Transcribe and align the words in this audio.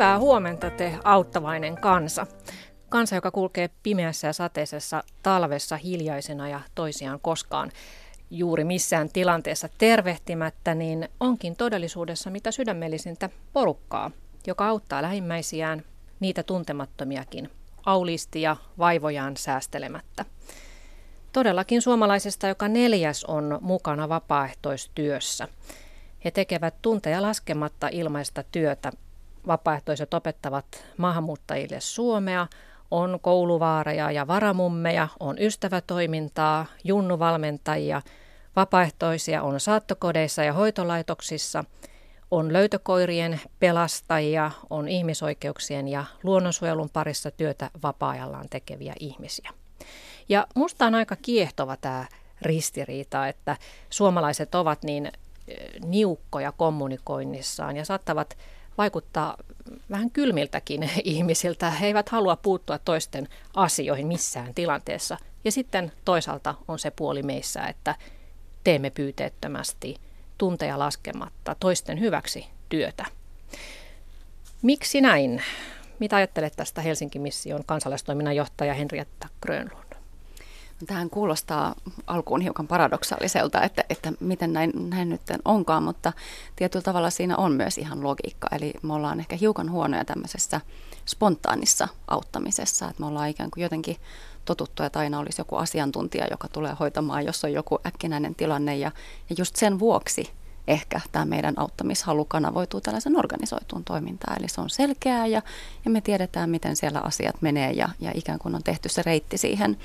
Hyvää 0.00 0.18
huomenta 0.18 0.70
te 0.70 0.98
auttavainen 1.04 1.76
kansa. 1.76 2.26
Kansa, 2.88 3.14
joka 3.14 3.30
kulkee 3.30 3.70
pimeässä 3.82 4.26
ja 4.26 4.32
sateisessa 4.32 5.04
talvessa 5.22 5.76
hiljaisena 5.76 6.48
ja 6.48 6.60
toisiaan 6.74 7.20
koskaan 7.20 7.70
juuri 8.30 8.64
missään 8.64 9.08
tilanteessa 9.08 9.68
tervehtimättä, 9.78 10.74
niin 10.74 11.08
onkin 11.20 11.56
todellisuudessa 11.56 12.30
mitä 12.30 12.50
sydämellisintä 12.50 13.30
porukkaa, 13.52 14.10
joka 14.46 14.68
auttaa 14.68 15.02
lähimmäisiään, 15.02 15.84
niitä 16.20 16.42
tuntemattomiakin, 16.42 17.50
aulisti 17.86 18.42
ja 18.42 18.56
vaivojaan 18.78 19.36
säästelemättä. 19.36 20.24
Todellakin 21.32 21.82
suomalaisesta 21.82 22.48
joka 22.48 22.68
neljäs 22.68 23.24
on 23.24 23.58
mukana 23.60 24.08
vapaaehtoistyössä. 24.08 25.48
He 26.24 26.30
tekevät 26.30 26.74
tunteja 26.82 27.22
laskematta 27.22 27.88
ilmaista 27.92 28.44
työtä. 28.52 28.92
Vapaaehtoiset 29.50 30.14
opettavat 30.14 30.84
maahanmuuttajille 30.96 31.80
suomea, 31.80 32.46
on 32.90 33.18
kouluvaareja 33.22 34.10
ja 34.10 34.26
varamummeja, 34.26 35.08
on 35.20 35.36
ystävätoimintaa, 35.38 36.66
junnuvalmentajia, 36.84 38.02
vapaaehtoisia 38.56 39.42
on 39.42 39.60
saattokodeissa 39.60 40.44
ja 40.44 40.52
hoitolaitoksissa, 40.52 41.64
on 42.30 42.52
löytökoirien 42.52 43.40
pelastajia, 43.58 44.50
on 44.70 44.88
ihmisoikeuksien 44.88 45.88
ja 45.88 46.04
luonnonsuojelun 46.22 46.90
parissa 46.92 47.30
työtä 47.30 47.70
vapaa-ajallaan 47.82 48.48
tekeviä 48.50 48.94
ihmisiä. 49.00 49.50
Ja 50.28 50.46
musta 50.54 50.86
on 50.86 50.94
aika 50.94 51.16
kiehtova 51.16 51.76
tämä 51.76 52.06
ristiriita, 52.42 53.28
että 53.28 53.56
suomalaiset 53.90 54.54
ovat 54.54 54.82
niin 54.82 55.12
niukkoja 55.84 56.52
kommunikoinnissaan 56.52 57.76
ja 57.76 57.84
saattavat 57.84 58.36
vaikuttaa 58.78 59.36
vähän 59.90 60.10
kylmiltäkin 60.10 60.90
ihmisiltä. 61.04 61.70
He 61.70 61.86
eivät 61.86 62.08
halua 62.08 62.36
puuttua 62.36 62.78
toisten 62.78 63.28
asioihin 63.54 64.06
missään 64.06 64.54
tilanteessa. 64.54 65.18
Ja 65.44 65.52
sitten 65.52 65.92
toisaalta 66.04 66.54
on 66.68 66.78
se 66.78 66.90
puoli 66.90 67.22
meissä, 67.22 67.62
että 67.66 67.94
teemme 68.64 68.90
pyyteettömästi 68.90 69.96
tunteja 70.38 70.78
laskematta 70.78 71.56
toisten 71.60 72.00
hyväksi 72.00 72.46
työtä. 72.68 73.06
Miksi 74.62 75.00
näin? 75.00 75.42
Mitä 75.98 76.16
ajattelet 76.16 76.52
tästä 76.56 76.80
Helsingin 76.82 77.22
mission 77.22 77.64
kansalaistoiminnan 77.66 78.36
johtaja 78.36 78.74
Henrietta 78.74 79.28
Grönlund? 79.42 79.89
Tähän 80.86 81.10
kuulostaa 81.10 81.74
alkuun 82.06 82.40
hiukan 82.40 82.66
paradoksaaliselta, 82.66 83.62
että, 83.62 83.84
että 83.90 84.12
miten 84.20 84.52
näin, 84.52 84.72
näin 84.90 85.08
nyt 85.08 85.20
onkaan, 85.44 85.82
mutta 85.82 86.12
tietyllä 86.56 86.82
tavalla 86.82 87.10
siinä 87.10 87.36
on 87.36 87.52
myös 87.52 87.78
ihan 87.78 88.02
logiikka. 88.02 88.48
Eli 88.52 88.74
me 88.82 88.94
ollaan 88.94 89.20
ehkä 89.20 89.36
hiukan 89.36 89.70
huonoja 89.70 90.04
tämmöisessä 90.04 90.60
spontaanissa 91.06 91.88
auttamisessa, 92.08 92.88
että 92.88 93.00
me 93.00 93.06
ollaan 93.06 93.28
ikään 93.28 93.50
kuin 93.50 93.62
jotenkin 93.62 93.96
totuttu, 94.44 94.82
että 94.82 94.98
aina 94.98 95.18
olisi 95.18 95.40
joku 95.40 95.56
asiantuntija, 95.56 96.26
joka 96.30 96.48
tulee 96.48 96.76
hoitamaan, 96.80 97.26
jos 97.26 97.44
on 97.44 97.52
joku 97.52 97.78
äkkinäinen 97.86 98.34
tilanne. 98.34 98.76
Ja, 98.76 98.92
ja 99.30 99.36
just 99.38 99.56
sen 99.56 99.78
vuoksi 99.78 100.30
ehkä 100.70 101.00
tämä 101.12 101.24
meidän 101.24 101.54
auttamishalu 101.56 102.24
kanavoituu 102.24 102.80
tällaisen 102.80 103.18
organisoituun 103.18 103.84
toimintaan. 103.84 104.38
Eli 104.38 104.48
se 104.48 104.60
on 104.60 104.70
selkeää 104.70 105.26
ja, 105.26 105.42
ja 105.84 105.90
me 105.90 106.00
tiedetään, 106.00 106.50
miten 106.50 106.76
siellä 106.76 107.00
asiat 107.00 107.42
menee 107.42 107.72
ja, 107.72 107.88
ja 108.00 108.10
ikään 108.14 108.38
kuin 108.38 108.54
on 108.54 108.62
tehty 108.62 108.88
se 108.88 109.02
reitti 109.02 109.38
siihen 109.38 109.76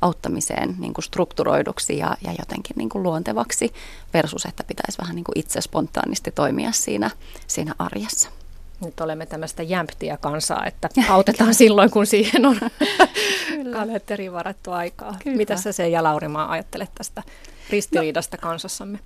auttamiseen 0.00 0.74
niin 0.78 0.94
kuin 0.94 1.04
strukturoiduksi 1.04 1.98
ja, 1.98 2.16
ja 2.24 2.32
jotenkin 2.38 2.76
niin 2.76 2.88
kuin 2.88 3.02
luontevaksi 3.02 3.72
versus, 4.14 4.44
että 4.44 4.64
pitäisi 4.64 4.98
vähän 4.98 5.16
niin 5.16 5.24
kuin 5.24 5.38
itse 5.38 5.60
spontaanisti 5.60 6.30
toimia 6.30 6.72
siinä, 6.72 7.10
siinä 7.46 7.74
arjessa. 7.78 8.30
Nyt 8.84 9.00
olemme 9.00 9.26
tämmöistä 9.26 9.62
jämptiä 9.62 10.16
kansaa, 10.16 10.66
että 10.66 10.88
autetaan 11.08 11.54
silloin, 11.54 11.90
kun 11.90 12.06
siihen 12.06 12.46
on 12.46 12.56
kalenteriin 13.78 14.32
varattu 14.32 14.70
aikaa. 14.70 15.16
Kyllä. 15.22 15.36
Mitä 15.36 15.56
sä 15.56 15.72
se 15.72 15.88
ja 15.88 16.02
Laurimaa 16.02 16.50
ajattelet 16.50 16.90
tästä 16.94 17.22
ristiriidasta 17.70 18.36
no, 18.36 18.40
kansassamme? 18.40 18.98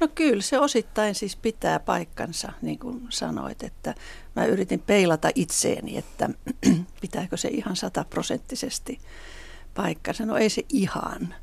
No 0.00 0.08
kyllä, 0.14 0.42
se 0.42 0.58
osittain 0.58 1.14
siis 1.14 1.36
pitää 1.36 1.80
paikkansa, 1.80 2.52
niin 2.62 2.78
kuin 2.78 3.06
sanoit, 3.08 3.62
että 3.62 3.94
mä 4.36 4.44
yritin 4.44 4.80
peilata 4.80 5.30
itseeni, 5.34 5.98
että 5.98 6.30
pitääkö 7.00 7.36
se 7.36 7.48
ihan 7.48 7.76
sataprosenttisesti 7.76 8.98
paikkansa. 9.74 10.26
No 10.26 10.36
ei 10.36 10.50
se 10.50 10.62
ihan, 10.68 11.34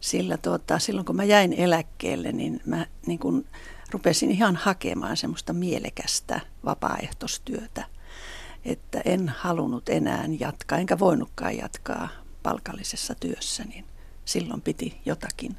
sillä 0.00 0.36
tuota, 0.36 0.78
silloin 0.78 1.04
kun 1.06 1.16
mä 1.16 1.24
jäin 1.24 1.52
eläkkeelle, 1.52 2.32
niin 2.32 2.60
mä 2.66 2.86
niin 3.06 3.18
kuin 3.18 3.46
rupesin 3.90 4.30
ihan 4.30 4.56
hakemaan 4.56 5.16
semmoista 5.16 5.52
mielekästä 5.52 6.40
vapaaehtoistyötä, 6.64 7.84
että 8.64 9.02
en 9.04 9.28
halunnut 9.28 9.88
enää 9.88 10.24
jatkaa, 10.38 10.78
enkä 10.78 10.98
voinutkaan 10.98 11.56
jatkaa 11.56 12.08
palkallisessa 12.42 13.14
työssä, 13.14 13.64
niin 13.64 13.84
silloin 14.24 14.60
piti 14.60 15.00
jotakin 15.04 15.56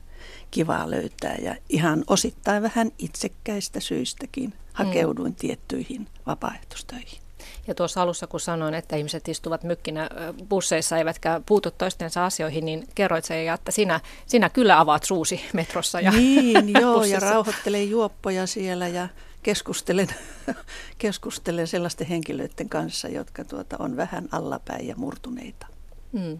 kivaa 0.52 0.92
löytää 0.92 1.36
ja 1.42 1.56
ihan 1.70 2.04
osittain 2.08 2.64
vähän 2.64 2.92
itsekkäistä 2.98 3.80
syistäkin 3.80 4.54
hakeuduin 4.74 5.32
mm. 5.32 5.36
tiettyihin 5.36 6.08
vapaaehtoistöihin. 6.28 7.22
Ja 7.68 7.76
tuossa 7.76 8.02
alussa, 8.02 8.28
kun 8.28 8.40
sanoin, 8.40 8.74
että 8.74 8.96
ihmiset 8.96 9.28
istuvat 9.28 9.64
mykkinä 9.64 10.10
busseissa 10.50 10.98
eivätkä 10.98 11.42
puutu 11.46 11.72
toistensa 11.72 12.26
asioihin, 12.26 12.66
niin 12.66 12.88
kerroit 12.96 13.26
se, 13.26 13.50
että 13.50 13.72
sinä, 13.72 14.00
sinä 14.26 14.50
kyllä 14.50 14.80
avaat 14.80 15.04
suusi 15.04 15.42
metrossa 15.54 16.02
ja 16.02 16.12
Niin, 16.12 16.70
joo, 16.82 16.94
bussissa. 16.94 17.26
ja 17.26 17.32
rauhoittelen 17.32 17.90
juoppoja 17.90 18.48
siellä 18.48 18.88
ja 18.88 19.08
keskustelen, 19.44 20.08
keskustelen 20.98 21.68
sellaisten 21.68 22.08
henkilöiden 22.08 22.70
kanssa, 22.70 23.08
jotka 23.08 23.46
tuota, 23.46 23.76
on 23.80 23.98
vähän 23.98 24.30
allapäin 24.32 24.88
ja 24.88 24.96
murtuneita. 24.98 25.68
Mm. 26.12 26.40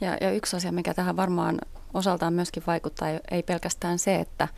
Ja, 0.00 0.16
ja 0.20 0.32
yksi 0.32 0.56
asia, 0.56 0.72
mikä 0.72 0.94
tähän 0.94 1.16
varmaan 1.16 1.58
osaltaan 1.94 2.32
myöskin 2.32 2.62
vaikuttaa, 2.66 3.08
ei 3.30 3.42
pelkästään 3.42 3.98
se, 3.98 4.16
että, 4.16 4.48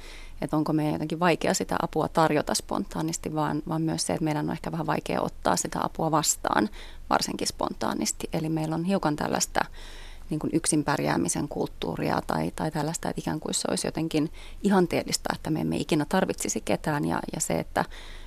että 0.40 0.56
onko 0.56 0.72
meidän 0.72 0.92
jotenkin 0.92 1.20
vaikea 1.20 1.54
sitä 1.54 1.76
apua 1.82 2.08
tarjota 2.08 2.54
spontaanisti, 2.54 3.34
vaan, 3.34 3.62
vaan 3.68 3.82
myös 3.82 4.06
se, 4.06 4.12
että 4.12 4.24
meidän 4.24 4.46
on 4.46 4.52
ehkä 4.52 4.72
vähän 4.72 4.86
vaikea 4.86 5.20
ottaa 5.20 5.56
sitä 5.56 5.80
apua 5.82 6.10
vastaan, 6.10 6.68
varsinkin 7.10 7.46
spontaanisti. 7.46 8.28
Eli 8.32 8.48
meillä 8.48 8.74
on 8.74 8.84
hiukan 8.84 9.16
tällaista 9.16 9.60
niin 10.30 10.40
kuin 10.40 10.50
yksin 10.54 10.84
pärjäämisen 10.84 11.48
kulttuuria 11.48 12.22
tai, 12.26 12.52
tai 12.56 12.70
tällaista, 12.70 13.08
että 13.08 13.20
ikään 13.20 13.40
kuin 13.40 13.54
se 13.54 13.68
olisi 13.70 13.86
jotenkin 13.86 14.32
ihanteellista, 14.62 15.30
että 15.34 15.50
me 15.50 15.60
emme 15.60 15.76
ikinä 15.76 16.06
tarvitsisi 16.08 16.60
ketään 16.60 17.04
ja, 17.04 17.20
ja 17.34 17.40
se, 17.40 17.58
että 17.58 17.84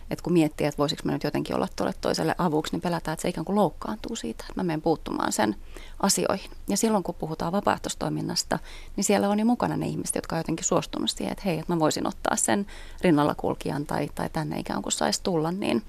että 0.10 0.24
kun 0.24 0.34
miettii, 0.34 0.68
että 0.68 0.78
voisiko 0.78 1.02
me 1.06 1.12
nyt 1.12 1.24
jotenkin 1.24 1.56
olla 1.56 1.68
tuolle 1.76 1.94
toiselle 2.02 2.36
avuksi, 2.38 2.74
niin 2.74 2.82
pelätään, 2.82 3.14
että 3.14 3.22
se 3.22 3.30
ikään 3.30 3.46
kuin 3.46 3.56
loukkaantuu 3.56 4.16
siitä, 4.16 4.46
että 4.50 4.62
mä 4.62 4.64
menen 4.64 4.82
puuttumaan 4.82 5.32
sen 5.32 5.56
asioihin. 6.00 6.52
Ja 6.68 6.78
silloin, 6.78 7.04
kun 7.04 7.16
puhutaan 7.16 7.52
vapaaehtoistoiminnasta, 7.52 8.60
niin 8.96 9.04
siellä 9.04 9.30
on 9.30 9.40
jo 9.40 9.46
mukana 9.46 9.78
ne 9.78 9.88
ihmiset, 9.88 10.16
jotka 10.16 10.36
on 10.36 10.40
jotenkin 10.40 10.66
suostunut 10.66 11.10
siihen, 11.10 11.32
että 11.32 11.44
hei, 11.46 11.60
että 11.60 11.74
mä 11.74 11.80
voisin 11.80 12.08
ottaa 12.08 12.36
sen 12.36 12.66
rinnalla 13.02 13.36
kulkijan 13.36 13.86
tai, 13.86 14.10
tai 14.16 14.30
tänne 14.30 14.60
ikään 14.60 14.82
kuin 14.82 14.94
saisi 14.94 15.24
tulla, 15.24 15.52
niin, 15.52 15.84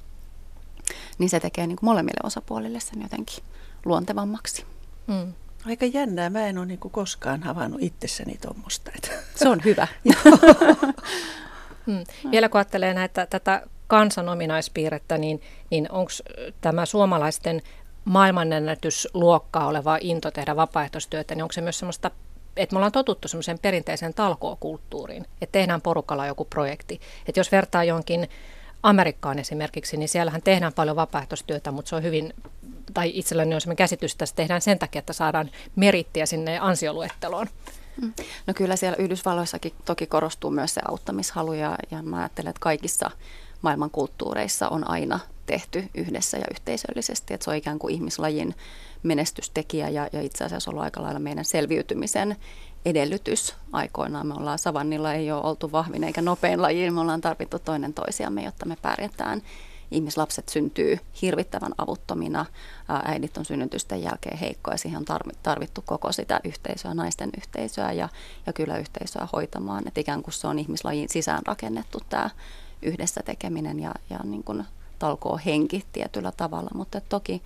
niin 1.18 1.30
se 1.30 1.40
tekee 1.40 1.66
niin 1.66 1.76
kuin 1.76 1.86
molemmille 1.88 2.20
osapuolille 2.24 2.80
sen 2.80 3.02
jotenkin 3.02 3.44
luontevammaksi. 3.84 4.64
Mm. 5.06 5.32
Aika 5.66 5.86
jännää. 5.86 6.30
Mä 6.30 6.46
en 6.46 6.58
ole 6.58 6.66
niin 6.66 6.78
koskaan 6.78 7.42
havainnut 7.42 7.82
itsessäni 7.82 8.38
tuommoista. 8.40 8.90
Se 9.34 9.48
on 9.48 9.60
hyvä. 9.64 9.86
mm. 11.86 12.30
Vielä 12.30 12.48
kun 12.48 12.58
ajattelee 12.58 12.94
näitä, 12.94 13.26
tätä 13.26 13.62
kansan 13.86 14.28
ominaispiirrettä, 14.28 15.18
niin, 15.18 15.42
niin 15.70 15.92
onko 15.92 16.10
tämä 16.60 16.86
suomalaisten 16.86 17.62
maailmanennätysluokkaa 18.04 19.66
oleva 19.66 19.98
into 20.00 20.30
tehdä 20.30 20.56
vapaaehtoistyötä, 20.56 21.34
niin 21.34 21.42
onko 21.42 21.52
se 21.52 21.60
myös 21.60 21.78
semmoista 21.78 22.10
että 22.56 22.74
me 22.74 22.78
ollaan 22.78 22.92
totuttu 22.92 23.28
semmoiseen 23.28 23.58
perinteiseen 23.58 24.14
talkookulttuuriin, 24.14 25.26
että 25.40 25.52
tehdään 25.52 25.80
porukalla 25.80 26.26
joku 26.26 26.44
projekti. 26.44 27.00
Että 27.26 27.40
jos 27.40 27.52
vertaa 27.52 27.84
jonkin 27.84 28.28
Amerikkaan 28.82 29.38
esimerkiksi, 29.38 29.96
niin 29.96 30.08
siellähän 30.08 30.42
tehdään 30.42 30.72
paljon 30.72 30.96
vapaaehtoistyötä, 30.96 31.70
mutta 31.70 31.88
se 31.88 31.96
on 31.96 32.02
hyvin, 32.02 32.34
tai 32.94 33.12
itselläni 33.14 33.54
on 33.54 33.60
sellainen 33.60 33.76
käsitys, 33.76 34.12
että 34.12 34.26
se 34.26 34.34
tehdään 34.34 34.60
sen 34.60 34.78
takia, 34.78 34.98
että 34.98 35.12
saadaan 35.12 35.50
merittiä 35.76 36.26
sinne 36.26 36.58
ansioluetteloon. 36.58 37.46
Mm. 38.02 38.12
No 38.46 38.54
kyllä 38.54 38.76
siellä 38.76 38.96
Yhdysvalloissakin 38.96 39.72
toki 39.84 40.06
korostuu 40.06 40.50
myös 40.50 40.74
se 40.74 40.80
auttamishalu 40.88 41.52
ja, 41.52 41.76
ja 41.90 42.02
mä 42.02 42.18
ajattelen, 42.18 42.50
että 42.50 42.60
kaikissa 42.60 43.10
maailman 43.62 43.90
kulttuureissa 43.90 44.68
on 44.68 44.90
aina 44.90 45.20
tehty 45.46 45.88
yhdessä 45.94 46.38
ja 46.38 46.44
yhteisöllisesti. 46.50 47.34
Että 47.34 47.44
se 47.44 47.50
on 47.50 47.56
ikään 47.56 47.78
kuin 47.78 47.94
ihmislajin 47.94 48.54
menestystekijä 49.02 49.88
ja, 49.88 50.08
ja 50.12 50.20
itse 50.22 50.44
asiassa 50.44 50.70
ollut 50.70 50.84
aika 50.84 51.02
lailla 51.02 51.20
meidän 51.20 51.44
selviytymisen 51.44 52.36
edellytys 52.84 53.54
aikoinaan. 53.72 54.26
Me 54.26 54.34
ollaan 54.34 54.58
savannilla, 54.58 55.12
ei 55.12 55.32
ole 55.32 55.44
oltu 55.44 55.72
vahvin 55.72 56.04
eikä 56.04 56.22
nopein 56.22 56.62
laji, 56.62 56.90
me 56.90 57.00
ollaan 57.00 57.20
tarvittu 57.20 57.58
toinen 57.58 57.94
toisiamme, 57.94 58.42
jotta 58.42 58.66
me 58.66 58.76
pärjätään. 58.82 59.42
Ihmislapset 59.90 60.48
syntyy 60.48 60.98
hirvittävän 61.22 61.72
avuttomina, 61.78 62.46
äidit 63.04 63.36
on 63.36 63.44
synnytysten 63.44 64.02
jälkeen 64.02 64.38
heikkoja, 64.38 64.76
siihen 64.76 64.98
on 64.98 65.32
tarvittu 65.42 65.82
koko 65.86 66.12
sitä 66.12 66.40
yhteisöä, 66.44 66.94
naisten 66.94 67.30
yhteisöä 67.36 67.92
ja, 67.92 68.08
ja 68.46 68.52
kyllä 68.52 68.78
yhteisöä 68.78 69.28
hoitamaan. 69.32 69.88
Että 69.88 70.00
ikään 70.00 70.22
kuin 70.22 70.34
se 70.34 70.46
on 70.46 70.58
ihmislajin 70.58 71.08
sisään 71.08 71.42
rakennettu 71.46 71.98
tämä 72.08 72.30
yhdessä 72.82 73.20
tekeminen 73.24 73.80
ja, 73.80 73.94
ja 74.10 74.18
niin 74.24 74.44
kuin 74.44 74.64
talkoo 74.98 75.40
henki 75.44 75.84
tietyllä 75.92 76.32
tavalla, 76.36 76.70
mutta 76.74 77.00
toki 77.00 77.42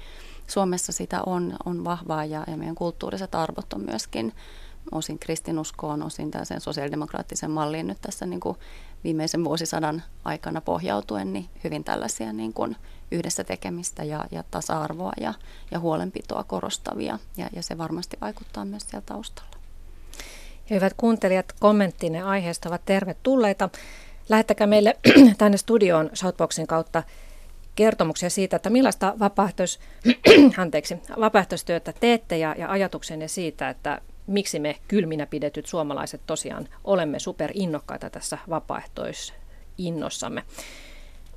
Suomessa 0.46 0.92
sitä 0.92 1.22
on, 1.26 1.56
on 1.64 1.84
vahvaa 1.84 2.24
ja, 2.24 2.44
ja 2.46 2.56
meidän 2.56 2.74
kulttuuriset 2.74 3.34
arvot 3.34 3.72
on 3.72 3.80
myöskin 3.80 4.32
osin 4.92 5.18
kristinuskoon, 5.18 6.02
osin 6.02 6.30
tällaisen 6.30 6.60
sosiaalidemokraattisen 6.60 7.50
malliin 7.50 7.86
nyt 7.86 8.00
tässä 8.00 8.26
niin 8.26 8.40
kuin 8.40 8.56
viimeisen 9.04 9.44
vuosisadan 9.44 10.02
aikana 10.24 10.60
pohjautuen, 10.60 11.32
niin 11.32 11.48
hyvin 11.64 11.84
tällaisia 11.84 12.32
niin 12.32 12.52
kuin 12.52 12.76
yhdessä 13.10 13.44
tekemistä 13.44 14.04
ja, 14.04 14.24
ja 14.30 14.44
tasa-arvoa 14.50 15.12
ja, 15.20 15.34
ja 15.70 15.78
huolenpitoa 15.78 16.44
korostavia. 16.44 17.18
Ja, 17.36 17.48
ja 17.52 17.62
se 17.62 17.78
varmasti 17.78 18.16
vaikuttaa 18.20 18.64
myös 18.64 18.82
siellä 18.82 19.06
taustalla. 19.06 19.50
Ja 20.70 20.76
hyvät 20.76 20.94
kuuntelijat, 20.96 21.52
kommenttinne 21.60 22.22
aiheesta 22.22 22.68
ovat 22.68 22.84
tervetulleita. 22.84 23.70
Lähettäkää 24.30 24.66
meille 24.66 24.96
tänne 25.38 25.56
studioon 25.56 26.10
Shoutboxin 26.14 26.66
kautta 26.66 27.02
kertomuksia 27.74 28.30
siitä, 28.30 28.56
että 28.56 28.70
millaista 28.70 29.14
vapaaehtois, 29.18 29.80
anteeksi, 30.56 30.96
vapaaehtoistyötä 31.20 31.92
teette 32.00 32.38
ja, 32.38 32.54
ja 32.58 32.70
ajatuksenne 32.70 33.28
siitä, 33.28 33.68
että 33.68 34.00
miksi 34.26 34.58
me 34.58 34.76
kylminä 34.88 35.26
pidetyt 35.26 35.66
suomalaiset 35.66 36.20
tosiaan 36.26 36.68
olemme 36.84 37.18
superinnokkaita 37.18 38.10
tässä 38.10 38.38
vapaaehtoisinnossamme. 38.50 40.44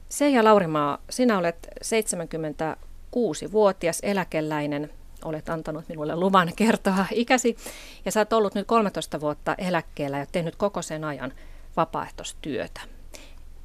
Seija 0.10 0.44
Laurimaa, 0.44 0.98
sinä 1.10 1.38
olet 1.38 1.68
76-vuotias 1.86 4.00
eläkeläinen, 4.04 4.90
olet 5.26 5.50
antanut 5.50 5.90
minulle 5.90 6.16
luvan 6.16 6.52
kertoa 6.56 7.06
ikäsi, 7.12 7.58
ja 8.06 8.12
sä 8.12 8.20
oot 8.20 8.34
ollut 8.34 8.56
nyt 8.56 8.68
13 8.68 9.22
vuotta 9.22 9.56
eläkkeellä 9.58 10.18
ja 10.18 10.26
tehnyt 10.32 10.56
koko 10.56 10.82
sen 10.82 11.04
ajan 11.04 11.34
vapaaehtoistyötä. 11.78 12.82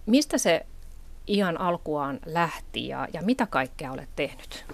Mistä 0.06 0.38
se 0.38 0.66
ihan 1.26 1.60
alkuaan 1.60 2.20
lähti 2.26 2.88
ja, 2.88 3.08
ja 3.12 3.22
mitä 3.22 3.46
kaikkea 3.46 3.92
olet 3.92 4.08
tehnyt? 4.16 4.64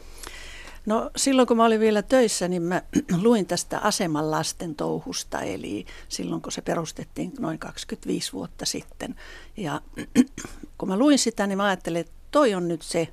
No 0.87 1.11
silloin 1.17 1.49
kun 1.49 1.57
mä 1.57 1.65
olin 1.65 1.81
vielä 1.81 2.03
töissä, 2.03 2.49
niin 2.49 2.63
mä 2.63 2.83
luin 3.23 3.47
tästä 3.47 3.79
aseman 3.79 4.31
lasten 4.31 4.75
touhusta, 4.75 5.41
eli 5.41 5.87
silloin 6.09 6.43
kun 6.43 6.53
se 6.53 6.63
perustettiin 6.63 7.33
noin 7.39 7.59
25 7.59 8.33
vuotta 8.33 8.67
sitten. 8.67 9.15
Ja 9.57 9.81
kun 10.79 10.89
mä 10.89 10.99
luin 10.99 11.19
sitä, 11.19 11.47
niin 11.47 11.59
mä 11.59 11.65
ajattelin, 11.65 12.01
että 12.01 12.13
toi 12.31 12.55
on 12.55 12.69
nyt 12.69 12.83
se, 12.83 13.09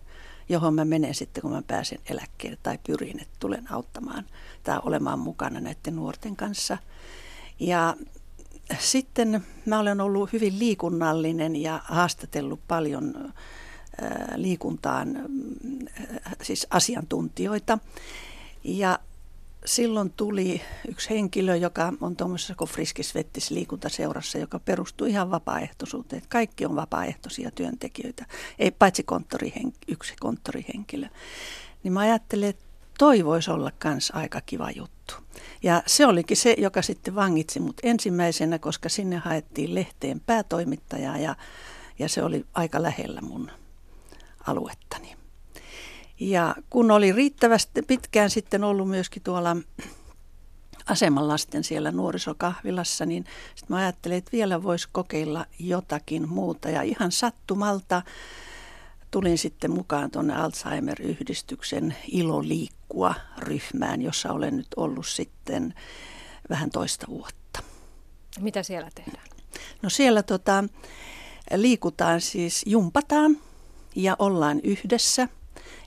johon 0.49 0.73
mä 0.73 0.85
menen 0.85 1.15
sitten, 1.15 1.41
kun 1.41 1.51
mä 1.51 1.61
pääsen 1.67 1.99
eläkkeelle 2.09 2.57
tai 2.63 2.79
pyrin, 2.87 3.21
että 3.21 3.35
tulen 3.39 3.71
auttamaan 3.71 4.25
tai 4.63 4.79
olemaan 4.83 5.19
mukana 5.19 5.59
näiden 5.59 5.95
nuorten 5.95 6.35
kanssa. 6.35 6.77
Ja 7.59 7.95
sitten 8.79 9.45
mä 9.65 9.79
olen 9.79 10.01
ollut 10.01 10.33
hyvin 10.33 10.59
liikunnallinen 10.59 11.55
ja 11.55 11.81
haastatellut 11.83 12.59
paljon 12.67 13.33
liikuntaan 14.35 15.17
siis 16.41 16.67
asiantuntijoita. 16.69 17.79
Ja 18.63 18.99
silloin 19.65 20.13
tuli 20.17 20.61
yksi 20.87 21.09
henkilö, 21.09 21.55
joka 21.55 21.93
on 22.01 22.15
tuommoisessa 22.15 22.55
kuin 22.55 22.69
Friskisvettis 22.69 23.51
liikuntaseurassa, 23.51 24.37
joka 24.37 24.59
perustuu 24.59 25.07
ihan 25.07 25.31
vapaaehtoisuuteen. 25.31 26.21
Kaikki 26.29 26.65
on 26.65 26.75
vapaaehtoisia 26.75 27.51
työntekijöitä, 27.51 28.25
ei 28.59 28.71
paitsi 28.71 29.03
konttorihen, 29.03 29.73
yksi 29.87 30.13
konttorihenkilö. 30.19 31.07
Niin 31.83 31.93
mä 31.93 31.99
ajattelin, 31.99 32.49
että 32.49 32.63
toi 32.97 33.25
voisi 33.25 33.51
olla 33.51 33.71
myös 33.83 34.11
aika 34.15 34.41
kiva 34.41 34.71
juttu. 34.71 35.00
Ja 35.63 35.83
se 35.85 36.07
olikin 36.07 36.37
se, 36.37 36.55
joka 36.57 36.81
sitten 36.81 37.15
vangitsi 37.15 37.59
mut 37.59 37.77
ensimmäisenä, 37.83 38.59
koska 38.59 38.89
sinne 38.89 39.17
haettiin 39.17 39.75
lehteen 39.75 40.19
päätoimittajaa 40.19 41.17
ja, 41.17 41.35
ja 41.99 42.09
se 42.09 42.23
oli 42.23 42.45
aika 42.53 42.81
lähellä 42.81 43.21
mun 43.21 43.51
aluettani. 44.47 45.15
Ja 46.19 46.55
kun 46.69 46.91
oli 46.91 47.11
riittävästi 47.11 47.81
pitkään 47.81 48.29
sitten 48.29 48.63
ollut 48.63 48.89
myöskin 48.89 49.23
tuolla 49.23 49.57
asemanlasten 50.85 51.63
siellä 51.63 51.91
nuorisokahvilassa, 51.91 53.05
niin 53.05 53.25
sitten 53.55 53.75
mä 53.75 53.81
ajattelin, 53.81 54.17
että 54.17 54.31
vielä 54.31 54.63
voisi 54.63 54.89
kokeilla 54.91 55.45
jotakin 55.59 56.29
muuta. 56.29 56.69
Ja 56.69 56.81
ihan 56.81 57.11
sattumalta 57.11 58.01
tulin 59.11 59.37
sitten 59.37 59.71
mukaan 59.71 60.11
tuonne 60.11 60.33
Alzheimer-yhdistyksen 60.35 61.95
Ilo 62.07 62.43
liikkua 62.43 63.15
ryhmään, 63.37 64.01
jossa 64.01 64.33
olen 64.33 64.57
nyt 64.57 64.67
ollut 64.75 65.07
sitten 65.07 65.73
vähän 66.49 66.69
toista 66.69 67.07
vuotta. 67.09 67.63
Mitä 68.39 68.63
siellä 68.63 68.89
tehdään? 68.95 69.27
No 69.81 69.89
siellä 69.89 70.23
tota, 70.23 70.63
liikutaan 71.55 72.21
siis, 72.21 72.63
jumpataan 72.65 73.37
ja 73.95 74.15
ollaan 74.19 74.59
yhdessä. 74.63 75.27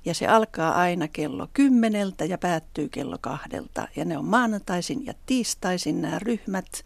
Ja 0.05 0.15
se 0.15 0.26
alkaa 0.26 0.75
aina 0.75 1.09
kello 1.09 1.49
kymmeneltä 1.53 2.25
ja 2.25 2.38
päättyy 2.38 2.88
kello 2.88 3.17
kahdelta. 3.21 3.88
Ja 3.97 4.05
ne 4.05 4.19
on 4.19 4.25
maanantaisin 4.25 5.06
ja 5.06 5.15
tiistaisin 5.26 6.03
nämä 6.03 6.19
ryhmät. 6.19 6.85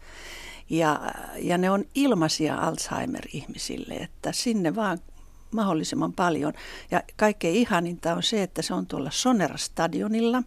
Ja, 0.69 1.11
ja 1.37 1.57
ne 1.57 1.71
on 1.71 1.85
ilmaisia 1.95 2.55
Alzheimer-ihmisille, 2.55 3.93
että 3.93 4.31
sinne 4.31 4.75
vaan 4.75 4.99
mahdollisimman 5.51 6.13
paljon. 6.13 6.53
Ja 6.91 7.03
kaikkein 7.15 7.55
ihaninta 7.55 8.13
on 8.13 8.23
se, 8.23 8.43
että 8.43 8.61
se 8.61 8.73
on 8.73 8.85
tuolla 8.85 9.09
Sonera-stadionilla. 9.09 10.43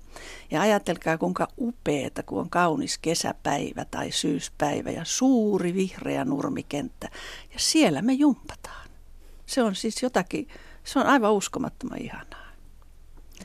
Ja 0.50 0.60
ajatelkaa 0.60 1.18
kuinka 1.18 1.48
upeeta, 1.58 2.22
kun 2.22 2.40
on 2.40 2.50
kaunis 2.50 2.98
kesäpäivä 2.98 3.84
tai 3.84 4.10
syyspäivä 4.10 4.90
ja 4.90 5.04
suuri 5.04 5.74
vihreä 5.74 6.24
nurmikenttä. 6.24 7.08
Ja 7.52 7.58
siellä 7.58 8.02
me 8.02 8.12
jumpataan. 8.12 8.88
Se 9.46 9.62
on 9.62 9.74
siis 9.74 10.02
jotakin, 10.02 10.48
se 10.84 10.98
on 10.98 11.06
aivan 11.06 11.32
uskomattoman 11.32 11.98
ihanaa. 11.98 12.42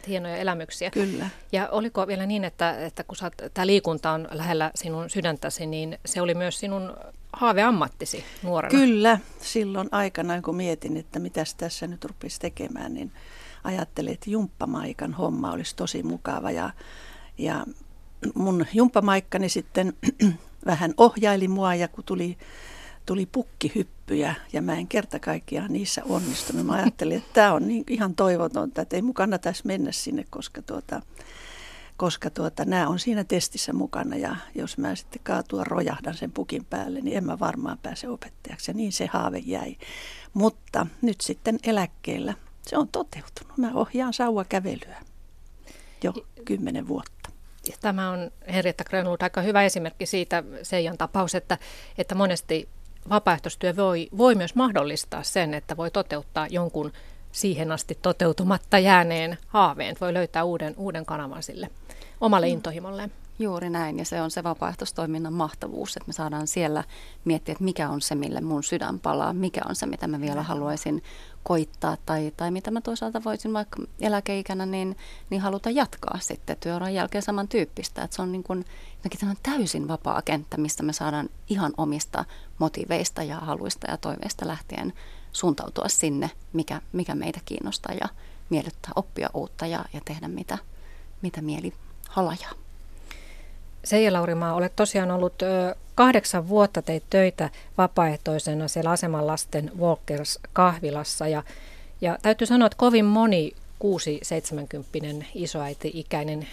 Hienoja 0.08 0.38
elämyksiä. 0.38 0.92
Kyllä. 0.92 1.30
Ja 1.52 1.70
oliko 1.70 2.08
vielä 2.08 2.26
niin, 2.26 2.44
että, 2.44 2.86
että 2.86 3.04
kun 3.04 3.18
tämä 3.54 3.68
liikunta 3.68 4.12
on 4.12 4.28
lähellä 4.32 4.72
sinun 4.76 5.10
sydäntäsi, 5.10 5.66
niin 5.66 6.00
se 6.06 6.22
oli 6.22 6.34
myös 6.34 6.60
sinun 6.60 6.98
haaveammattisi 7.34 8.24
nuorena? 8.44 8.80
Kyllä. 8.80 9.20
Silloin 9.42 9.90
aikana, 9.92 10.42
kun 10.42 10.56
mietin, 10.56 10.98
että 10.98 11.20
mitä 11.20 11.44
tässä 11.58 11.88
nyt 11.88 12.06
rupesi 12.06 12.40
tekemään, 12.40 12.94
niin 12.94 13.12
ajattelin, 13.64 14.14
että 14.14 14.30
jumppamaikan 14.30 15.14
homma 15.14 15.52
olisi 15.52 15.76
tosi 15.76 16.04
mukava. 16.04 16.52
Ja, 16.52 16.70
ja 17.38 17.66
mun 18.36 18.66
jumppamaikkani 18.74 19.50
sitten 19.50 19.94
vähän 20.66 20.94
ohjaili 20.98 21.48
mua 21.48 21.76
ja 21.76 21.88
kun 21.88 22.04
tuli 22.04 22.38
tuli 23.08 23.26
pukkihyppyjä 23.26 24.36
ja 24.54 24.62
mä 24.62 24.74
en 24.74 24.88
kerta 24.88 25.20
kaikkiaan 25.20 25.74
niissä 25.74 26.02
onnistunut. 26.06 26.66
Mä 26.66 26.74
ajattelin, 26.74 27.18
että 27.18 27.34
tämä 27.34 27.54
on 27.54 27.68
niin 27.68 27.84
ihan 27.90 28.16
toivotonta, 28.16 28.82
että 28.82 28.96
ei 28.96 29.02
mun 29.02 29.14
kannattaisi 29.14 29.68
mennä 29.68 29.92
sinne, 29.92 30.26
koska, 30.30 30.62
tuota, 30.62 31.02
koska 31.98 32.30
tuota, 32.30 32.66
nämä 32.66 32.88
on 32.88 33.00
siinä 33.00 33.24
testissä 33.24 33.74
mukana 33.74 34.16
ja 34.16 34.36
jos 34.56 34.78
mä 34.78 34.96
sitten 34.96 35.22
kaatua 35.24 35.64
rojahdan 35.64 36.14
sen 36.14 36.32
pukin 36.32 36.66
päälle, 36.66 37.02
niin 37.02 37.18
en 37.18 37.26
mä 37.26 37.40
varmaan 37.40 37.78
pääse 37.78 38.10
opettajaksi 38.10 38.72
ja 38.72 38.76
niin 38.76 38.92
se 38.92 39.06
haave 39.06 39.38
jäi. 39.38 39.78
Mutta 40.34 40.88
nyt 41.02 41.22
sitten 41.22 41.60
eläkkeellä 41.64 42.34
se 42.68 42.78
on 42.78 42.88
toteutunut. 42.88 43.58
Mä 43.58 43.72
ohjaan 43.74 44.14
sauvakävelyä 44.14 44.98
jo 46.04 46.14
kymmenen 46.46 46.88
vuotta. 46.88 47.32
Tämä 47.82 48.10
on 48.10 48.32
Henrietta 48.54 48.84
Grönlund 48.84 49.22
aika 49.22 49.42
hyvä 49.42 49.64
esimerkki 49.64 50.06
siitä 50.06 50.44
Seijan 50.64 50.98
tapaus, 50.98 51.36
että, 51.36 51.58
että 51.98 52.16
monesti 52.16 52.70
vapaaehtoistyö 53.10 53.76
voi, 53.76 54.08
voi 54.18 54.36
myös 54.36 54.56
mahdollistaa 54.56 55.24
sen, 55.24 55.54
että 55.54 55.78
voi 55.78 55.92
toteuttaa 55.92 56.48
jonkun 56.50 56.92
siihen 57.38 57.72
asti 57.72 57.98
toteutumatta 58.02 58.80
jääneen 58.80 59.38
haaveen. 59.48 59.96
Voi 60.02 60.14
löytää 60.14 60.44
uuden, 60.44 60.74
uuden 60.78 61.06
kanavan 61.06 61.44
sille 61.44 61.70
omalle 62.22 62.48
mm. 62.48 62.54
intohimolleen. 62.54 63.12
Juuri 63.40 63.70
näin, 63.70 64.00
ja 64.00 64.06
se 64.06 64.22
on 64.22 64.32
se 64.32 64.44
vapaaehtoistoiminnan 64.44 65.34
mahtavuus, 65.34 65.98
että 65.98 66.08
me 66.08 66.14
saadaan 66.14 66.48
siellä 66.48 66.84
miettiä, 67.26 67.52
että 67.52 67.64
mikä 67.64 67.90
on 67.90 68.02
se, 68.02 68.16
mille 68.16 68.42
mun 68.42 68.64
sydän 68.64 69.00
palaa, 69.00 69.34
mikä 69.34 69.62
on 69.70 69.76
se, 69.76 69.86
mitä 69.86 70.08
mä 70.08 70.22
vielä 70.22 70.44
haluaisin 70.44 71.04
koittaa, 71.44 71.98
tai, 72.06 72.34
tai 72.38 72.52
mitä 72.52 72.72
mä 72.72 72.82
toisaalta 72.82 73.24
voisin 73.24 73.54
vaikka 73.54 73.78
eläkeikänä 74.02 74.66
niin, 74.66 74.98
niin 75.30 75.42
haluta 75.42 75.70
jatkaa 75.70 76.20
sitten 76.22 76.58
työuran 76.60 76.94
jälkeen 76.94 77.22
samantyyppistä. 77.22 78.04
Että 78.04 78.16
se 78.16 78.22
on 78.22 78.32
niin 78.32 78.44
kuin 78.44 78.66
jotenkin 79.04 79.38
täysin 79.44 79.88
vapaa 79.88 80.22
kenttä, 80.22 80.58
mistä 80.58 80.84
me 80.84 80.94
saadaan 80.94 81.30
ihan 81.50 81.74
omista 81.78 82.26
motiveista 82.60 83.24
ja 83.24 83.40
haluista 83.40 83.92
ja 83.92 83.98
toiveista 83.98 84.48
lähtien 84.48 84.94
suuntautua 85.38 85.88
sinne, 85.88 86.32
mikä, 86.54 86.82
mikä 86.92 87.16
meitä 87.16 87.40
kiinnostaa 87.46 87.96
ja 88.02 88.08
miellyttää 88.50 88.92
oppia 88.96 89.30
uutta 89.34 89.66
ja, 89.66 89.86
ja 89.94 90.02
tehdä 90.06 90.28
mitä, 90.28 90.58
mitä 91.22 91.42
mieli 91.42 91.74
halajaa. 92.10 92.52
Seija 93.84 94.14
Laurimaa, 94.14 94.54
olet 94.54 94.76
tosiaan 94.76 95.12
ollut 95.12 95.34
kahdeksan 95.96 96.50
vuotta 96.50 96.82
teit 96.82 97.04
töitä 97.10 97.50
vapaaehtoisena 97.78 98.68
siellä 98.68 98.92
aseman 98.92 99.28
lasten 99.28 99.72
Walkers-kahvilassa 99.80 101.28
ja, 101.28 101.44
ja 102.02 102.18
täytyy 102.22 102.48
sanoa, 102.48 102.66
että 102.66 102.78
kovin 102.78 103.06
moni 103.06 103.52
6-70 105.22 105.26
isoäiti-ikäinen 105.36 106.48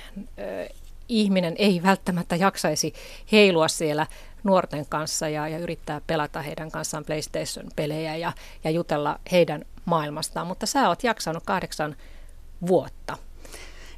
ihminen 1.09 1.55
ei 1.59 1.81
välttämättä 1.83 2.37
jaksaisi 2.37 2.95
heilua 3.33 3.69
siellä 3.69 4.07
nuorten 4.45 4.87
kanssa 4.87 5.29
ja, 5.29 5.49
ja 5.49 5.59
yrittää 5.59 6.01
pelata 6.07 6.43
heidän 6.43 6.71
kanssaan 6.71 7.05
PlayStation-pelejä 7.05 8.17
ja, 8.17 8.33
ja 8.65 8.71
jutella 8.71 9.21
heidän 9.33 9.65
maailmastaan, 9.85 10.47
mutta 10.47 10.67
sä 10.67 10.89
oot 10.89 11.05
jaksanut 11.05 11.43
kahdeksan 11.47 11.97
vuotta. 12.67 13.19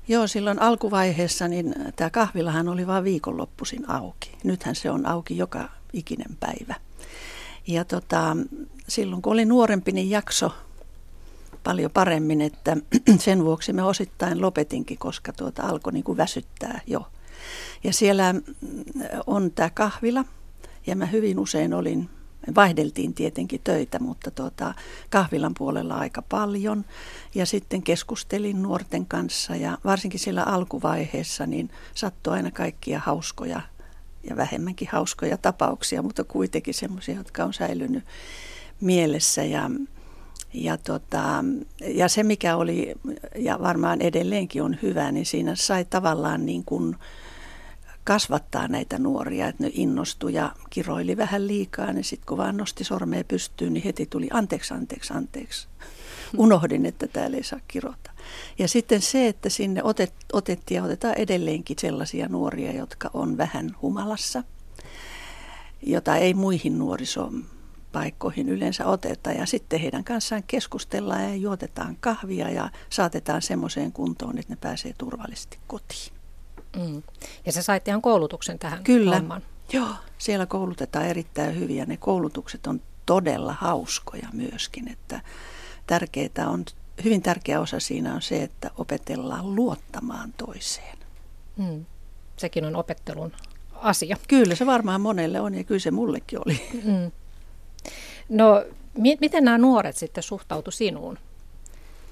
Joo, 0.08 0.26
silloin 0.26 0.62
alkuvaiheessa 0.62 1.48
niin 1.48 1.74
tämä 1.96 2.10
kahvilahan 2.10 2.68
oli 2.68 2.86
vain 2.86 3.04
viikonloppuisin 3.04 3.90
auki. 3.90 4.32
Nythän 4.44 4.74
se 4.74 4.90
on 4.90 5.06
auki 5.06 5.36
joka 5.36 5.68
ikinen 5.92 6.36
päivä. 6.40 6.74
Ja 7.66 7.84
tota, 7.84 8.36
silloin 8.88 9.22
kun 9.22 9.32
oli 9.32 9.44
nuorempi, 9.44 9.92
niin 9.92 10.10
jakso 10.10 10.52
paljon 11.66 11.90
paremmin, 11.90 12.40
että 12.40 12.76
sen 13.18 13.44
vuoksi 13.44 13.72
me 13.72 13.82
osittain 13.82 14.40
lopetinkin, 14.42 14.98
koska 14.98 15.32
tuota 15.32 15.62
alkoi 15.62 15.92
niin 15.92 16.04
kuin 16.04 16.18
väsyttää 16.18 16.80
jo. 16.86 17.06
Ja 17.84 17.92
siellä 17.92 18.32
mm, 18.32 18.42
on 19.26 19.50
tämä 19.50 19.70
kahvila, 19.70 20.24
ja 20.86 20.96
mä 20.96 21.06
hyvin 21.06 21.38
usein 21.38 21.74
olin, 21.74 22.08
vaihdeltiin 22.54 23.14
tietenkin 23.14 23.60
töitä, 23.64 23.98
mutta 23.98 24.30
tuota, 24.30 24.74
kahvilan 25.10 25.54
puolella 25.58 25.94
aika 25.94 26.22
paljon. 26.22 26.84
Ja 27.34 27.46
sitten 27.46 27.82
keskustelin 27.82 28.62
nuorten 28.62 29.06
kanssa 29.06 29.56
ja 29.56 29.78
varsinkin 29.84 30.20
sillä 30.20 30.42
alkuvaiheessa 30.42 31.46
niin 31.46 31.70
sattui 31.94 32.32
aina 32.32 32.50
kaikkia 32.50 32.98
hauskoja 32.98 33.60
ja 34.30 34.36
vähemmänkin 34.36 34.88
hauskoja 34.92 35.36
tapauksia, 35.36 36.02
mutta 36.02 36.24
kuitenkin 36.24 36.74
semmoisia, 36.74 37.16
jotka 37.16 37.44
on 37.44 37.54
säilynyt 37.54 38.04
mielessä. 38.80 39.44
Ja, 39.44 39.70
ja, 40.54 40.76
tota, 40.76 41.44
ja 41.80 42.08
se, 42.08 42.22
mikä 42.22 42.56
oli, 42.56 42.94
ja 43.36 43.58
varmaan 43.62 44.02
edelleenkin 44.02 44.62
on 44.62 44.76
hyvä, 44.82 45.12
niin 45.12 45.26
siinä 45.26 45.54
sai 45.54 45.84
tavallaan 45.84 46.46
niin 46.46 46.64
kuin 46.64 46.96
kasvattaa 48.06 48.68
näitä 48.68 48.98
nuoria, 48.98 49.48
että 49.48 49.62
ne 49.62 49.70
innostui 49.74 50.34
ja 50.34 50.52
kiroili 50.70 51.16
vähän 51.16 51.46
liikaa, 51.46 51.92
niin 51.92 52.04
sitten 52.04 52.26
kun 52.26 52.38
vaan 52.38 52.56
nosti 52.56 52.84
sormea 52.84 53.24
pystyyn, 53.24 53.72
niin 53.72 53.84
heti 53.84 54.06
tuli 54.06 54.28
anteeksi, 54.32 54.74
anteeksi, 54.74 55.12
anteeksi. 55.12 55.68
Unohdin, 56.38 56.86
että 56.86 57.06
täällä 57.06 57.36
ei 57.36 57.42
saa 57.42 57.60
kirota. 57.68 58.10
Ja 58.58 58.68
sitten 58.68 59.02
se, 59.02 59.28
että 59.28 59.48
sinne 59.48 59.82
otet, 59.82 60.12
otettiin 60.32 60.76
ja 60.76 60.84
otetaan 60.84 61.14
edelleenkin 61.18 61.76
sellaisia 61.80 62.28
nuoria, 62.28 62.72
jotka 62.72 63.10
on 63.14 63.36
vähän 63.36 63.76
humalassa, 63.82 64.44
jota 65.82 66.16
ei 66.16 66.34
muihin 66.34 66.78
nuorisopaikkoihin 67.96 68.48
yleensä 68.48 68.86
oteta. 68.86 69.32
Ja 69.32 69.46
sitten 69.46 69.80
heidän 69.80 70.04
kanssaan 70.04 70.42
keskustellaan 70.46 71.22
ja 71.22 71.34
juotetaan 71.34 71.96
kahvia 72.00 72.50
ja 72.50 72.70
saatetaan 72.90 73.42
semmoiseen 73.42 73.92
kuntoon, 73.92 74.38
että 74.38 74.52
ne 74.52 74.58
pääsee 74.60 74.92
turvallisesti 74.98 75.58
kotiin. 75.66 76.12
Mm. 76.76 77.02
Ja 77.46 77.52
se 77.52 77.62
sait 77.62 77.88
ihan 77.88 78.02
koulutuksen 78.02 78.58
tähän 78.58 78.84
Kyllä. 78.84 79.16
hommaan. 79.16 79.42
Joo, 79.72 79.88
siellä 80.18 80.46
koulutetaan 80.46 81.06
erittäin 81.06 81.58
hyvin 81.58 81.76
ja 81.76 81.86
ne 81.86 81.96
koulutukset 81.96 82.66
on 82.66 82.80
todella 83.06 83.52
hauskoja 83.52 84.28
myöskin, 84.32 84.88
että 84.88 85.20
tärkeää 85.86 86.48
on, 86.48 86.64
hyvin 87.04 87.22
tärkeä 87.22 87.60
osa 87.60 87.80
siinä 87.80 88.14
on 88.14 88.22
se, 88.22 88.42
että 88.42 88.70
opetellaan 88.78 89.54
luottamaan 89.54 90.32
toiseen. 90.32 90.98
Mm. 91.56 91.84
Sekin 92.36 92.64
on 92.64 92.76
opettelun 92.76 93.32
asia. 93.74 94.16
Kyllä 94.28 94.54
se 94.54 94.66
varmaan 94.66 95.00
monelle 95.00 95.40
on 95.40 95.54
ja 95.54 95.64
kyllä 95.64 95.80
se 95.80 95.90
mullekin 95.90 96.38
oli. 96.46 96.60
Mm. 96.84 97.10
No, 98.28 98.64
mi- 98.98 99.18
miten 99.20 99.44
nämä 99.44 99.58
nuoret 99.58 99.96
sitten 99.96 100.22
suhtautu 100.22 100.70
sinuun? 100.70 101.18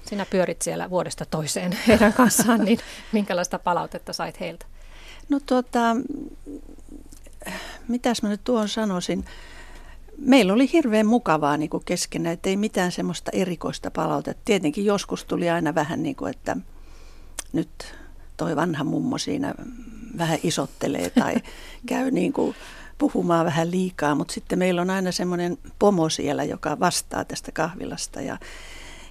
Sinä 0.05 0.25
pyörit 0.29 0.61
siellä 0.61 0.89
vuodesta 0.89 1.25
toiseen 1.25 1.77
heidän 1.87 2.13
kanssaan, 2.13 2.65
niin 2.65 2.79
minkälaista 3.11 3.59
palautetta 3.59 4.13
sait 4.13 4.39
heiltä? 4.39 4.65
No 5.29 5.39
tuota, 5.45 5.95
mitäs 7.87 8.23
mä 8.23 8.29
nyt 8.29 8.43
tuon 8.43 8.69
sanoisin. 8.69 9.25
Meillä 10.17 10.53
oli 10.53 10.71
hirveän 10.73 11.05
mukavaa 11.05 11.57
niin 11.57 11.69
kuin 11.69 11.85
keskenään, 11.85 12.33
että 12.33 12.49
ei 12.49 12.57
mitään 12.57 12.91
semmoista 12.91 13.31
erikoista 13.33 13.91
palautetta. 13.91 14.41
Tietenkin 14.45 14.85
joskus 14.85 15.25
tuli 15.25 15.49
aina 15.49 15.75
vähän 15.75 16.03
niin 16.03 16.15
kuin, 16.15 16.29
että 16.29 16.57
nyt 17.53 17.95
toi 18.37 18.55
vanha 18.55 18.83
mummo 18.83 19.17
siinä 19.17 19.55
vähän 20.17 20.39
isottelee 20.43 21.09
tai 21.09 21.35
käy 21.85 22.11
niin 22.11 22.33
kuin 22.33 22.55
puhumaan 22.97 23.45
vähän 23.45 23.71
liikaa, 23.71 24.15
mutta 24.15 24.33
sitten 24.33 24.59
meillä 24.59 24.81
on 24.81 24.89
aina 24.89 25.11
semmoinen 25.11 25.57
pomo 25.79 26.09
siellä, 26.09 26.43
joka 26.43 26.79
vastaa 26.79 27.25
tästä 27.25 27.51
kahvilasta 27.51 28.21
ja 28.21 28.37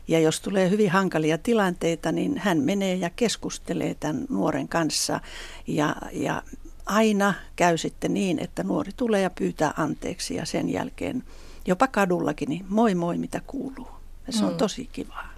ja 0.09 0.19
jos 0.19 0.41
tulee 0.41 0.71
hyvin 0.71 0.91
hankalia 0.91 1.38
tilanteita, 1.38 2.12
niin 2.12 2.38
hän 2.38 2.59
menee 2.59 2.95
ja 2.95 3.11
keskustelee 3.11 3.95
tämän 3.95 4.25
nuoren 4.29 4.69
kanssa. 4.69 5.21
Ja, 5.67 5.97
ja 6.12 6.43
aina 6.87 7.35
käy 7.57 7.79
sitten 7.79 8.14
niin, 8.14 8.38
että 8.38 8.62
nuori 8.62 8.93
tulee 8.97 9.23
ja 9.23 9.31
pyytää 9.31 9.75
anteeksi 9.76 10.35
ja 10.35 10.47
sen 10.47 10.73
jälkeen 10.73 11.23
jopa 11.67 11.88
kadullakin, 11.88 12.49
niin 12.49 12.67
moi 12.69 12.95
moi 12.95 13.19
mitä 13.19 13.41
kuuluu. 13.47 13.88
Ja 14.26 14.33
se 14.33 14.45
on 14.45 14.53
mm. 14.53 14.59
tosi 14.59 14.88
kivaa. 14.93 15.29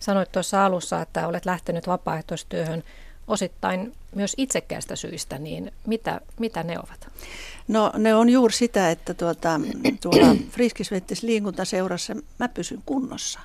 Sanoit 0.00 0.32
tuossa 0.32 0.64
alussa, 0.64 1.02
että 1.02 1.28
olet 1.28 1.46
lähtenyt 1.46 1.86
vapaaehtoistyöhön 1.86 2.82
osittain 3.30 3.92
myös 4.14 4.34
itsekkäistä 4.36 4.96
syistä, 4.96 5.38
niin 5.38 5.72
mitä, 5.86 6.20
mitä 6.40 6.62
ne 6.62 6.78
ovat? 6.78 7.08
No 7.68 7.92
ne 7.98 8.14
on 8.14 8.28
juuri 8.28 8.54
sitä, 8.54 8.90
että 8.90 9.14
tuota, 9.14 9.60
tuolla 10.00 10.36
Friskisvettis 10.52 11.22
liikuntaseurassa 11.22 12.16
mä 12.38 12.48
pysyn 12.48 12.82
kunnossa 12.86 13.40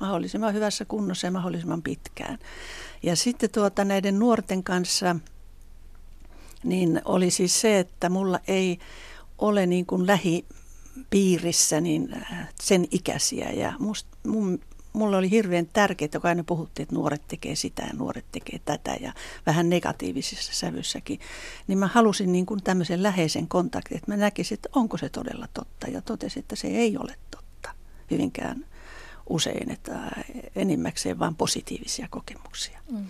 mahdollisimman 0.00 0.54
hyvässä 0.54 0.84
kunnossa 0.84 1.26
ja 1.26 1.30
mahdollisimman 1.30 1.82
pitkään. 1.82 2.38
Ja 3.02 3.16
sitten 3.16 3.50
tuota 3.50 3.84
näiden 3.84 4.18
nuorten 4.18 4.62
kanssa 4.62 5.16
niin 6.64 7.02
oli 7.04 7.30
siis 7.30 7.60
se, 7.60 7.78
että 7.78 8.08
mulla 8.08 8.40
ei 8.48 8.78
ole 9.38 9.66
niin 9.66 9.86
kuin 9.86 10.06
lähipiirissä 10.06 11.80
niin 11.80 12.14
äh, 12.14 12.48
sen 12.60 12.86
ikäisiä 12.90 13.50
ja 13.50 13.72
must, 13.78 14.06
mun, 14.26 14.60
mulla 14.92 15.16
oli 15.18 15.30
hirveän 15.30 15.66
tärkeää, 15.72 16.08
kun 16.12 16.26
aina 16.28 16.44
puhuttiin, 16.44 16.84
että 16.84 16.94
nuoret 16.94 17.22
tekee 17.28 17.54
sitä 17.54 17.82
ja 17.82 17.92
nuoret 17.92 18.24
tekee 18.32 18.60
tätä 18.64 18.96
ja 19.00 19.12
vähän 19.46 19.68
negatiivisissa 19.70 20.52
sävyssäkin, 20.54 21.20
niin 21.66 21.78
mä 21.78 21.86
halusin 21.86 22.32
niin 22.32 22.46
kuin 22.46 22.62
tämmöisen 22.62 23.02
läheisen 23.02 23.48
kontaktin, 23.48 23.96
että 23.96 24.10
mä 24.10 24.16
näkisin, 24.16 24.54
että 24.54 24.68
onko 24.72 24.98
se 24.98 25.08
todella 25.08 25.48
totta 25.54 25.86
ja 25.86 26.02
totesin, 26.02 26.40
että 26.40 26.56
se 26.56 26.68
ei 26.68 26.96
ole 26.96 27.14
totta 27.30 27.70
hyvinkään 28.10 28.64
usein, 29.28 29.70
että 29.70 30.22
enimmäkseen 30.56 31.18
vain 31.18 31.34
positiivisia 31.34 32.08
kokemuksia. 32.10 32.78
Mm. 32.90 33.06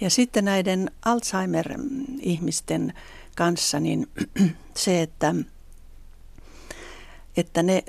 Ja 0.00 0.10
sitten 0.10 0.44
näiden 0.44 0.90
Alzheimer-ihmisten 1.04 2.92
kanssa, 3.36 3.80
niin 3.80 4.08
se, 4.76 5.02
että, 5.02 5.34
että 7.36 7.62
ne, 7.62 7.84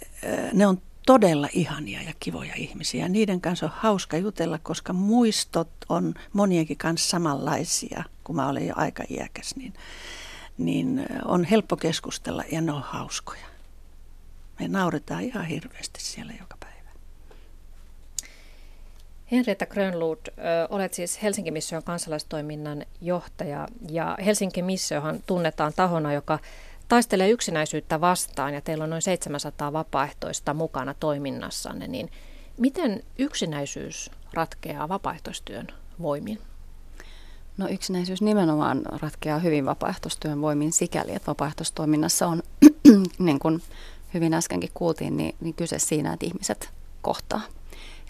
ne 0.54 0.68
on 0.68 0.82
todella 1.06 1.48
ihania 1.54 2.02
ja 2.02 2.14
kivoja 2.20 2.54
ihmisiä. 2.56 3.10
Niiden 3.10 3.42
kanssa 3.42 3.66
on 3.66 3.72
hauska 3.76 4.18
jutella, 4.18 4.60
koska 4.64 4.94
muistot 4.94 5.70
on 5.90 6.14
monienkin 6.34 6.78
kanssa 6.78 7.10
samanlaisia, 7.10 8.04
kun 8.24 8.36
mä 8.36 8.50
olen 8.50 8.68
jo 8.68 8.74
aika 8.78 9.04
iäkäs, 9.10 9.56
niin, 9.56 9.74
niin 10.58 11.06
on 11.26 11.44
helppo 11.44 11.76
keskustella 11.78 12.44
ja 12.52 12.62
ne 12.62 12.72
on 12.72 12.82
hauskoja. 12.82 13.46
Me 14.60 14.68
nauretaan 14.68 15.24
ihan 15.24 15.46
hirveästi 15.46 16.02
siellä 16.02 16.34
joka 16.40 16.58
päivä. 16.60 16.72
Henrietta 19.32 19.66
Grönlund, 19.66 20.20
olet 20.70 20.94
siis 20.94 21.24
Helsingin 21.24 21.54
Mission 21.54 21.84
kansalaistoiminnan 21.84 22.86
johtaja 23.02 23.68
ja 23.90 24.18
Helsingin 24.26 24.66
Missiohan 24.66 25.24
tunnetaan 25.26 25.74
tahona, 25.76 26.14
joka 26.14 26.40
taistelee 26.92 27.30
yksinäisyyttä 27.30 28.02
vastaan 28.02 28.54
ja 28.54 28.62
teillä 28.62 28.84
on 28.84 28.90
noin 28.90 29.02
700 29.02 29.74
vapaaehtoista 29.74 30.54
mukana 30.54 30.94
toiminnassanne, 30.94 31.88
niin 31.88 32.12
miten 32.58 33.04
yksinäisyys 33.20 34.12
ratkeaa 34.34 34.90
vapaaehtoistyön 34.90 35.68
voimin? 36.02 36.40
No 37.58 37.68
yksinäisyys 37.68 38.22
nimenomaan 38.22 38.82
ratkeaa 39.02 39.40
hyvin 39.40 39.66
vapaaehtoistyön 39.66 40.42
voimin 40.42 40.72
sikäli, 40.72 41.16
että 41.16 41.28
vapaaehtoistoiminnassa 41.28 42.28
on, 42.28 42.44
niin 43.20 43.40
kuin 43.40 43.62
hyvin 44.14 44.34
äskenkin 44.34 44.72
kuultiin, 44.74 45.18
niin, 45.18 45.36
niin 45.42 45.54
kyse 45.54 45.80
siinä, 45.80 46.14
että 46.14 46.26
ihmiset 46.26 46.70
kohtaa 47.02 47.42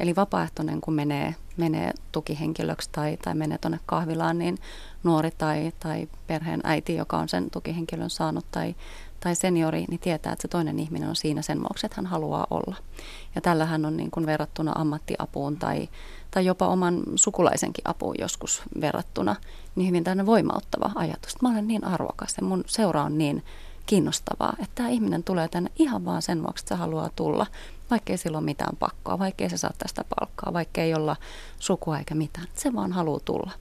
Eli 0.01 0.15
vapaaehtoinen, 0.15 0.81
kun 0.81 0.93
menee, 0.93 1.36
menee 1.58 1.91
tukihenkilöksi 2.12 2.89
tai, 2.91 3.17
tai 3.17 3.36
menee 3.36 3.58
tuonne 3.58 3.79
kahvilaan, 3.86 4.38
niin 4.38 4.58
nuori 5.03 5.31
tai, 5.38 5.72
tai 5.79 6.08
perheen 6.27 6.62
äiti, 6.63 6.96
joka 6.96 7.17
on 7.17 7.29
sen 7.29 7.50
tukihenkilön 7.51 8.10
saanut 8.10 8.46
tai, 8.51 8.75
tai 9.20 9.36
seniori, 9.36 9.86
niin 9.89 10.00
tietää, 10.00 10.34
että 10.34 10.41
se 10.41 10.48
toinen 10.48 10.79
ihminen 10.79 11.10
on 11.10 11.15
siinä 11.15 11.41
sen 11.41 11.60
vuoksi, 11.60 11.86
että 11.86 11.96
hän 11.96 12.05
haluaa 12.05 12.48
olla. 12.50 12.75
Ja 13.36 13.41
tällähän 13.41 13.86
on 13.86 13.98
niin 13.98 14.12
kuin 14.12 14.25
verrattuna 14.25 14.72
ammattiapuun 14.75 15.58
tai, 15.58 15.89
tai 16.31 16.46
jopa 16.46 16.67
oman 16.67 17.03
sukulaisenkin 17.15 17.88
apuun 17.88 18.15
joskus 18.20 18.63
verrattuna, 18.81 19.36
niin 19.75 19.88
hyvin 19.88 20.03
tämmöinen 20.03 20.25
voimauttava 20.25 20.91
ajatus, 20.96 21.34
että 21.34 21.46
mä 21.46 21.51
olen 21.51 21.67
niin 21.67 21.84
arvokas 21.84 22.38
ja 22.38 22.43
mun 22.43 22.63
seura 22.67 23.03
on 23.03 23.17
niin 23.17 23.43
kiinnostavaa, 23.86 24.53
että 24.60 24.75
tämä 24.75 24.89
ihminen 24.89 25.24
tulee 25.24 25.48
tänne 25.48 25.72
ihan 25.75 26.05
vaan 26.05 26.22
sen 26.22 26.43
vuoksi, 26.43 26.62
että 26.62 26.75
se 26.75 26.79
haluaa 26.79 27.10
tulla 27.15 27.46
vaikkei 27.91 28.17
sillä 28.17 28.38
ole 28.38 28.45
mitään 28.45 28.77
pakkoa, 28.77 29.19
vaikkei 29.19 29.50
se 29.50 29.57
saa 29.57 29.74
tästä 29.77 30.05
palkkaa, 30.19 30.53
vaikkei 30.53 30.93
olla 30.93 31.15
sukua 31.60 31.98
eikä 31.98 32.15
mitään. 32.15 32.48
Se 32.53 32.74
vaan 32.74 32.91
haluaa 32.91 33.19
tulla. 33.25 33.51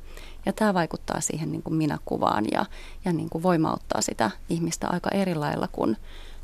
Ja 0.47 0.53
tämä 0.53 0.75
vaikuttaa 0.75 1.21
siihen 1.21 1.53
niin 1.53 1.63
kuin 1.63 1.75
minäkuvaan 1.75 2.45
ja, 2.53 2.67
ja 3.05 3.13
niin 3.13 3.31
kuin 3.31 3.43
voimauttaa 3.43 4.01
sitä 4.01 4.31
ihmistä 4.49 4.89
aika 4.89 5.11
eri 5.11 5.35
lailla 5.35 5.69
kuin, 5.73 5.97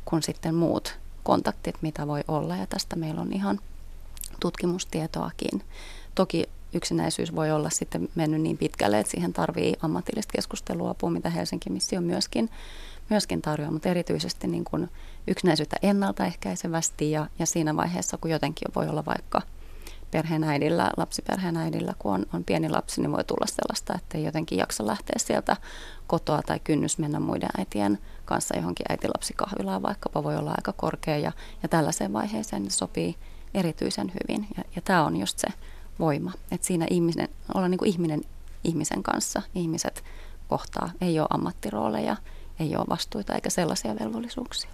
kuin 0.05 0.23
sitten 0.23 0.55
muut 0.55 0.97
kontaktit, 1.23 1.75
mitä 1.81 2.07
voi 2.07 2.23
olla. 2.27 2.55
Ja 2.55 2.67
tästä 2.67 2.95
meillä 2.95 3.21
on 3.21 3.33
ihan 3.33 3.59
tutkimustietoakin. 4.39 5.63
Toki 6.15 6.49
yksinäisyys 6.73 7.35
voi 7.35 7.51
olla 7.51 7.69
sitten 7.69 8.09
mennyt 8.15 8.41
niin 8.41 8.57
pitkälle, 8.57 8.99
että 8.99 9.11
siihen 9.11 9.33
tarvii 9.33 9.73
ammatillista 9.81 10.31
keskusteluapua, 10.31 11.09
mitä 11.09 11.29
Helsinki 11.29 11.69
Missio 11.69 12.01
myöskin, 12.01 12.49
myöskin 13.09 13.41
tarjoaa, 13.41 13.71
mutta 13.71 13.89
erityisesti 13.89 14.47
niin 14.47 14.63
kuin 14.63 14.89
yksinäisyyttä 15.27 15.75
ennaltaehkäisevästi 15.81 17.11
ja, 17.11 17.27
ja 17.39 17.45
siinä 17.45 17.75
vaiheessa, 17.75 18.17
kun 18.17 18.31
jotenkin 18.31 18.67
voi 18.75 18.89
olla 18.89 19.05
vaikka 19.05 19.41
perheenäidillä, 20.11 20.91
lapsiperheenäidillä, 20.97 21.93
kun 21.99 22.13
on, 22.13 22.25
on 22.33 22.43
pieni 22.43 22.69
lapsi, 22.69 23.01
niin 23.01 23.11
voi 23.11 23.23
tulla 23.23 23.45
sellaista, 23.45 23.93
että 23.95 24.17
ei 24.17 24.23
jotenkin 24.23 24.57
jaksa 24.57 24.87
lähteä 24.87 25.15
sieltä 25.17 25.57
kotoa 26.07 26.41
tai 26.41 26.59
kynnys 26.59 26.97
mennä 26.97 27.19
muiden 27.19 27.49
äitien 27.57 27.99
kanssa 28.25 28.57
johonkin 28.57 28.85
äitilapsikahvilaan 28.89 29.81
vaikkapa 29.81 30.23
voi 30.23 30.37
olla 30.37 30.51
aika 30.57 30.73
korkea 30.73 31.17
ja, 31.17 31.31
ja 31.63 31.69
tällaiseen 31.69 32.13
vaiheeseen 32.13 32.63
ne 32.63 32.69
sopii 32.69 33.15
erityisen 33.53 34.11
hyvin. 34.13 34.47
Ja, 34.57 34.63
ja 34.75 34.81
tämä 34.81 35.05
on 35.05 35.17
just 35.17 35.39
se 35.39 35.47
voima, 35.99 36.31
että 36.51 36.67
siinä 36.67 36.87
ihminen, 36.89 37.29
olla 37.53 37.67
niin 37.67 37.77
kuin 37.77 37.89
ihminen 37.89 38.21
ihmisen 38.63 39.03
kanssa, 39.03 39.41
ihmiset 39.55 40.03
kohtaa, 40.47 40.91
ei 41.01 41.19
ole 41.19 41.27
ammattirooleja, 41.29 42.15
ei 42.59 42.75
ole 42.75 42.85
vastuita 42.89 43.35
eikä 43.35 43.49
sellaisia 43.49 43.95
velvollisuuksia. 43.99 44.69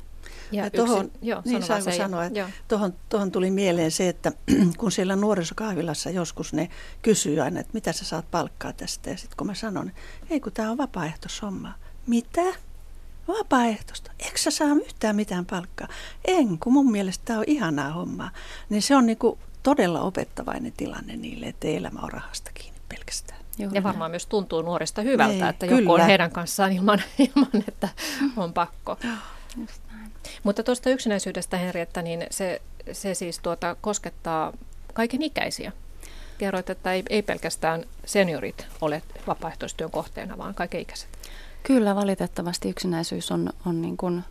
Ja, 0.52 0.63
ja 0.63 0.72
tohon, 0.72 1.06
yksin, 1.06 1.20
joo, 1.22 1.42
niin 1.46 1.63
saanko 1.63 1.92
sanoa, 1.92 2.25
että 2.25 2.50
tohon, 2.68 2.94
tohon 3.10 3.32
tuli 3.32 3.52
mieleen 3.52 3.92
se, 3.92 4.10
että 4.10 4.32
kun 4.78 4.92
siellä 4.92 5.16
nuorisokahvilassa 5.16 6.10
joskus 6.10 6.54
ne 6.54 6.70
kysyy 7.02 7.42
aina, 7.42 7.60
että 7.60 7.74
mitä 7.74 7.92
sä 7.92 8.06
saat 8.06 8.32
palkkaa 8.32 8.74
tästä. 8.74 9.10
Ja 9.10 9.18
sitten 9.18 9.38
kun 9.38 9.48
mä 9.48 9.54
sanon, 9.54 9.92
ei 10.30 10.40
kun 10.40 10.52
tämä 10.52 10.72
on 10.72 10.78
vapaaehtoishomma. 10.78 11.74
Mitä? 12.08 12.42
Vapaaehtoista. 13.28 14.12
Eikö 14.20 14.38
sä 14.38 14.52
saa 14.52 14.75
yhtään 14.86 15.16
mitään 15.16 15.46
palkkaa? 15.46 15.88
En, 16.25 16.60
kun 16.60 16.74
mun 16.74 16.92
mielestä 16.92 17.25
tämä 17.25 17.40
on 17.40 17.46
ihanaa 17.48 17.92
hommaa. 17.94 18.32
Niin 18.70 18.82
se 18.82 18.96
on 18.96 19.06
niinku 19.06 19.38
todella 19.63 20.02
opettavainen 20.02 20.74
tilanne 20.78 21.18
niille, 21.18 21.46
että 21.46 21.68
elämä 21.68 22.00
on 22.00 22.12
rahasta 22.12 22.52
kiinni 22.54 22.80
pelkästään. 22.90 23.43
Joo, 23.58 23.72
ja 23.74 23.84
varmaan 23.84 24.12
myös 24.12 24.26
tuntuu 24.26 24.62
nuorista 24.62 25.02
hyvältä, 25.02 25.46
Ei, 25.46 25.50
että 25.50 25.68
kyllä. 25.68 25.82
joku 25.82 25.94
on 25.94 26.02
heidän 26.02 26.32
kanssaan 26.32 26.72
ilman, 26.72 27.02
ilman 27.36 27.64
että 27.68 27.90
on 28.38 28.54
pakko. 28.54 28.98
Mutta 30.44 30.64
tuosta 30.64 30.90
yksinäisyydestä, 30.90 31.58
Henrietta, 31.58 32.02
niin 32.02 32.26
se, 32.32 32.62
se 32.92 33.14
siis 33.14 33.40
tuota, 33.40 33.76
koskettaa 33.82 34.54
kaiken 34.94 35.22
ikäisiä. 35.22 35.72
Kerroit, 36.38 36.70
että 36.70 36.94
ei, 36.94 37.04
ei 37.10 37.22
pelkästään 37.22 37.86
seniorit 38.06 38.68
ole 38.82 39.02
vapaaehtoistyön 39.28 39.92
kohteena, 39.92 40.38
vaan 40.38 40.54
kaiken 40.54 40.82
ikäiset. 40.82 41.10
Kyllä, 41.64 41.96
valitettavasti 41.96 42.70
yksinäisyys 42.70 43.32
on, 43.32 43.50
on 43.66 43.82
niin 43.82 43.98
kuin 43.98 44.24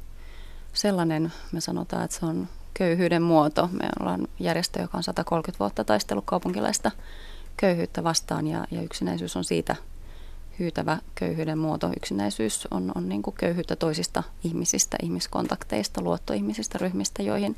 sellainen, 0.72 1.32
me 1.52 1.60
sanotaan, 1.60 2.04
että 2.04 2.16
se 2.16 2.26
on 2.26 2.48
köyhyyden 2.74 3.22
muoto. 3.22 3.68
Me 3.72 3.88
ollaan 4.00 4.28
järjestö, 4.40 4.80
joka 4.80 4.98
on 4.98 5.02
130 5.02 5.58
vuotta 5.58 5.84
taistellut 5.84 6.24
kaupunkilaista 6.26 6.90
köyhyyttä 7.56 8.04
vastaan 8.04 8.46
ja, 8.46 8.66
ja 8.70 8.82
yksinäisyys 8.82 9.36
on 9.36 9.44
siitä 9.44 9.76
hyytävä 10.58 10.98
köyhyyden 11.14 11.58
muoto. 11.58 11.90
Yksinäisyys 11.96 12.68
on, 12.70 12.92
on 12.94 13.08
niin 13.08 13.22
kuin 13.22 13.34
köyhyyttä 13.38 13.76
toisista 13.76 14.22
ihmisistä, 14.44 14.96
ihmiskontakteista, 15.02 16.02
luottoihmisistä, 16.02 16.78
ryhmistä, 16.78 17.22
joihin, 17.22 17.56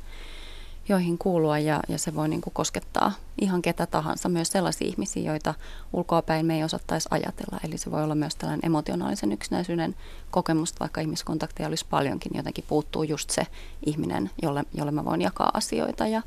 joihin 0.89 1.17
kuulua 1.17 1.59
ja, 1.59 1.79
ja 1.89 1.97
se 1.97 2.15
voi 2.15 2.29
niin 2.29 2.41
kuin 2.41 2.53
koskettaa 2.53 3.11
ihan 3.41 3.61
ketä 3.61 3.85
tahansa, 3.85 4.29
myös 4.29 4.47
sellaisia 4.47 4.87
ihmisiä, 4.87 5.31
joita 5.31 5.53
ulkoapäin 5.93 6.45
me 6.45 6.55
ei 6.55 6.63
osattaisi 6.63 7.09
ajatella. 7.11 7.59
Eli 7.63 7.77
se 7.77 7.91
voi 7.91 8.03
olla 8.03 8.15
myös 8.15 8.35
tällainen 8.35 8.65
emotionaalisen 8.65 9.31
yksinäisyyden 9.31 9.95
kokemus, 10.31 10.79
vaikka 10.79 11.01
ihmiskontakteja 11.01 11.67
olisi 11.67 11.85
paljonkin, 11.89 12.31
jotenkin 12.35 12.65
puuttuu 12.67 13.03
just 13.03 13.29
se 13.29 13.47
ihminen, 13.85 14.29
jolle, 14.41 14.63
jolle 14.73 14.91
mä 14.91 15.05
voin 15.05 15.21
jakaa 15.21 15.51
asioita 15.53 16.07
ja, 16.07 16.21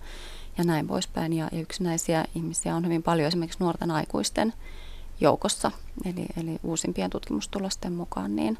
ja 0.58 0.64
näin 0.64 0.86
poispäin. 0.86 1.32
Ja, 1.32 1.48
ja 1.52 1.60
yksinäisiä 1.60 2.24
ihmisiä 2.34 2.76
on 2.76 2.84
hyvin 2.84 3.02
paljon 3.02 3.28
esimerkiksi 3.28 3.60
nuorten 3.60 3.90
aikuisten 3.90 4.52
joukossa, 5.20 5.70
eli, 6.04 6.26
eli 6.36 6.58
uusimpien 6.62 7.10
tutkimustulosten 7.10 7.92
mukaan, 7.92 8.36
niin, 8.36 8.58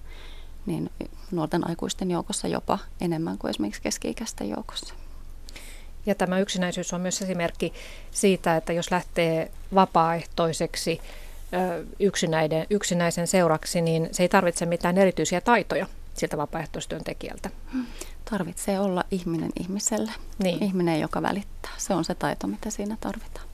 niin 0.67 0.91
nuorten 1.31 1.69
aikuisten 1.69 2.11
joukossa 2.11 2.49
jopa 2.49 2.79
enemmän 3.01 3.39
kuin 3.39 3.51
esimerkiksi 3.51 3.83
keski-ikäisten 3.83 4.49
joukossa. 4.49 4.95
Ja 6.07 6.15
tämä 6.15 6.39
yksinäisyys 6.39 6.93
on 6.93 7.01
myös 7.01 7.23
esimerkki 7.23 7.73
siitä, 8.11 8.57
että 8.57 8.73
jos 8.73 8.91
lähtee 8.91 9.51
vapaaehtoiseksi 9.75 11.01
yksinäisen 12.71 13.27
seuraksi, 13.27 13.81
niin 13.81 14.09
se 14.13 14.23
ei 14.23 14.29
tarvitse 14.29 14.67
mitään 14.67 14.99
erityisiä 14.99 15.41
taitoja 15.41 15.87
siltä 16.18 16.37
vapaaehtoistyöntekijältä. 16.37 17.50
Tarvitsee 18.31 18.81
olla 18.81 19.04
ihminen 19.11 19.50
ihmiselle. 19.61 20.12
Niin. 20.42 20.62
Ihminen, 20.62 21.00
joka 21.00 21.22
välittää. 21.22 21.72
Se 21.76 21.94
on 21.94 22.04
se 22.04 22.14
taito, 22.14 22.46
mitä 22.46 22.70
siinä 22.70 22.96
tarvitaan. 23.00 23.48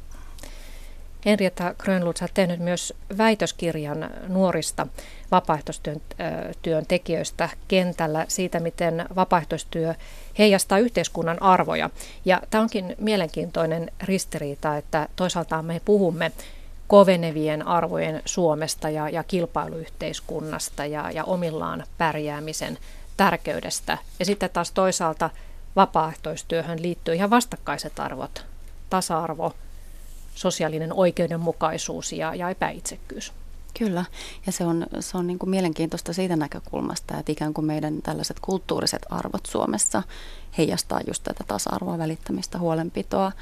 Henrietta 1.24 1.74
Grönlund, 1.79 2.16
olet 2.20 2.35
tehnyt 2.35 2.61
myös 2.61 2.94
väitöskirjan 3.18 4.11
nuorista 4.29 4.87
vapaaehtoistyön 5.31 6.00
työn 6.62 6.87
tekijöistä 6.87 7.48
kentällä 7.68 8.24
siitä, 8.29 8.61
miten 8.61 9.07
vapaaehtoistyö 9.16 9.94
heijastaa 10.38 10.79
yhteiskunnan 10.79 11.42
arvoja. 11.42 11.90
Ja 12.24 12.42
tämä 12.50 12.62
onkin 12.62 12.96
mielenkiintoinen 12.98 13.90
ristiriita, 14.03 14.77
että 14.77 15.09
toisaalta 15.16 15.62
me 15.62 15.81
puhumme 15.85 16.33
kovenevien 16.88 17.66
arvojen 17.66 18.23
Suomesta 18.25 18.90
ja, 18.90 19.09
ja 19.09 19.25
kilpailuyhteiskunnasta 19.25 20.87
ja, 20.87 21.11
ja 21.11 21.25
omillaan 21.25 21.85
pärjäämisen 21.99 22.79
tärkeydestä. 23.16 23.99
Ja 24.18 24.25
sitten 24.25 24.51
taas 24.51 24.73
toisaalta 24.73 25.31
vapaaehtoistyöhön 25.77 26.83
liittyy 26.83 27.14
ihan 27.14 27.31
vastakkaiset 27.31 28.01
arvot, 28.01 28.47
tasa-arvo, 28.90 29.53
sosiaalinen 30.35 30.92
oikeudenmukaisuus 30.92 32.12
ja, 32.12 32.35
ja 32.35 32.51
epäitsekkyys. 32.51 33.33
Kyllä, 33.79 34.05
ja 34.47 34.53
se 34.53 34.64
on, 34.64 34.87
se 35.01 35.18
on 35.18 35.27
niin 35.27 35.38
kuin 35.38 35.51
mielenkiintoista 35.51 36.12
siitä 36.12 36.37
näkökulmasta, 36.37 37.18
että 37.18 37.33
ikään 37.33 37.55
kuin 37.55 37.64
meidän 37.64 38.03
tällaiset 38.03 38.40
kulttuuriset 38.40 39.03
arvot 39.11 39.47
Suomessa 39.47 40.03
heijastaa 40.59 41.01
just 41.07 41.23
tätä 41.23 41.44
tasa-arvoa, 41.47 41.99
välittämistä, 41.99 42.59
huolenpitoa, 42.59 43.33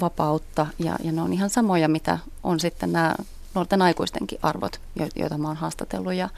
vapautta, 0.00 0.66
ja, 0.78 0.96
ja 1.04 1.12
ne 1.12 1.22
on 1.22 1.32
ihan 1.32 1.50
samoja, 1.50 1.88
mitä 1.88 2.18
on 2.42 2.60
sitten 2.60 2.92
nämä 2.92 3.14
nuorten 3.54 3.82
aikuistenkin 3.82 4.38
arvot, 4.42 4.80
joita 5.16 5.38
mä 5.38 5.48
oon 5.48 5.56
haastatellut 5.56 6.14
ja, 6.14 6.28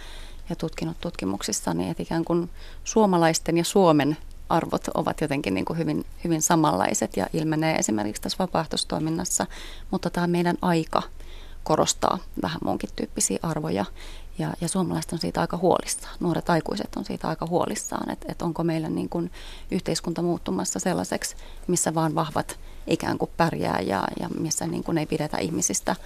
ja 0.48 0.56
tutkinut 0.56 0.96
tutkimuksissa, 1.00 1.74
niin 1.74 1.90
että 1.90 2.02
ikään 2.02 2.24
kuin 2.24 2.50
suomalaisten 2.84 3.58
ja 3.58 3.64
Suomen 3.64 4.16
arvot 4.48 4.88
ovat 4.94 5.20
jotenkin 5.20 5.54
niin 5.54 5.64
kuin 5.64 5.78
hyvin, 5.78 6.06
hyvin 6.24 6.42
samanlaiset 6.42 7.16
ja 7.16 7.26
ilmenee 7.32 7.76
esimerkiksi 7.76 8.22
tässä 8.22 8.38
vapaaehtoistoiminnassa, 8.38 9.46
mutta 9.90 10.10
tämä 10.10 10.26
meidän 10.26 10.56
aika 10.62 11.02
korostaa 11.64 12.18
vähän 12.42 12.58
muunkin 12.64 12.90
tyyppisiä 12.96 13.38
arvoja 13.42 13.84
ja, 14.38 14.54
ja 14.60 14.68
suomalaiset 14.68 15.12
on 15.12 15.18
siitä 15.18 15.40
aika 15.40 15.56
huolissaan. 15.56 16.16
Nuoret 16.20 16.50
aikuiset 16.50 16.96
on 16.96 17.04
siitä 17.04 17.28
aika 17.28 17.46
huolissaan, 17.46 18.10
että, 18.10 18.26
että 18.28 18.44
onko 18.44 18.64
meillä 18.64 18.88
niin 18.88 19.08
kuin 19.08 19.30
yhteiskunta 19.70 20.22
muuttumassa 20.22 20.78
sellaiseksi, 20.78 21.36
missä 21.66 21.94
vaan 21.94 22.14
vahvat 22.14 22.58
ikään 22.86 23.18
kuin 23.18 23.30
pärjää 23.36 23.80
ja, 23.80 24.04
ja 24.20 24.28
missä 24.38 24.66
niin 24.66 24.84
kuin 24.84 24.98
ei 24.98 25.06
pidetä 25.06 25.38
ihmisistä 25.38 25.96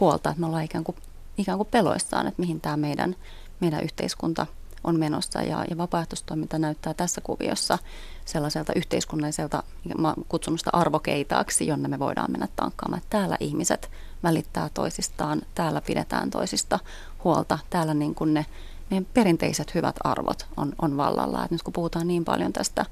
huolta, 0.00 0.30
että 0.30 0.40
me 0.40 0.46
ollaan 0.46 0.64
ikään 0.64 0.84
kuin, 0.84 0.96
ikään 1.38 1.58
kuin 1.58 1.68
peloissaan, 1.70 2.26
että 2.26 2.42
mihin 2.42 2.60
tämä 2.60 2.76
meidän, 2.76 3.16
meidän 3.60 3.82
yhteiskunta 3.82 4.46
on 4.84 4.98
menossa 4.98 5.42
ja, 5.42 5.64
ja 5.70 5.76
vapaaehtoistoiminta 5.76 6.58
näyttää 6.58 6.94
tässä 6.94 7.20
kuviossa 7.20 7.78
sellaiselta 8.24 8.72
yhteiskunnalliselta, 8.76 9.62
mä 9.98 10.14
kutsun 10.28 10.58
sitä 10.58 10.70
arvokeitaaksi, 10.72 11.66
jonne 11.66 11.88
me 11.88 11.98
voidaan 11.98 12.30
mennä 12.30 12.48
tankkaamaan. 12.56 13.02
Täällä 13.10 13.36
ihmiset 13.40 13.90
välittää 14.26 14.70
toisistaan, 14.74 15.42
täällä 15.54 15.80
pidetään 15.80 16.30
toisista 16.30 16.78
huolta, 17.24 17.58
täällä 17.70 17.94
niin 17.94 18.14
kuin 18.14 18.34
ne 18.34 18.46
meidän 18.90 19.06
perinteiset 19.14 19.74
hyvät 19.74 19.96
arvot 20.04 20.46
on, 20.56 20.72
on 20.82 20.96
vallalla. 20.96 21.44
Et 21.44 21.50
nyt 21.50 21.62
kun 21.62 21.72
puhutaan 21.72 22.08
niin 22.08 22.24
paljon 22.24 22.52
tästä 22.52 22.86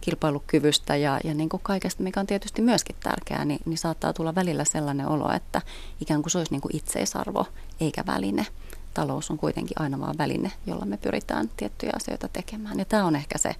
kilpailukyvystä 0.00 0.96
ja, 0.96 1.20
ja 1.24 1.34
niin 1.34 1.48
kuin 1.48 1.62
kaikesta, 1.62 2.02
mikä 2.02 2.20
on 2.20 2.26
tietysti 2.26 2.62
myöskin 2.62 2.96
tärkeää, 3.00 3.44
niin, 3.44 3.60
niin 3.64 3.78
saattaa 3.78 4.12
tulla 4.12 4.34
välillä 4.34 4.64
sellainen 4.64 5.08
olo, 5.08 5.32
että 5.32 5.62
ikään 6.00 6.22
kuin 6.22 6.30
se 6.30 6.38
olisi 6.38 6.52
niin 6.52 6.60
kuin 6.60 6.76
itseisarvo 6.76 7.46
eikä 7.80 8.04
väline 8.06 8.46
talous 8.94 9.30
on 9.30 9.38
kuitenkin 9.38 9.80
aina 9.80 10.00
vaan 10.00 10.18
väline, 10.18 10.52
jolla 10.66 10.84
me 10.84 10.96
pyritään 10.96 11.50
tiettyjä 11.56 11.92
asioita 11.96 12.28
tekemään. 12.28 12.78
Ja 12.78 12.84
tämä 12.84 13.04
on 13.04 13.16
ehkä 13.16 13.38
se 13.38 13.54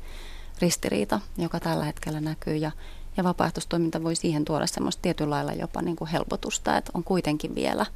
ristiriita, 0.60 1.20
joka 1.36 1.60
tällä 1.60 1.84
hetkellä 1.84 2.20
näkyy. 2.20 2.56
Ja, 2.56 2.70
ja 3.18 3.24
vapaaehtoistoiminta 3.24 4.02
voi 4.02 4.16
siihen 4.16 4.44
tuoda 4.44 4.66
semmoista 4.66 5.02
tietyllä 5.02 5.34
lailla 5.34 5.52
jopa 5.52 5.82
niin 5.82 5.96
kuin 5.96 6.10
helpotusta, 6.10 6.76
että 6.76 6.92
on 6.94 7.04
kuitenkin 7.04 7.54
vielä 7.54 7.86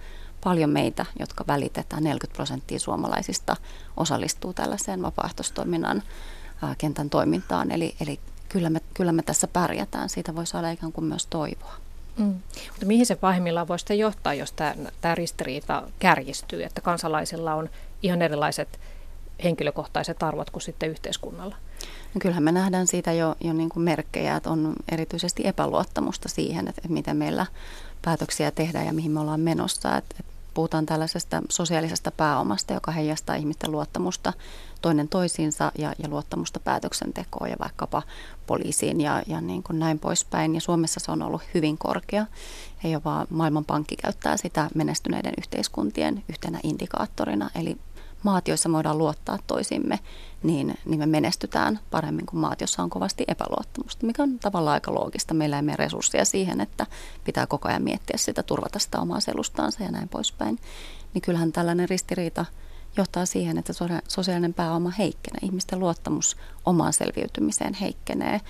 paljon 0.45 0.71
meitä, 0.71 1.07
jotka 1.19 1.45
välitetään. 1.47 2.05
40 2.05 2.37
prosenttia 2.37 2.79
suomalaisista 2.79 3.57
osallistuu 3.97 4.55
tällaiseen 4.55 5.03
vapaaehtoistoiminnan 5.03 6.03
kentän 6.79 7.11
toimintaan. 7.11 7.71
Eli, 7.71 7.95
eli 8.01 8.21
kyllä, 8.49 8.71
me, 8.71 8.81
kyllä 8.95 9.13
me 9.13 9.23
tässä 9.23 9.49
pärjätään. 9.49 10.09
Siitä 10.09 10.37
voi 10.37 10.47
saada 10.47 10.71
ikään 10.71 10.93
kuin 10.93 11.05
myös 11.05 11.27
toivoa. 11.27 11.75
Mm. 12.17 12.41
Mutta 12.69 12.87
mihin 12.87 13.07
se 13.07 13.17
pahimmillaan 13.17 13.69
voi 13.69 13.79
sitten 13.79 13.99
johtaa, 13.99 14.35
jos 14.35 14.53
tämä, 14.53 14.75
tämä 15.01 15.15
ristiriita 15.15 15.83
kärjistyy, 15.99 16.63
että 16.63 16.81
kansalaisilla 16.81 17.55
on 17.55 17.71
ihan 18.03 18.23
erilaiset 18.23 18.81
henkilökohtaiset 19.45 20.23
arvot 20.23 20.51
kuin 20.51 20.63
sitten 20.63 20.91
yhteiskunnalla. 20.91 21.57
No 22.15 22.19
kyllähän 22.21 22.43
me 22.43 22.53
nähdään 22.53 22.87
siitä 22.87 23.13
jo, 23.13 23.35
jo 23.41 23.53
niin 23.53 23.69
kuin 23.69 23.83
merkkejä, 23.83 24.37
että 24.37 24.51
on 24.51 24.73
erityisesti 24.93 25.47
epäluottamusta 25.47 26.29
siihen, 26.29 26.69
että, 26.69 26.81
että 26.85 26.93
miten 26.93 27.17
meillä 27.17 27.47
päätöksiä 28.03 28.51
tehdään 28.51 28.87
ja 28.87 28.93
mihin 28.93 29.13
me 29.13 29.21
ollaan 29.21 29.41
menossa. 29.41 29.97
Että, 29.97 30.15
että 30.21 30.33
puhutaan 30.55 30.87
tällaisesta 30.87 31.43
sosiaalisesta 31.49 32.11
pääomasta, 32.11 32.73
joka 32.73 32.93
heijastaa 32.93 33.37
ihmisten 33.37 33.73
luottamusta 33.73 34.33
toinen 34.83 35.09
toisiinsa 35.09 35.73
ja, 35.79 35.93
ja 35.99 36.09
luottamusta 36.09 36.61
päätöksentekoon 36.61 37.51
ja 37.51 37.57
vaikkapa 37.61 38.03
poliisiin 38.47 39.01
ja, 39.01 39.23
ja 39.27 39.41
niin 39.41 39.63
kuin 39.63 39.79
näin 39.79 39.99
poispäin. 39.99 40.55
Ja 40.55 40.61
Suomessa 40.61 41.01
se 41.01 41.13
on 41.13 41.23
ollut 41.23 41.43
hyvin 41.55 41.79
korkea. 41.79 42.27
Ja 42.83 42.91
jopa 42.91 43.27
Maailmanpankki 43.31 43.97
käyttää 43.97 44.37
sitä 44.37 44.71
menestyneiden 44.75 45.35
yhteiskuntien 45.39 46.25
yhtenä 46.29 46.61
indikaattorina. 46.63 47.51
Eli 47.55 47.77
maat, 48.23 48.49
joissa 48.49 48.73
voidaan 48.73 48.99
luottaa 48.99 49.39
toisimme, 49.47 49.99
niin, 50.43 50.75
niin 50.85 50.99
me 50.99 51.07
menestytään 51.07 51.81
paremmin 51.91 52.27
kuin 52.27 52.41
maat, 52.41 52.61
joissa 52.61 52.83
on 52.83 52.91
kovasti 52.91 53.25
epäluottamusta, 53.29 54.07
mikä 54.07 54.23
on 54.23 54.39
tavallaan 54.39 54.75
aika 54.75 54.95
loogista. 54.95 55.35
Meillä 55.35 55.57
ei 55.57 55.63
mene 55.63 55.77
resursseja 55.77 56.25
siihen, 56.25 56.61
että 56.61 56.87
pitää 57.25 57.47
koko 57.47 57.69
ajan 57.69 57.83
miettiä 57.83 58.17
sitä, 58.17 58.43
turvata 58.43 58.79
sitä 58.79 59.01
omaa 59.01 59.21
selustaansa 59.21 59.83
ja 59.83 59.91
näin 59.91 60.09
poispäin. 60.09 60.59
Niin 61.15 61.23
kyllähän 61.23 61.53
tällainen 61.53 61.89
ristiriita 61.89 62.45
johtaa 62.97 63.27
siihen, 63.27 63.59
että 63.59 63.73
sosiaalinen 64.09 64.55
pääoma 64.55 64.91
heikkenee. 64.91 65.41
Ihmisten 65.43 65.81
luottamus 65.81 66.37
omaan 66.65 66.93
selviytymiseen 66.93 67.75
heikkenee. 67.75 68.41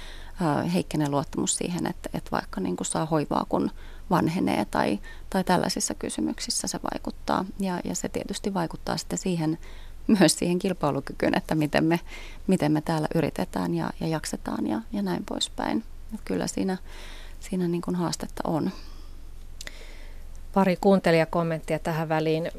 Heikkenee 0.75 1.09
luottamus 1.09 1.57
siihen, 1.57 1.87
että, 1.87 2.11
että 2.15 2.31
vaikka 2.31 2.61
niin 2.61 2.77
kuin 2.77 2.87
saa 2.87 3.07
hoivaa, 3.07 3.47
kun 3.49 3.71
vanhenee 4.12 4.64
tai, 4.64 4.98
tai 5.31 5.44
tällaisissa 5.44 5.94
kysymyksissä 5.94 6.68
se 6.68 6.79
vaikuttaa. 6.92 7.44
Ja, 7.61 7.81
ja 7.85 7.94
se 7.94 8.09
tietysti 8.09 8.55
vaikuttaa 8.55 8.96
sitten 8.96 9.18
siihen, 9.18 9.59
myös 10.07 10.38
siihen 10.38 10.59
kilpailukykyyn, 10.59 11.37
että 11.37 11.55
miten 11.55 11.85
me, 11.85 12.01
miten 12.46 12.72
me 12.72 12.81
täällä 12.81 13.09
yritetään 13.14 13.75
ja, 13.75 13.90
ja 14.01 14.07
jaksetaan 14.07 14.66
ja, 14.66 14.81
ja 14.92 15.03
näin 15.03 15.25
poispäin. 15.25 15.85
Että 16.14 16.25
kyllä 16.25 16.46
siinä, 16.46 16.77
siinä 17.40 17.68
niin 17.68 17.83
kuin 17.83 17.94
haastetta 17.94 18.42
on. 18.44 18.70
Pari 20.55 20.77
kuuntelijakommenttia 20.81 21.79
tähän 21.79 22.09
väliin. 22.09 22.51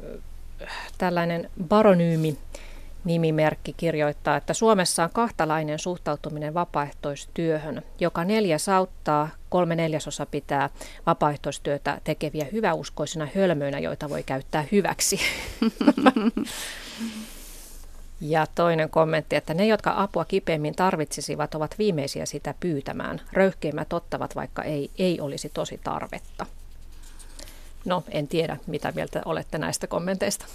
Tällainen 0.98 1.50
baronyymi 1.68 2.38
nimimerkki 3.04 3.74
kirjoittaa, 3.76 4.36
että 4.36 4.54
Suomessa 4.54 5.04
on 5.04 5.10
kahtalainen 5.12 5.78
suhtautuminen 5.78 6.54
vapaaehtoistyöhön. 6.54 7.82
Joka 8.00 8.24
neljäs 8.24 8.68
auttaa, 8.68 9.28
kolme 9.48 9.74
neljäsosa 9.74 10.26
pitää 10.26 10.70
vapaaehtoistyötä 11.06 12.00
tekeviä 12.04 12.46
hyväuskoisina 12.52 13.28
hölmöinä, 13.34 13.78
joita 13.78 14.08
voi 14.08 14.22
käyttää 14.22 14.64
hyväksi. 14.72 15.20
Ja 18.20 18.46
toinen 18.54 18.90
kommentti, 18.90 19.36
että 19.36 19.54
ne, 19.54 19.66
jotka 19.66 19.94
apua 19.96 20.24
kipeimmin 20.24 20.74
tarvitsisivat, 20.74 21.54
ovat 21.54 21.74
viimeisiä 21.78 22.26
sitä 22.26 22.54
pyytämään. 22.60 23.20
Röyhkeimmät 23.32 23.92
ottavat, 23.92 24.36
vaikka 24.36 24.62
ei, 24.62 24.90
ei 24.98 25.20
olisi 25.20 25.50
tosi 25.54 25.80
tarvetta. 25.84 26.46
No, 27.84 28.04
en 28.10 28.28
tiedä, 28.28 28.56
mitä 28.66 28.92
mieltä 28.92 29.22
olette 29.24 29.58
näistä 29.58 29.86
kommenteista. 29.86 30.46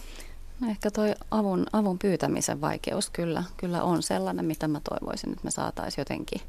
No 0.60 0.70
ehkä 0.70 0.92
tuo 0.92 1.04
avun, 1.32 1.66
avun 1.74 2.00
pyytämisen 2.00 2.62
vaikeus 2.62 3.10
kyllä, 3.10 3.44
kyllä 3.58 3.84
on 3.84 4.04
sellainen, 4.04 4.46
mitä 4.46 4.68
mä 4.68 4.82
toivoisin, 4.90 5.32
että 5.32 5.44
me 5.44 5.52
saataisiin 5.52 6.02
jotenkin 6.02 6.42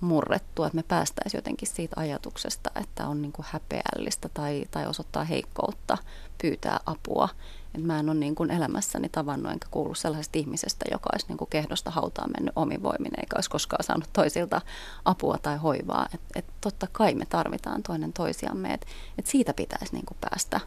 murrettua, 0.00 0.66
että 0.66 0.76
me 0.76 0.82
päästäisiin 0.82 1.38
jotenkin 1.38 1.68
siitä 1.68 2.00
ajatuksesta, 2.00 2.70
että 2.80 3.06
on 3.06 3.22
niin 3.22 3.32
kuin 3.32 3.46
häpeällistä 3.50 4.28
tai, 4.34 4.64
tai 4.70 4.86
osoittaa 4.86 5.24
heikkoutta 5.24 5.98
pyytää 6.42 6.80
apua. 6.86 7.28
Et 7.74 7.84
mä 7.84 7.98
en 7.98 8.08
ole 8.08 8.18
niin 8.18 8.34
kuin 8.34 8.50
elämässäni 8.50 9.08
tavannut 9.08 9.52
enkä 9.52 9.68
kuullut 9.70 9.98
sellaisesta 9.98 10.38
ihmisestä, 10.38 10.84
joka 10.90 11.10
olisi 11.12 11.26
niin 11.28 11.38
kuin 11.38 11.50
kehdosta 11.50 11.90
hautaan 11.90 12.30
mennyt 12.36 12.52
omin 12.56 12.82
voimin 12.82 13.12
eikä 13.20 13.36
olisi 13.36 13.50
koskaan 13.50 13.84
saanut 13.84 14.08
toisilta 14.12 14.60
apua 15.04 15.38
tai 15.42 15.56
hoivaa. 15.56 16.08
Et, 16.14 16.20
et 16.36 16.44
totta 16.60 16.86
kai 16.92 17.14
me 17.14 17.26
tarvitaan 17.26 17.82
toinen 17.82 18.12
toisiamme, 18.12 18.74
että 18.74 18.86
et 19.18 19.26
siitä 19.26 19.54
pitäisi 19.54 19.94
niin 19.94 20.06
kuin 20.06 20.18
päästä 20.20 20.60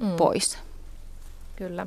mm. 0.00 0.16
pois. 0.16 0.58
Kyllä. 1.56 1.86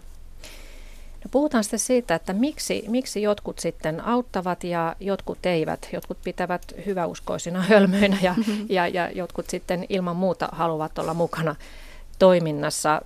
No 1.23 1.29
puhutaan 1.32 1.63
sitten 1.63 1.79
siitä, 1.79 2.15
että 2.15 2.34
miksi, 2.34 2.86
miksi 2.88 3.21
jotkut 3.21 3.60
sitten 3.60 4.05
auttavat 4.05 4.63
ja 4.63 4.95
jotkut 4.99 5.45
eivät. 5.45 5.89
Jotkut 5.93 6.17
pitävät 6.23 6.73
hyväuskoisina 6.86 7.62
hölmöinä 7.69 8.17
ja, 8.21 8.34
mm-hmm. 8.38 8.65
ja, 8.69 8.88
ja 8.88 9.12
jotkut 9.12 9.49
sitten 9.49 9.86
ilman 9.89 10.15
muuta 10.15 10.49
haluavat 10.51 10.99
olla 10.99 11.13
mukana 11.13 11.55
toiminnassa. 12.19 13.01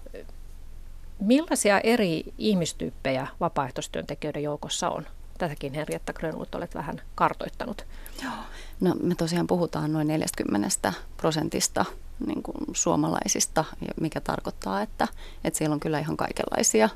Millaisia 1.19 1.79
eri 1.79 2.23
ihmistyyppejä 2.37 3.27
vapaaehtoistyöntekijöiden 3.39 4.43
joukossa 4.43 4.89
on? 4.89 5.05
Tätäkin 5.37 5.73
Henrietta 5.73 6.13
Grönwood 6.13 6.53
olet 6.53 6.75
vähän 6.75 7.01
kartoittanut. 7.15 7.85
Joo. 8.23 8.33
No 8.81 8.95
me 9.03 9.15
tosiaan 9.15 9.47
puhutaan 9.47 9.93
noin 9.93 10.07
40 10.07 10.93
prosentista 11.17 11.85
niin 12.27 12.43
kuin 12.43 12.57
suomalaisista, 12.73 13.65
mikä 14.01 14.21
tarkoittaa, 14.21 14.81
että, 14.81 15.07
että 15.43 15.57
siellä 15.57 15.73
on 15.73 15.79
kyllä 15.79 15.99
ihan 15.99 16.17
kaikenlaisia 16.17 16.89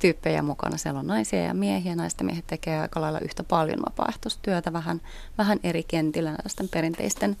tyyppejä 0.00 0.42
mukana. 0.42 0.76
Siellä 0.76 1.00
on 1.00 1.06
naisia 1.06 1.44
ja 1.44 1.54
miehiä. 1.54 1.96
Naisten 1.96 2.26
miehet 2.26 2.46
tekee 2.46 2.80
aika 2.80 3.00
lailla 3.00 3.20
yhtä 3.20 3.44
paljon 3.44 3.82
vapaaehtoistyötä 3.86 4.72
vähän, 4.72 5.00
vähän 5.38 5.60
eri 5.62 5.82
kentillä 5.82 6.30
näisten 6.30 6.68
perinteisten 6.68 7.36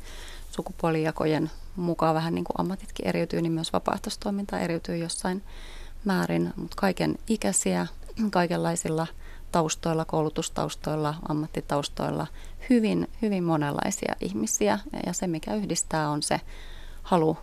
sukupuolijakojen 0.50 1.50
mukaan. 1.76 2.14
Vähän 2.14 2.34
niin 2.34 2.44
kuin 2.44 2.60
ammatitkin 2.60 3.06
eriytyy, 3.06 3.42
niin 3.42 3.52
myös 3.52 3.72
vapaaehtoistoiminta 3.72 4.58
eriytyy 4.58 4.96
jossain 4.96 5.42
määrin. 6.04 6.52
Mutta 6.56 6.76
kaiken 6.76 7.18
ikäisiä, 7.28 7.86
kaikenlaisilla 8.30 9.06
taustoilla, 9.52 10.04
koulutustaustoilla, 10.04 11.14
ammattitaustoilla, 11.28 12.26
hyvin, 12.70 13.08
hyvin 13.22 13.44
monenlaisia 13.44 14.14
ihmisiä. 14.20 14.78
Ja 15.06 15.12
se, 15.12 15.26
mikä 15.26 15.54
yhdistää, 15.54 16.10
on 16.10 16.22
se 16.22 16.40
halu 17.02 17.36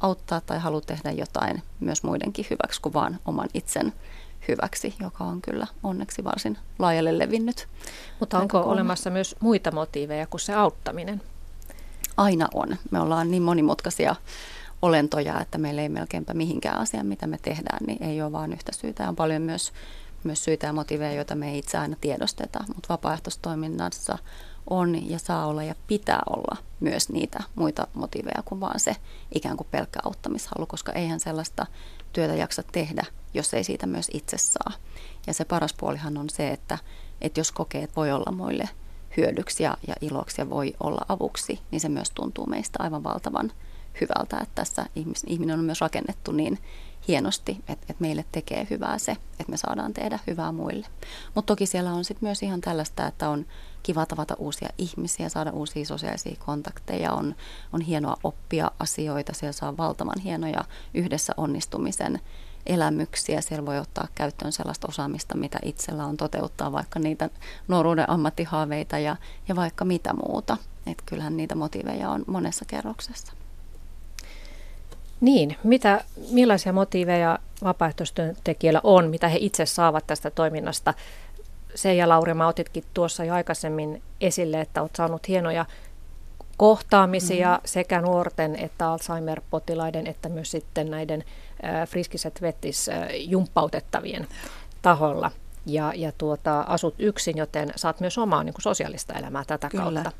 auttaa 0.00 0.40
tai 0.40 0.58
halu 0.58 0.80
tehdä 0.80 1.10
jotain 1.10 1.62
myös 1.80 2.02
muidenkin 2.02 2.46
hyväksi 2.50 2.80
kuin 2.80 2.92
vaan 2.92 3.18
oman 3.24 3.48
itsen 3.54 3.92
hyväksi, 4.48 4.94
joka 5.00 5.24
on 5.24 5.42
kyllä 5.42 5.66
onneksi 5.82 6.24
varsin 6.24 6.58
laajalle 6.78 7.18
levinnyt. 7.18 7.68
Mutta 8.20 8.38
onko 8.38 8.60
olemassa 8.60 9.10
myös 9.10 9.36
muita 9.40 9.70
motiiveja 9.70 10.26
kuin 10.26 10.40
se 10.40 10.54
auttaminen? 10.54 11.22
Aina 12.16 12.48
on. 12.54 12.76
Me 12.90 13.00
ollaan 13.00 13.30
niin 13.30 13.42
monimutkaisia 13.42 14.14
olentoja, 14.82 15.40
että 15.40 15.58
meillä 15.58 15.82
ei 15.82 15.88
melkeinpä 15.88 16.34
mihinkään 16.34 16.78
asiaan, 16.78 17.06
mitä 17.06 17.26
me 17.26 17.38
tehdään, 17.42 17.86
niin 17.86 18.02
ei 18.02 18.22
ole 18.22 18.32
vain 18.32 18.52
yhtä 18.52 18.72
syytä. 18.72 19.08
On 19.08 19.16
paljon 19.16 19.42
myös, 19.42 19.72
myös 20.24 20.44
syitä 20.44 20.66
ja 20.66 20.72
motiiveja, 20.72 21.12
joita 21.12 21.34
me 21.34 21.50
ei 21.50 21.58
itse 21.58 21.78
aina 21.78 21.96
tiedosteta, 22.00 22.64
mutta 22.68 22.88
vapaaehtoistoiminnassa 22.88 24.18
on 24.70 25.10
ja 25.10 25.18
saa 25.18 25.46
olla 25.46 25.62
ja 25.62 25.74
pitää 25.86 26.22
olla 26.30 26.56
myös 26.80 27.08
niitä 27.08 27.42
muita 27.54 27.86
motiiveja 27.94 28.42
kuin 28.44 28.60
vaan 28.60 28.80
se 28.80 28.96
ikään 29.34 29.56
kuin 29.56 29.68
pelkkä 29.70 30.00
auttamishalu, 30.04 30.66
koska 30.66 30.92
eihän 30.92 31.20
sellaista 31.20 31.66
työtä 32.16 32.34
jaksa 32.34 32.62
tehdä, 32.72 33.04
jos 33.34 33.54
ei 33.54 33.64
siitä 33.64 33.86
myös 33.86 34.10
itse 34.12 34.38
saa. 34.38 34.72
Ja 35.26 35.34
se 35.34 35.44
paras 35.44 35.74
puolihan 35.74 36.16
on 36.18 36.30
se, 36.30 36.48
että, 36.50 36.78
että 37.20 37.40
jos 37.40 37.52
kokee, 37.52 37.82
että 37.82 37.96
voi 37.96 38.12
olla 38.12 38.32
muille 38.32 38.68
hyödyksi 39.16 39.62
ja, 39.62 39.76
ja 39.86 39.94
iloksi 40.00 40.40
ja 40.40 40.50
voi 40.50 40.74
olla 40.80 41.00
avuksi, 41.08 41.60
niin 41.70 41.80
se 41.80 41.88
myös 41.88 42.10
tuntuu 42.10 42.46
meistä 42.46 42.78
aivan 42.82 43.04
valtavan 43.04 43.52
hyvältä, 44.00 44.38
että 44.42 44.54
tässä 44.54 44.86
ihminen 45.26 45.58
on 45.58 45.64
myös 45.64 45.80
rakennettu 45.80 46.32
niin 46.32 46.58
hienosti, 47.08 47.52
että, 47.52 47.72
että 47.72 47.94
meille 47.98 48.24
tekee 48.32 48.66
hyvää 48.70 48.98
se, 48.98 49.12
että 49.12 49.50
me 49.50 49.56
saadaan 49.56 49.94
tehdä 49.94 50.18
hyvää 50.26 50.52
muille. 50.52 50.86
Mutta 51.34 51.46
toki 51.46 51.66
siellä 51.66 51.92
on 51.92 52.04
sitten 52.04 52.26
myös 52.26 52.42
ihan 52.42 52.60
tällaista, 52.60 53.06
että 53.06 53.28
on 53.28 53.46
kiva 53.82 54.06
tavata 54.06 54.34
uusia 54.38 54.68
ihmisiä, 54.78 55.28
saada 55.28 55.50
uusia 55.50 55.84
sosiaalisia 55.84 56.36
kontakteja, 56.46 57.12
on, 57.12 57.34
on 57.72 57.80
hienoa 57.80 58.16
oppia 58.24 58.70
asioita, 58.78 59.34
siellä 59.34 59.52
saa 59.52 59.76
valtavan 59.76 60.20
hienoja 60.24 60.64
yhdessä 60.94 61.32
onnistumisen 61.36 62.20
elämyksiä. 62.66 63.40
Siellä 63.40 63.66
voi 63.66 63.78
ottaa 63.78 64.08
käyttöön 64.14 64.52
sellaista 64.52 64.88
osaamista, 64.88 65.36
mitä 65.36 65.58
itsellä 65.62 66.06
on 66.06 66.16
toteuttaa, 66.16 66.72
vaikka 66.72 66.98
niitä 66.98 67.30
nuoruuden 67.68 68.10
ammattihaaveita 68.10 68.98
ja, 68.98 69.16
ja 69.48 69.56
vaikka 69.56 69.84
mitä 69.84 70.14
muuta. 70.14 70.56
Et 70.86 71.02
kyllähän 71.06 71.36
niitä 71.36 71.54
motiiveja 71.54 72.10
on 72.10 72.24
monessa 72.26 72.64
kerroksessa. 72.64 73.32
Niin, 75.20 75.56
mitä, 75.64 76.04
millaisia 76.30 76.72
motiiveja 76.72 77.38
vapaaehtoistyöntekijöillä 77.64 78.80
on, 78.84 79.10
mitä 79.10 79.28
he 79.28 79.38
itse 79.40 79.66
saavat 79.66 80.06
tästä 80.06 80.30
toiminnasta? 80.30 80.94
Seija 81.74 82.08
Laurima 82.08 82.46
otitkin 82.46 82.84
tuossa 82.94 83.24
jo 83.24 83.34
aikaisemmin 83.34 84.02
esille, 84.20 84.60
että 84.60 84.82
olet 84.82 84.96
saanut 84.96 85.28
hienoja 85.28 85.66
kohtaamisia 86.56 87.48
mm-hmm. 87.48 87.62
sekä 87.64 88.00
nuorten 88.00 88.56
että 88.56 88.90
Alzheimer-potilaiden 88.90 90.06
että 90.06 90.28
myös 90.28 90.50
sitten 90.50 90.90
näiden 90.90 91.24
äh, 91.64 91.88
friskiset 91.88 92.42
vettis 92.42 92.88
äh, 92.88 93.08
jumppautettavien 93.14 94.28
taholla. 94.82 95.30
Ja, 95.66 95.92
ja 95.96 96.12
tuota, 96.18 96.60
asut 96.60 96.94
yksin, 96.98 97.36
joten 97.36 97.72
saat 97.76 98.00
myös 98.00 98.18
omaa 98.18 98.44
niin 98.44 98.54
kuin 98.54 98.62
sosiaalista 98.62 99.14
elämää 99.14 99.44
tätä 99.46 99.68
Kyllä. 99.68 100.02
kautta. 100.02 100.12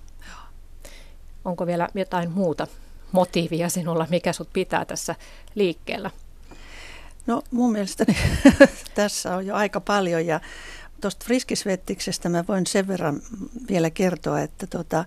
Onko 1.44 1.66
vielä 1.66 1.88
jotain 1.94 2.30
muuta 2.30 2.66
motiivia 3.12 3.69
sinulla, 3.69 4.07
mikä 4.11 4.33
sut 4.33 4.53
pitää 4.53 4.85
tässä 4.85 5.14
liikkeellä? 5.55 6.11
No 7.27 7.42
mun 7.51 7.73
mielestäni 7.73 8.16
tässä 8.95 9.37
on 9.37 9.47
jo 9.47 9.55
aika 9.55 9.81
paljon 9.81 10.27
ja 10.27 10.40
tuosta 11.01 11.25
friskisvettiksestä 11.25 12.29
mä 12.29 12.45
voin 12.49 12.66
sen 12.66 12.88
verran 12.88 13.21
vielä 13.69 13.90
kertoa, 13.90 14.40
että 14.40 14.66
tota, 14.66 15.05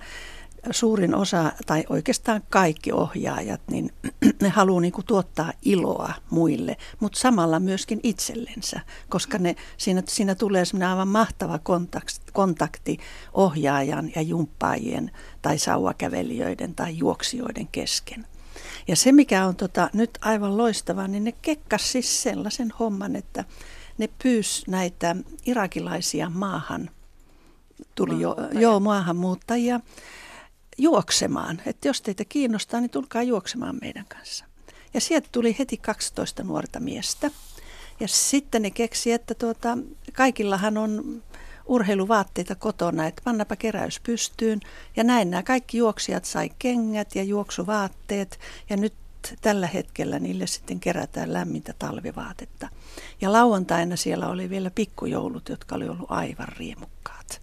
suurin 0.72 1.16
osa, 1.16 1.52
tai 1.66 1.84
oikeastaan 1.90 2.42
kaikki 2.50 2.92
ohjaajat, 2.92 3.62
niin 3.72 3.92
ne 4.42 4.50
haluaa 4.50 4.82
niin 4.82 4.92
kuin 4.92 5.06
tuottaa 5.06 5.54
iloa 5.62 6.14
muille, 6.30 6.78
mutta 7.00 7.20
samalla 7.20 7.60
myöskin 7.60 8.00
itsellensä, 8.04 8.80
koska 9.10 9.38
ne, 9.38 9.56
siinä, 9.78 10.04
siinä 10.08 10.36
tulee 10.36 10.66
semmoinen 10.66 10.90
aivan 10.90 11.08
mahtava 11.08 11.60
kontakti, 11.60 12.20
kontakti 12.34 12.98
ohjaajan 13.34 14.12
ja 14.16 14.22
jumppaajien 14.22 15.12
tai 15.42 15.58
sauvakävelijöiden 15.58 16.76
tai 16.76 16.98
juoksijoiden 16.98 17.68
kesken. 17.72 18.26
Ja 18.88 18.96
se, 18.96 19.12
mikä 19.12 19.46
on 19.46 19.56
tota, 19.56 19.90
nyt 19.94 20.12
aivan 20.22 20.58
loistavaa, 20.58 21.08
niin 21.08 21.24
ne 21.24 21.32
kekkas 21.32 21.92
siis 21.92 22.24
sellaisen 22.24 22.74
homman, 22.80 23.16
että 23.16 23.46
ne 23.98 24.10
pyys 24.24 24.64
näitä 24.68 25.16
irakilaisia 25.46 26.30
maahan, 26.30 26.90
tuli 27.96 28.22
jo, 28.22 28.36
joo, 28.52 28.80
maahanmuuttajia 28.80 29.80
juoksemaan. 30.80 31.62
Että 31.66 31.88
jos 31.88 32.02
teitä 32.02 32.26
kiinnostaa, 32.26 32.80
niin 32.80 32.90
tulkaa 32.90 33.24
juoksemaan 33.24 33.78
meidän 33.82 34.06
kanssa. 34.06 34.46
Ja 34.94 35.02
sieltä 35.02 35.30
tuli 35.32 35.56
heti 35.60 35.78
12 35.78 36.44
nuorta 36.44 36.80
miestä. 36.80 37.32
Ja 38.00 38.08
sitten 38.08 38.62
ne 38.62 38.72
keksi, 38.72 39.12
että 39.12 39.34
tuota, 39.34 39.78
kaikillahan 40.14 40.78
on 40.78 41.24
urheiluvaatteita 41.66 42.56
kotona, 42.56 43.08
että 43.08 43.22
pannapa 43.26 43.56
keräys 43.56 44.00
pystyyn. 44.00 44.60
Ja 44.96 45.04
näin 45.04 45.32
nämä 45.32 45.44
kaikki 45.44 45.78
juoksijat 45.78 46.26
sai 46.26 46.50
kengät 46.60 47.16
ja 47.16 47.24
juoksuvaatteet. 47.24 48.40
Ja 48.70 48.78
nyt 48.78 48.94
tällä 49.42 49.68
hetkellä 49.68 50.20
niille 50.20 50.48
sitten 50.48 50.80
kerätään 50.80 51.34
lämmintä 51.34 51.74
talvivaatetta. 51.80 52.70
Ja 53.22 53.34
lauantaina 53.34 53.96
siellä 53.96 54.28
oli 54.28 54.50
vielä 54.50 54.72
pikkujoulut, 54.72 55.50
jotka 55.50 55.76
oli 55.76 55.90
ollut 55.90 56.12
aivan 56.12 56.48
riemukkaat. 56.58 57.42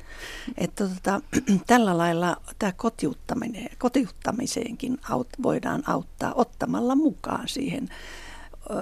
Että 0.58 0.88
tota, 0.88 1.20
tällä 1.66 1.98
lailla 1.98 2.36
tämä 2.58 2.72
kotiuttaminen, 2.72 3.68
kotiuttamiseenkin 3.78 4.98
aut, 5.10 5.28
voidaan 5.42 5.82
auttaa 5.86 6.32
ottamalla 6.34 6.94
mukaan 6.94 7.48
siihen 7.48 7.88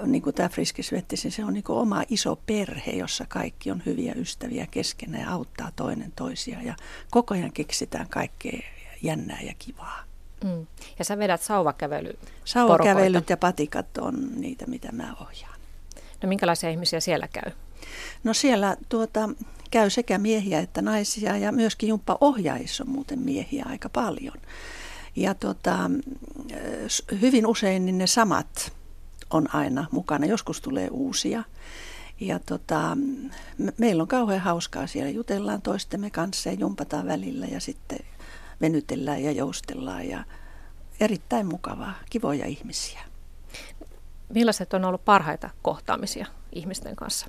niin 0.06 0.22
kuin 0.22 0.34
tämä 0.34 0.48
friskisvetti, 0.48 1.16
se 1.16 1.44
on 1.44 1.52
niin 1.52 1.64
kuin 1.64 1.78
oma 1.78 2.02
iso 2.08 2.36
perhe, 2.46 2.90
jossa 2.90 3.24
kaikki 3.28 3.70
on 3.70 3.82
hyviä 3.86 4.14
ystäviä 4.16 4.66
keskenään 4.70 5.22
ja 5.22 5.30
auttaa 5.30 5.70
toinen 5.76 6.12
toisia. 6.16 6.62
Ja 6.62 6.74
koko 7.10 7.34
ajan 7.34 7.52
keksitään 7.52 8.08
kaikkea 8.08 8.60
jännää 9.02 9.40
ja 9.42 9.54
kivaa. 9.58 10.04
Mm. 10.44 10.66
Ja 10.98 11.04
sä 11.04 11.18
vedät 11.18 11.42
sauvakävely 11.42 12.18
Sauvakävelyt 12.44 13.30
ja 13.30 13.36
patikat 13.36 13.98
on 13.98 14.14
niitä, 14.40 14.66
mitä 14.66 14.92
mä 14.92 15.14
ohjaan. 15.20 15.60
No 16.22 16.28
minkälaisia 16.28 16.70
ihmisiä 16.70 17.00
siellä 17.00 17.28
käy? 17.28 17.52
No 18.24 18.34
siellä 18.34 18.76
tuota, 18.88 19.28
käy 19.70 19.90
sekä 19.90 20.18
miehiä 20.18 20.60
että 20.60 20.82
naisia 20.82 21.36
ja 21.36 21.52
myöskin 21.52 21.88
jumppa 21.88 22.18
ohjaajissa 22.20 22.84
on 22.84 22.90
muuten 22.90 23.18
miehiä 23.18 23.64
aika 23.68 23.88
paljon. 23.88 24.36
Ja 25.16 25.34
tuota, 25.34 25.90
hyvin 27.20 27.46
usein 27.46 27.84
niin 27.84 27.98
ne 27.98 28.06
samat 28.06 28.72
on 29.30 29.54
aina 29.54 29.86
mukana. 29.90 30.26
Joskus 30.26 30.60
tulee 30.60 30.88
uusia. 30.90 31.44
Ja 32.20 32.38
tota, 32.38 32.96
me, 33.58 33.72
meillä 33.78 34.02
on 34.02 34.08
kauhean 34.08 34.40
hauskaa 34.40 34.86
siellä. 34.86 35.10
Jutellaan 35.10 35.62
toistemme 35.62 36.10
kanssa 36.10 36.48
ja 36.48 36.54
jumpataan 36.54 37.06
välillä 37.06 37.46
ja 37.46 37.60
sitten 37.60 37.98
venytellään 38.60 39.22
ja 39.22 39.32
joustellaan. 39.32 40.08
Ja 40.08 40.24
erittäin 41.00 41.46
mukavaa, 41.46 41.94
kivoja 42.10 42.46
ihmisiä. 42.46 43.00
Millaiset 44.28 44.74
on 44.74 44.84
ollut 44.84 45.04
parhaita 45.04 45.50
kohtaamisia 45.62 46.26
ihmisten 46.52 46.96
kanssa? 46.96 47.26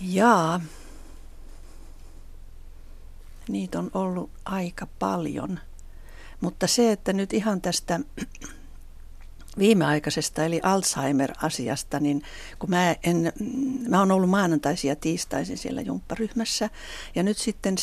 Jaa, 0.00 0.60
niitä 3.48 3.78
on 3.78 3.90
ollut 3.94 4.30
aika 4.44 4.86
paljon. 4.98 5.60
Mutta 6.40 6.66
se, 6.66 6.92
että 6.92 7.12
nyt 7.12 7.32
ihan 7.32 7.60
tästä 7.60 8.00
viimeaikaisesta 9.58 10.44
eli 10.44 10.60
Alzheimer-asiasta, 10.62 12.00
niin 12.00 12.22
kun 12.58 12.70
mä, 12.70 12.96
en, 13.02 13.32
mä 13.88 13.98
oon 13.98 14.12
ollut 14.12 14.30
maanantaisin 14.30 14.88
ja 14.88 14.96
tiistaisin 14.96 15.58
siellä 15.58 15.80
jumpparyhmässä 15.80 16.70
ja 17.14 17.22
nyt 17.22 17.38
sitten 17.38 17.74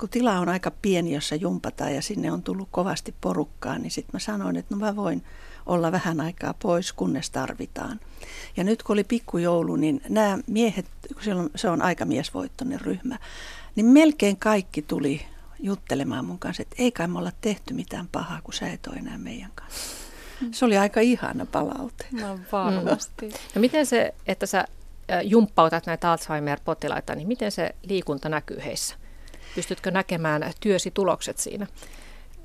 kun 0.00 0.08
tila 0.08 0.38
on 0.38 0.48
aika 0.48 0.70
pieni, 0.70 1.14
jossa 1.14 1.34
jumpataan 1.34 1.94
ja 1.94 2.02
sinne 2.02 2.32
on 2.32 2.42
tullut 2.42 2.68
kovasti 2.70 3.14
porukkaa, 3.20 3.78
niin 3.78 3.90
sitten 3.90 4.12
mä 4.12 4.18
sanoin, 4.18 4.56
että 4.56 4.74
no 4.74 4.80
mä 4.80 4.96
voin 4.96 5.24
olla 5.66 5.92
vähän 5.92 6.20
aikaa 6.20 6.54
pois, 6.54 6.92
kunnes 6.92 7.30
tarvitaan. 7.30 8.00
Ja 8.56 8.64
nyt 8.64 8.82
kun 8.82 8.94
oli 8.94 9.04
pikkujoulu, 9.04 9.76
niin 9.76 10.00
nämä 10.08 10.38
miehet, 10.46 10.86
kun 11.14 11.50
se 11.56 11.68
on 11.68 11.82
aika 11.82 12.04
miesvoittoinen 12.04 12.80
ryhmä, 12.80 13.18
niin 13.76 13.86
melkein 13.86 14.36
kaikki 14.36 14.82
tuli 14.82 15.26
juttelemaan 15.60 16.24
mun 16.24 16.38
kanssa, 16.38 16.62
että 16.62 16.76
ei 16.78 16.92
kai 16.92 17.08
me 17.08 17.18
olla 17.18 17.32
tehty 17.40 17.74
mitään 17.74 18.08
pahaa, 18.12 18.40
kun 18.44 18.54
sä 18.54 18.68
et 18.68 18.86
ole 18.86 18.96
enää 18.96 19.18
meidän 19.18 19.50
kanssa. 19.54 19.80
Se 20.50 20.64
oli 20.64 20.78
aika 20.78 21.00
ihana 21.00 21.46
palaute. 21.46 22.06
No 22.12 22.38
varmasti. 22.52 23.26
Mm. 23.26 23.32
No 23.54 23.60
miten 23.60 23.86
se, 23.86 24.14
että 24.26 24.46
sä 24.46 24.64
jumppautat 25.22 25.86
näitä 25.86 26.12
Alzheimer-potilaita, 26.12 27.14
niin 27.14 27.28
miten 27.28 27.52
se 27.52 27.74
liikunta 27.82 28.28
näkyy 28.28 28.60
heissä? 28.64 28.94
Pystytkö 29.54 29.90
näkemään 29.90 30.52
työsi 30.60 30.90
tulokset 30.90 31.38
siinä 31.38 31.66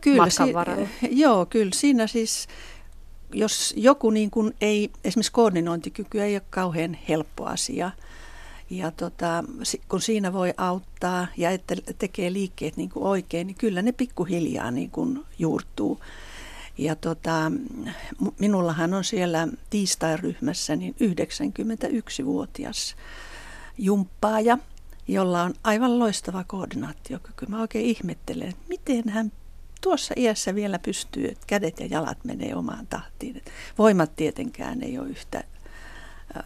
kyllä, 0.02 0.24
matkan 0.24 0.54
varrella? 0.54 0.88
Si- 1.00 1.20
joo, 1.20 1.46
kyllä. 1.46 1.72
Siinä 1.74 2.08
siis 2.08 2.48
jos 3.34 3.74
joku 3.78 4.10
niin 4.10 4.32
kuin 4.32 4.54
ei, 4.62 4.92
esimerkiksi 5.04 5.32
koordinointikyky 5.32 6.22
ei 6.22 6.36
ole 6.36 6.42
kauhean 6.50 6.98
helppo 7.10 7.46
asia, 7.46 7.92
ja 8.70 8.92
tota, 8.92 9.44
kun 9.90 10.02
siinä 10.02 10.34
voi 10.34 10.54
auttaa 10.58 11.28
ja 11.38 11.52
että 11.52 11.76
tekee 12.00 12.34
liikkeet 12.34 12.78
niin 12.78 12.90
kuin 12.90 13.06
oikein, 13.06 13.48
niin 13.48 13.58
kyllä 13.58 13.82
ne 13.82 13.92
pikkuhiljaa 13.92 14.72
niin 14.72 14.92
kuin 14.92 15.26
juurtuu. 15.40 16.00
Ja 16.78 16.96
tota, 16.96 17.52
minullahan 18.40 18.94
on 18.94 19.04
siellä 19.04 19.48
tiistai-ryhmässä 19.70 20.76
niin 20.76 20.96
91-vuotias 21.04 22.96
jumppaaja, 23.78 24.58
jolla 25.08 25.44
on 25.44 25.54
aivan 25.64 26.00
loistava 26.00 26.44
koordinaatiokyky. 26.44 27.46
Mä 27.46 27.62
oikein 27.62 27.86
ihmettelen, 27.86 28.50
että 28.50 28.64
miten 28.70 29.10
hän 29.10 29.32
tuossa 29.82 30.14
iässä 30.18 30.56
vielä 30.56 30.80
pystyy, 30.80 31.28
että 31.28 31.44
kädet 31.48 31.80
ja 31.80 31.86
jalat 31.86 32.18
menee 32.24 32.56
omaan 32.56 32.88
tahtiin. 32.88 33.38
Että 33.38 33.52
voimat 33.78 34.16
tietenkään 34.16 34.84
ei 34.84 35.00
ole 35.00 35.10
yhtä 35.10 35.44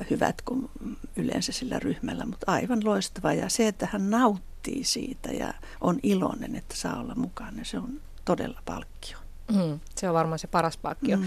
hyvät 0.09 0.41
kuin 0.41 0.69
yleensä 1.15 1.51
sillä 1.51 1.79
ryhmällä, 1.79 2.25
mutta 2.25 2.51
aivan 2.51 2.85
loistava. 2.85 3.33
Ja 3.33 3.49
se, 3.49 3.67
että 3.67 3.87
hän 3.91 4.09
nauttii 4.09 4.83
siitä 4.83 5.31
ja 5.31 5.53
on 5.81 5.99
iloinen, 6.03 6.55
että 6.55 6.75
saa 6.75 6.99
olla 6.99 7.15
mukana, 7.15 7.63
se 7.63 7.77
on 7.77 8.01
todella 8.25 8.61
palkkio. 8.65 9.17
Mm, 9.51 9.79
se 9.95 10.09
on 10.09 10.15
varmaan 10.15 10.39
se 10.39 10.47
paras 10.47 10.77
palkkio. 10.77 11.17
Mm. 11.17 11.25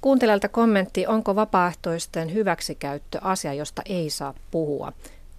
Kuuntelijalta 0.00 0.48
kommentti, 0.48 1.06
onko 1.06 1.36
vapaaehtoisten 1.36 2.34
hyväksikäyttö 2.34 3.18
asia, 3.22 3.54
josta 3.54 3.82
ei 3.84 4.10
saa 4.10 4.34
puhua? 4.50 4.92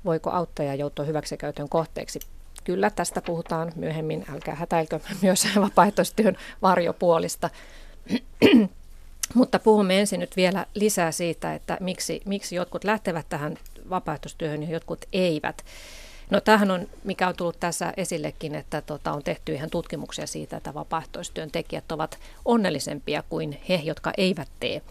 Voiko 0.05 0.29
auttaja 0.29 0.75
joutua 0.75 1.05
hyväksikäytön 1.05 1.69
kohteeksi? 1.69 2.19
Kyllä, 2.63 2.89
tästä 2.89 3.21
puhutaan 3.21 3.71
myöhemmin, 3.75 4.25
älkää 4.33 4.55
hätäilkö 4.55 4.99
myös 5.21 5.47
vapaaehtoistyön 5.55 6.37
varjopuolista. 6.61 7.49
Mutta 9.33 9.59
puhumme 9.59 9.99
ensin 9.99 10.19
nyt 10.19 10.35
vielä 10.35 10.65
lisää 10.73 11.11
siitä, 11.11 11.53
että 11.53 11.77
miksi, 11.79 12.21
miksi 12.25 12.55
jotkut 12.55 12.83
lähtevät 12.83 13.25
tähän 13.29 13.57
vapaaehtoistyöhön 13.89 14.63
ja 14.63 14.69
jotkut 14.69 15.05
eivät. 15.13 15.65
No 16.29 16.41
tämähän 16.41 16.71
on, 16.71 16.87
mikä 17.03 17.27
on 17.27 17.35
tullut 17.35 17.59
tässä 17.59 17.93
esillekin, 17.97 18.55
että 18.55 18.81
tota, 18.81 19.11
on 19.11 19.23
tehty 19.23 19.53
ihan 19.53 19.69
tutkimuksia 19.69 20.27
siitä, 20.27 20.57
että 20.57 20.73
vapaaehtoistyön 20.73 21.51
tekijät 21.51 21.91
ovat 21.91 22.19
onnellisempia 22.45 23.23
kuin 23.29 23.61
he, 23.69 23.75
jotka 23.75 24.11
eivät 24.17 24.47
tee 24.59 24.81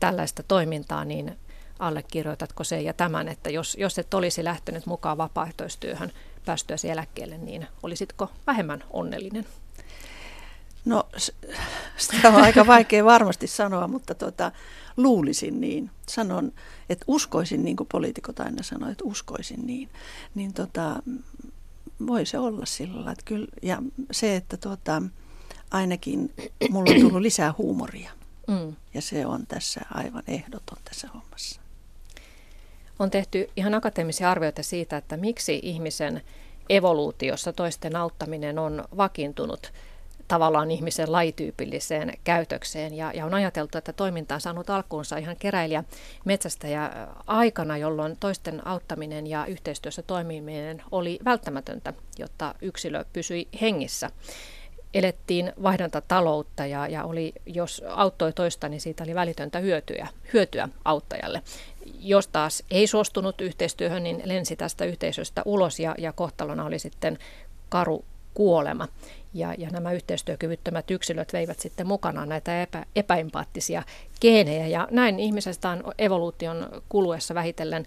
tällaista 0.00 0.42
toimintaa, 0.42 1.04
niin 1.04 1.36
allekirjoitatko 1.78 2.64
se 2.64 2.80
ja 2.80 2.92
tämän, 2.92 3.28
että 3.28 3.50
jos, 3.50 3.76
jos 3.80 3.98
et 3.98 4.14
olisi 4.14 4.44
lähtenyt 4.44 4.86
mukaan 4.86 5.18
vapaaehtoistyöhön 5.18 6.12
päästyäsi 6.48 6.90
eläkkeelle, 6.90 7.38
niin 7.38 7.66
olisitko 7.82 8.30
vähemmän 8.46 8.84
onnellinen? 8.90 9.46
No 10.84 11.08
sitä 11.96 12.28
on 12.28 12.34
aika 12.34 12.66
vaikea 12.66 13.04
varmasti 13.04 13.46
sanoa, 13.46 13.88
mutta 13.88 14.14
tota, 14.14 14.52
luulisin 14.96 15.60
niin. 15.60 15.90
Sanon, 16.08 16.52
että 16.88 17.04
uskoisin 17.08 17.64
niin 17.64 17.76
kuin 17.76 17.86
poliitikot 17.92 18.40
aina 18.40 18.62
sanoo, 18.62 18.90
että 18.90 19.04
uskoisin 19.04 19.66
niin. 19.66 19.88
Niin 20.34 20.52
tota, 20.52 21.02
voi 22.06 22.26
se 22.26 22.38
olla 22.38 22.66
sillä 22.66 23.12
että 23.12 23.24
kyllä, 23.24 23.46
ja 23.62 23.82
se, 24.10 24.36
että 24.36 24.56
tota, 24.56 25.02
ainakin 25.70 26.34
mulla 26.70 26.94
on 26.94 27.00
tullut 27.00 27.22
lisää 27.22 27.54
huumoria. 27.58 28.10
Mm. 28.46 28.76
Ja 28.94 29.02
se 29.02 29.26
on 29.26 29.46
tässä 29.46 29.80
aivan 29.94 30.22
ehdoton 30.26 30.78
tässä 30.84 31.08
hommassa. 31.14 31.60
On 32.98 33.10
tehty 33.10 33.50
ihan 33.56 33.74
akateemisia 33.74 34.30
arvioita 34.30 34.62
siitä, 34.62 34.96
että 34.96 35.16
miksi 35.16 35.60
ihmisen 35.62 36.22
evoluutiossa 36.68 37.52
toisten 37.52 37.96
auttaminen 37.96 38.58
on 38.58 38.84
vakiintunut 38.96 39.72
tavallaan 40.28 40.70
ihmisen 40.70 41.12
lajityypilliseen 41.12 42.12
käytökseen. 42.24 42.94
Ja, 42.94 43.12
ja 43.14 43.26
on 43.26 43.34
ajateltu, 43.34 43.78
että 43.78 43.92
toiminta 43.92 44.34
on 44.34 44.40
saanut 44.40 44.70
alkuunsa 44.70 45.16
ihan 45.16 45.36
keräilijä 45.36 45.84
metsästäjä 46.24 46.90
aikana, 47.26 47.76
jolloin 47.76 48.16
toisten 48.20 48.66
auttaminen 48.66 49.26
ja 49.26 49.46
yhteistyössä 49.46 50.02
toimiminen 50.02 50.82
oli 50.90 51.18
välttämätöntä, 51.24 51.92
jotta 52.18 52.54
yksilö 52.62 53.04
pysyi 53.12 53.48
hengissä 53.60 54.10
elettiin 54.94 55.52
vaihdantataloutta 55.62 56.66
ja, 56.66 56.88
ja 56.88 57.04
oli, 57.04 57.32
jos 57.46 57.82
auttoi 57.88 58.32
toista, 58.32 58.68
niin 58.68 58.80
siitä 58.80 59.04
oli 59.04 59.14
välitöntä 59.14 59.58
hyötyä, 59.58 60.08
hyötyä 60.32 60.68
auttajalle. 60.84 61.42
Jos 61.98 62.28
taas 62.28 62.62
ei 62.70 62.86
suostunut 62.86 63.40
yhteistyöhön, 63.40 64.02
niin 64.02 64.22
lensi 64.24 64.56
tästä 64.56 64.84
yhteisöstä 64.84 65.42
ulos 65.44 65.80
ja, 65.80 65.94
ja 65.98 66.12
kohtalona 66.12 66.64
oli 66.64 66.78
sitten 66.78 67.18
karu 67.68 68.04
kuolema. 68.34 68.88
Ja, 69.34 69.54
ja 69.58 69.70
nämä 69.70 69.92
yhteistyökyvyttömät 69.92 70.90
yksilöt 70.90 71.32
veivät 71.32 71.60
sitten 71.60 71.86
mukanaan 71.86 72.28
näitä 72.28 72.62
epä, 72.62 72.86
epäempaattisia 72.96 73.82
geenejä. 74.20 74.66
Ja 74.66 74.88
näin 74.90 75.18
ihmisestä 75.20 75.68
on 75.68 75.92
evoluution 75.98 76.82
kuluessa 76.88 77.34
vähitellen 77.34 77.86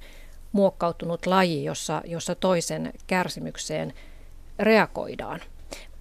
muokkautunut 0.51 1.25
laji, 1.25 1.63
jossa, 1.63 2.01
jossa 2.05 2.35
toisen 2.35 2.93
kärsimykseen 3.07 3.93
reagoidaan. 4.59 5.39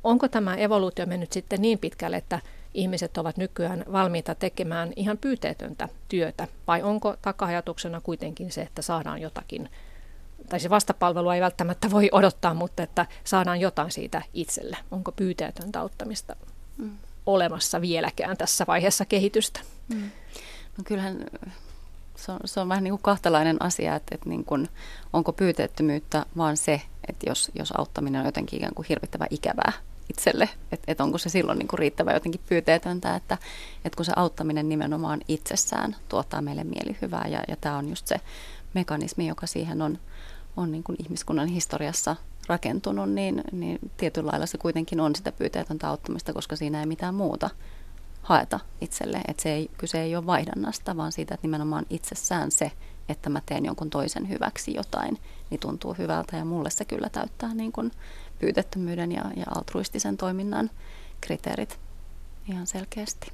Onko 0.05 0.29
tämä 0.29 0.57
evoluutio 0.57 1.07
mennyt 1.07 1.33
sitten 1.33 1.63
niin 1.63 1.79
pitkälle, 1.79 2.17
että 2.17 2.41
ihmiset 2.75 3.19
ovat 3.19 3.37
nykyään 3.37 3.85
valmiita 3.93 4.35
tekemään 4.35 4.93
ihan 4.97 5.19
pyyteetöntä 5.19 5.89
työtä, 6.09 6.49
vai 6.67 6.83
onko 6.83 7.17
takahajatuksena 7.23 8.01
kuitenkin 8.01 8.53
se, 8.53 8.63
että 8.63 8.83
saadaan 8.83 9.21
jotakin, 9.21 9.69
tai 10.49 10.61
se 10.61 10.71
vastapalvelu 10.71 11.31
ei 11.31 11.41
välttämättä 11.41 11.91
voi 11.91 12.09
odottaa, 12.13 12.55
mutta 12.55 12.83
että 12.83 13.07
saadaan 13.25 13.61
jotain 13.61 13.91
siitä 13.91 14.23
itselle. 14.35 14.77
Onko 14.91 15.13
pyyteetöntä 15.13 15.81
auttamista 15.81 16.37
mm. 16.77 16.99
olemassa 17.27 17.81
vieläkään 17.81 18.37
tässä 18.37 18.65
vaiheessa 18.69 19.05
kehitystä? 19.05 19.61
Mm. 19.95 20.11
No 20.79 20.85
kyllähän 20.85 21.25
se 22.17 22.33
on, 22.33 22.39
se 22.45 22.61
on 22.61 22.69
vähän 22.69 22.85
niin 22.85 22.93
kuin 22.93 23.03
kahtalainen 23.03 23.63
asia, 23.63 23.95
että, 23.95 24.15
että 24.15 24.29
niin 24.29 24.45
kuin, 24.45 24.69
onko 25.13 25.33
pyyteettömyyttä 25.33 26.27
vaan 26.37 26.57
se, 26.57 26.83
että 27.09 27.31
jos, 27.31 27.51
jos 27.55 27.73
auttaminen 27.79 28.21
on 28.21 28.27
jotenkin 28.27 28.57
ikään 28.57 28.75
kuin 28.75 28.87
hirvittävän 28.89 29.29
ikävää 29.31 29.73
itselle, 30.11 30.49
että, 30.73 30.85
että 30.93 31.05
onko 31.05 31.19
se 31.19 31.29
silloin 31.29 31.59
niin 31.59 31.69
kuin 31.69 31.79
riittävä 31.79 32.13
jotenkin 32.13 32.41
pyyteetöntä, 32.49 33.17
että, 33.17 33.39
että 33.85 33.97
kun 33.97 34.05
se 34.05 34.13
auttaminen 34.17 34.69
nimenomaan 34.69 35.21
itsessään 35.29 35.97
tuottaa 36.09 36.43
meille 36.43 36.65
mielihyvää 36.65 37.27
ja, 37.29 37.43
ja 37.49 37.57
tämä 37.61 37.77
on 37.77 37.89
just 37.89 38.07
se 38.07 38.17
mekanismi, 38.75 39.29
joka 39.29 39.47
siihen 39.47 39.83
on, 39.83 39.99
on 40.57 40.73
niin 40.73 40.83
kuin 40.83 40.97
ihmiskunnan 41.01 41.49
historiassa 41.49 42.17
rakentunut, 42.49 43.11
niin, 43.11 43.45
niin 43.53 43.79
tietyllä 43.97 44.31
lailla 44.31 44.47
se 44.47 44.59
kuitenkin 44.59 45.01
on 45.01 45.17
sitä 45.17 45.33
pyyteetöntä 45.33 45.89
auttamista, 45.89 46.33
koska 46.33 46.57
siinä 46.57 46.81
ei 46.81 46.87
mitään 46.87 47.15
muuta 47.15 47.51
haeta 48.23 48.61
itselle. 48.81 49.21
Että 49.29 49.43
se 49.43 49.53
ei, 49.53 49.71
kyse 49.79 50.03
ei 50.03 50.17
ole 50.17 50.27
vaihdannasta, 50.27 50.97
vaan 50.97 51.13
siitä, 51.13 51.35
että 51.35 51.47
nimenomaan 51.47 51.87
itsessään 51.91 52.51
se, 52.51 52.73
että 53.09 53.31
mä 53.31 53.43
teen 53.47 53.65
jonkun 53.65 53.91
toisen 53.91 54.29
hyväksi 54.29 54.75
jotain, 54.75 55.19
niin 55.51 55.61
tuntuu 55.61 55.95
hyvältä 55.99 56.37
ja 56.37 56.45
mulle 56.45 56.71
se 56.71 56.85
kyllä 56.85 57.09
täyttää 57.09 57.55
niin 57.55 57.73
kuin 57.73 57.91
pyytettömyyden 58.41 59.13
ja, 59.13 59.25
ja 59.37 59.45
altruistisen 59.55 60.17
toiminnan 60.17 60.71
kriteerit 61.21 61.79
ihan 62.49 62.67
selkeästi. 62.67 63.33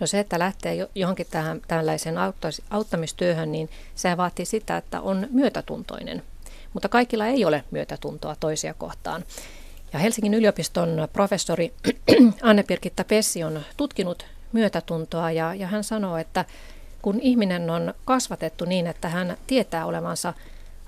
No 0.00 0.06
se, 0.06 0.18
että 0.18 0.38
lähtee 0.38 0.88
johonkin 0.94 1.26
tähän 1.30 1.60
tällaiseen 1.68 2.14
auttamistyöhön, 2.70 3.52
niin 3.52 3.70
se 3.94 4.16
vaatii 4.16 4.44
sitä, 4.44 4.76
että 4.76 5.00
on 5.00 5.26
myötätuntoinen. 5.30 6.22
Mutta 6.72 6.88
kaikilla 6.88 7.26
ei 7.26 7.44
ole 7.44 7.64
myötätuntoa 7.70 8.36
toisia 8.40 8.74
kohtaan. 8.74 9.24
Ja 9.92 9.98
Helsingin 9.98 10.34
yliopiston 10.34 11.08
professori 11.12 11.74
Anne-Pirkitta 12.42 13.04
Pessi 13.04 13.44
on 13.44 13.60
tutkinut 13.76 14.26
myötätuntoa 14.52 15.30
ja, 15.30 15.54
ja 15.54 15.66
hän 15.66 15.84
sanoo, 15.84 16.16
että 16.16 16.44
kun 17.02 17.20
ihminen 17.20 17.70
on 17.70 17.94
kasvatettu 18.04 18.64
niin, 18.64 18.86
että 18.86 19.08
hän 19.08 19.36
tietää 19.46 19.86
olevansa 19.86 20.34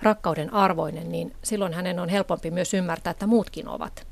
rakkauden 0.02 0.52
arvoinen, 0.52 1.12
niin 1.12 1.34
silloin 1.42 1.74
hänen 1.74 1.98
on 1.98 2.08
helpompi 2.08 2.50
myös 2.50 2.74
ymmärtää, 2.74 3.10
että 3.10 3.26
muutkin 3.26 3.68
ovat. 3.68 4.06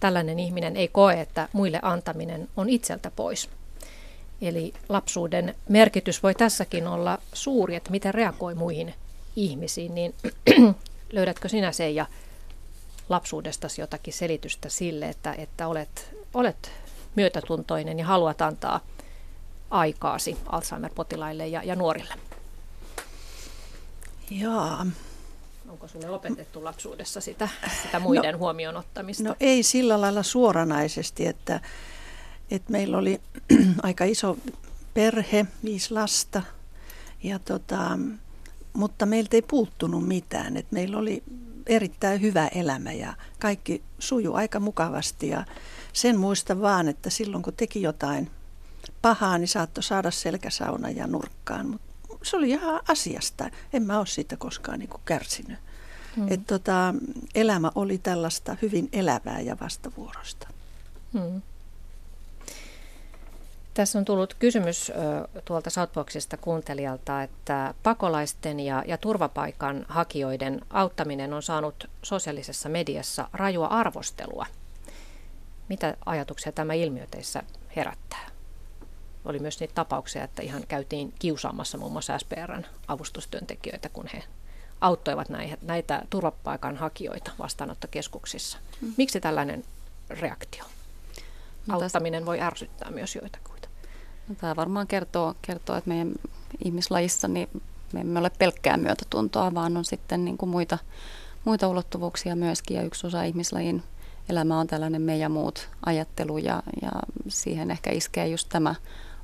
Tällainen 0.00 0.38
ihminen 0.38 0.76
ei 0.76 0.88
koe, 0.88 1.20
että 1.20 1.48
muille 1.52 1.78
antaminen 1.82 2.48
on 2.56 2.68
itseltä 2.68 3.10
pois. 3.16 3.50
Eli 4.42 4.72
lapsuuden 4.88 5.54
merkitys 5.68 6.22
voi 6.22 6.34
tässäkin 6.34 6.86
olla 6.86 7.18
suuri, 7.32 7.74
että 7.74 7.90
miten 7.90 8.14
reagoi 8.14 8.54
muihin 8.54 8.94
ihmisiin, 9.36 9.94
niin 9.94 10.14
löydätkö 11.12 11.48
sinä 11.48 11.72
se 11.72 11.90
ja 11.90 12.06
lapsuudestasi 13.08 13.80
jotakin 13.80 14.14
selitystä 14.14 14.68
sille, 14.68 15.08
että, 15.08 15.34
että 15.38 15.68
olet, 15.68 16.16
olet 16.34 16.72
myötätuntoinen 17.14 17.98
ja 17.98 18.04
haluat 18.04 18.42
antaa 18.42 18.80
aikaasi 19.70 20.36
Alzheimer-potilaille 20.46 21.46
ja, 21.46 21.62
ja 21.62 21.76
nuorille? 21.76 22.14
Joo, 24.30 24.86
Onko 25.74 25.88
sulle 25.88 26.10
opetettu 26.10 26.64
lapsuudessa 26.64 27.20
sitä, 27.20 27.48
sitä 27.82 27.98
muiden 27.98 28.32
no, 28.32 28.38
huomioon 28.38 28.76
ottamista? 28.76 29.24
No 29.24 29.36
ei 29.40 29.62
sillä 29.62 30.00
lailla 30.00 30.22
suoranaisesti, 30.22 31.26
että, 31.26 31.60
että 32.50 32.72
meillä 32.72 32.98
oli 32.98 33.20
aika 33.82 34.04
iso 34.04 34.38
perhe, 34.94 35.46
viisi 35.64 35.94
lasta, 35.94 36.42
ja 37.22 37.38
tota, 37.38 37.98
mutta 38.72 39.06
meiltä 39.06 39.36
ei 39.36 39.42
puuttunut 39.42 40.08
mitään. 40.08 40.56
että 40.56 40.74
meillä 40.74 40.98
oli 40.98 41.22
erittäin 41.66 42.20
hyvä 42.20 42.48
elämä 42.48 42.92
ja 42.92 43.14
kaikki 43.40 43.82
suju 43.98 44.34
aika 44.34 44.60
mukavasti. 44.60 45.28
Ja 45.28 45.44
sen 45.92 46.18
muista 46.18 46.60
vaan, 46.60 46.88
että 46.88 47.10
silloin 47.10 47.42
kun 47.42 47.54
teki 47.56 47.82
jotain 47.82 48.30
pahaa, 49.02 49.38
niin 49.38 49.48
saattoi 49.48 49.82
saada 49.82 50.10
selkäsauna 50.10 50.90
ja 50.90 51.06
nurkkaan. 51.06 51.66
Mutta 51.66 51.93
se 52.24 52.36
oli 52.36 52.50
ihan 52.50 52.80
asiasta. 52.88 53.50
En 53.72 53.82
mä 53.82 53.98
ole 53.98 54.06
siitä 54.06 54.36
koskaan 54.36 54.78
niin 54.78 54.88
kuin 54.88 55.02
kärsinyt. 55.04 55.58
Hmm. 56.16 56.32
Että 56.32 56.58
tota, 56.58 56.94
elämä 57.34 57.70
oli 57.74 57.98
tällaista 57.98 58.56
hyvin 58.62 58.88
elävää 58.92 59.40
ja 59.40 59.56
vastavuorosta. 59.60 60.48
Hmm. 61.12 61.42
Tässä 63.74 63.98
on 63.98 64.04
tullut 64.04 64.34
kysymys 64.34 64.92
tuolta 65.44 65.70
Southboxista 65.70 66.36
kuuntelijalta, 66.36 67.22
että 67.22 67.74
pakolaisten 67.82 68.60
ja, 68.60 68.84
ja 68.86 68.98
turvapaikan 68.98 69.86
hakijoiden 69.88 70.60
auttaminen 70.70 71.32
on 71.32 71.42
saanut 71.42 71.90
sosiaalisessa 72.02 72.68
mediassa 72.68 73.28
rajua 73.32 73.66
arvostelua. 73.66 74.46
Mitä 75.68 75.96
ajatuksia 76.06 76.52
tämä 76.52 76.74
ilmiö 76.74 77.06
teissä 77.10 77.42
herättää? 77.76 78.33
Oli 79.24 79.38
myös 79.38 79.60
niitä 79.60 79.74
tapauksia, 79.74 80.24
että 80.24 80.42
ihan 80.42 80.62
käytiin 80.68 81.14
kiusaamassa 81.18 81.78
muun 81.78 81.92
muassa 81.92 82.18
SPRn 82.18 82.64
avustustyöntekijöitä, 82.88 83.88
kun 83.88 84.06
he 84.14 84.22
auttoivat 84.80 85.28
näitä, 85.28 85.56
näitä 85.62 86.02
turvapaikanhakijoita 86.10 87.30
vastaanottokeskuksissa. 87.38 88.58
Hmm. 88.80 88.94
Miksi 88.96 89.20
tällainen 89.20 89.64
reaktio? 90.10 90.64
No, 91.66 91.74
Auttaminen 91.74 92.26
voi 92.26 92.40
ärsyttää 92.40 92.90
myös 92.90 93.14
joitakuita. 93.14 93.68
No, 94.28 94.34
tämä 94.34 94.56
varmaan 94.56 94.86
kertoo, 94.86 95.34
kertoo, 95.42 95.76
että 95.76 95.90
meidän 95.90 96.14
ihmislajissa 96.64 97.28
niin 97.28 97.48
me 97.92 98.00
emme 98.00 98.18
ole 98.18 98.30
pelkkää 98.38 98.76
myötätuntoa, 98.76 99.54
vaan 99.54 99.76
on 99.76 99.84
sitten 99.84 100.24
niin 100.24 100.38
kuin 100.38 100.50
muita, 100.50 100.78
muita 101.44 101.68
ulottuvuuksia 101.68 102.36
myöskin. 102.36 102.76
Ja 102.76 102.82
yksi 102.82 103.06
osa 103.06 103.22
ihmislajin 103.22 103.82
elämä 104.28 104.60
on 104.60 104.66
tällainen 104.66 105.02
me 105.02 105.16
ja 105.16 105.28
muut 105.28 105.68
ajattelu 105.86 106.38
ja, 106.38 106.62
ja 106.82 106.90
siihen 107.28 107.70
ehkä 107.70 107.90
iskee 107.90 108.28
just 108.28 108.48
tämä 108.48 108.74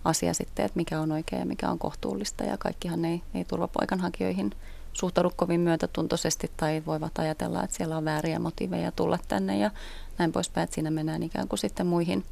asia 0.05 0.35
sitten, 0.35 0.65
että 0.65 0.77
mikä 0.77 1.01
on 1.01 1.13
oikein 1.13 1.41
ja 1.41 1.47
mikä 1.47 1.71
on 1.71 1.79
kohtuullista. 1.79 2.45
Ja 2.45 2.59
kaikkihan 2.59 3.05
ei, 3.05 3.23
ei 3.35 3.45
turvapaikanhakijoihin 3.45 4.51
suhtaudu 4.93 5.33
kovin 5.37 5.61
myötätuntoisesti 5.61 6.51
tai 6.57 6.83
voivat 6.87 7.19
ajatella, 7.19 7.63
että 7.63 7.77
siellä 7.77 7.97
on 7.97 8.05
vääriä 8.05 8.39
motiiveja 8.39 8.93
tulla 8.93 9.19
tänne 9.29 9.59
ja 9.59 9.71
näin 10.19 10.33
poispäin, 10.33 10.65
että 10.65 10.75
siinä 10.75 10.91
mennään 10.91 11.23
ikään 11.23 11.49
kuin 11.49 11.59
sitten 11.59 11.87
muihin, 11.87 12.25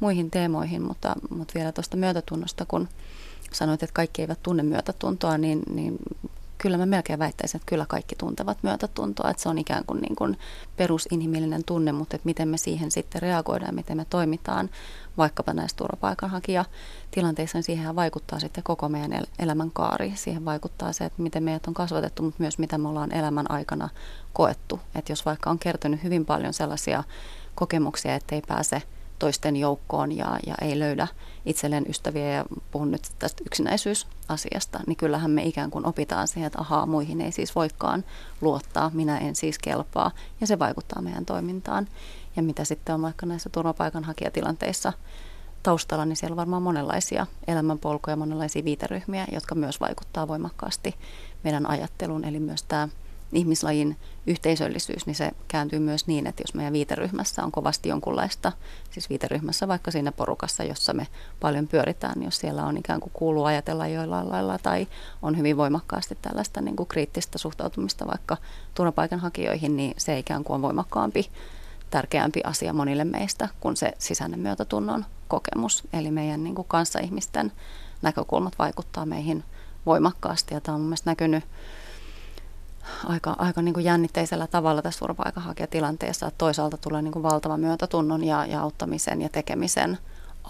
muihin 0.00 0.30
teemoihin, 0.30 0.82
mutta, 0.82 1.14
mutta 1.30 1.54
vielä 1.54 1.72
tuosta 1.72 1.96
myötätunnosta, 1.96 2.66
kun 2.66 2.88
sanoit, 3.52 3.82
että 3.82 3.94
kaikki 3.94 4.22
eivät 4.22 4.42
tunne 4.42 4.62
myötätuntoa, 4.62 5.38
niin, 5.38 5.62
niin 5.74 5.98
kyllä 6.62 6.76
mä 6.76 6.86
melkein 6.86 7.18
väittäisin, 7.18 7.58
että 7.58 7.68
kyllä 7.68 7.86
kaikki 7.88 8.14
tuntevat 8.16 8.58
myötätuntoa, 8.62 9.30
että 9.30 9.42
se 9.42 9.48
on 9.48 9.58
ikään 9.58 9.84
kuin, 9.86 10.00
niin 10.00 10.16
kuin 10.16 10.38
perusinhimillinen 10.76 11.64
tunne, 11.64 11.92
mutta 11.92 12.16
että 12.16 12.26
miten 12.26 12.48
me 12.48 12.56
siihen 12.56 12.90
sitten 12.90 13.22
reagoidaan, 13.22 13.74
miten 13.74 13.96
me 13.96 14.06
toimitaan 14.10 14.70
vaikkapa 15.16 15.52
näissä 15.52 15.76
turvapaikanhakijatilanteissa, 15.76 17.58
niin 17.58 17.62
siihen 17.62 17.96
vaikuttaa 17.96 18.40
sitten 18.40 18.64
koko 18.64 18.88
meidän 18.88 19.24
elämän 19.38 19.70
kaari. 19.70 20.12
Siihen 20.14 20.44
vaikuttaa 20.44 20.92
se, 20.92 21.04
että 21.04 21.22
miten 21.22 21.42
meidät 21.42 21.66
on 21.66 21.74
kasvatettu, 21.74 22.22
mutta 22.22 22.42
myös 22.42 22.58
mitä 22.58 22.78
me 22.78 22.88
ollaan 22.88 23.14
elämän 23.14 23.50
aikana 23.50 23.88
koettu. 24.32 24.80
Että 24.94 25.12
jos 25.12 25.26
vaikka 25.26 25.50
on 25.50 25.58
kertynyt 25.58 26.02
hyvin 26.02 26.26
paljon 26.26 26.52
sellaisia 26.52 27.04
kokemuksia, 27.54 28.14
että 28.14 28.34
ei 28.34 28.42
pääse 28.48 28.82
toisten 29.22 29.56
joukkoon 29.56 30.12
ja, 30.12 30.38
ja 30.46 30.54
ei 30.60 30.78
löydä 30.78 31.08
itselleen 31.46 31.84
ystäviä 31.88 32.28
ja 32.28 32.44
puhun 32.70 32.90
nyt 32.90 33.02
tästä 33.18 33.42
yksinäisyysasiasta, 33.46 34.80
niin 34.86 34.96
kyllähän 34.96 35.30
me 35.30 35.44
ikään 35.44 35.70
kuin 35.70 35.86
opitaan 35.86 36.28
siihen, 36.28 36.46
että 36.46 36.60
ahaa, 36.60 36.86
muihin 36.86 37.20
ei 37.20 37.32
siis 37.32 37.54
voikaan 37.54 38.04
luottaa, 38.40 38.90
minä 38.94 39.18
en 39.18 39.36
siis 39.36 39.58
kelpaa 39.58 40.10
ja 40.40 40.46
se 40.46 40.58
vaikuttaa 40.58 41.02
meidän 41.02 41.26
toimintaan. 41.26 41.88
ja 42.36 42.42
mitä 42.42 42.64
sitten 42.64 42.94
on 42.94 43.02
vaikka 43.02 43.26
näissä 43.26 43.50
turvapaikanhakijatilanteissa 43.50 44.92
taustalla, 45.62 46.04
niin 46.04 46.16
siellä 46.16 46.32
on 46.32 46.36
varmaan 46.36 46.62
monenlaisia 46.62 47.26
elämänpolkuja, 47.46 48.16
monenlaisia 48.16 48.64
viiteryhmiä, 48.64 49.26
jotka 49.32 49.54
myös 49.54 49.80
vaikuttaa 49.80 50.28
voimakkaasti 50.28 50.94
meidän 51.44 51.70
ajatteluun. 51.70 52.24
Eli 52.24 52.40
myös 52.40 52.62
tämä 52.62 52.88
ihmislajin 53.32 53.96
yhteisöllisyys, 54.26 55.06
niin 55.06 55.14
se 55.14 55.30
kääntyy 55.48 55.78
myös 55.78 56.06
niin, 56.06 56.26
että 56.26 56.42
jos 56.42 56.54
meidän 56.54 56.72
viiteryhmässä 56.72 57.44
on 57.44 57.52
kovasti 57.52 57.88
jonkunlaista, 57.88 58.52
siis 58.90 59.10
viiteryhmässä 59.10 59.68
vaikka 59.68 59.90
siinä 59.90 60.12
porukassa, 60.12 60.64
jossa 60.64 60.92
me 60.92 61.06
paljon 61.40 61.68
pyöritään, 61.68 62.18
niin 62.18 62.24
jos 62.24 62.36
siellä 62.36 62.64
on 62.64 62.76
ikään 62.76 63.00
kuin 63.00 63.12
kuuluu 63.12 63.44
ajatella 63.44 63.88
joillain 63.88 64.28
lailla 64.28 64.58
tai 64.58 64.86
on 65.22 65.38
hyvin 65.38 65.56
voimakkaasti 65.56 66.18
tällaista 66.22 66.60
niin 66.60 66.76
kuin 66.76 66.86
kriittistä 66.86 67.38
suhtautumista 67.38 68.06
vaikka 68.06 68.36
turvapaikanhakijoihin, 68.74 69.76
niin 69.76 69.94
se 69.98 70.18
ikään 70.18 70.44
kuin 70.44 70.54
on 70.54 70.62
voimakkaampi, 70.62 71.30
tärkeämpi 71.90 72.40
asia 72.44 72.72
monille 72.72 73.04
meistä 73.04 73.48
kuin 73.60 73.76
se 73.76 73.92
sisäinen 73.98 74.40
myötätunnon 74.40 75.04
kokemus. 75.28 75.82
Eli 75.92 76.10
meidän 76.10 76.44
niin 76.44 76.54
kuin 76.54 76.68
kanssaihmisten 76.68 77.52
näkökulmat 78.02 78.58
vaikuttaa 78.58 79.06
meihin 79.06 79.44
voimakkaasti 79.86 80.54
ja 80.54 80.60
tämä 80.60 80.74
on 80.74 80.80
mun 80.80 80.94
näkynyt 81.04 81.44
aika, 83.04 83.34
aika 83.38 83.62
niin 83.62 83.74
kuin 83.74 83.84
jännitteisellä 83.84 84.46
tavalla 84.46 84.82
tässä 84.82 84.98
turvapaikanhakijatilanteessa, 84.98 86.26
että 86.26 86.38
toisaalta 86.38 86.76
tulee 86.76 87.02
niin 87.02 87.12
kuin 87.12 87.22
valtava 87.22 87.56
myötätunnon 87.56 88.24
ja, 88.24 88.46
ja 88.46 88.60
auttamisen 88.60 89.22
ja 89.22 89.28
tekemisen 89.28 89.98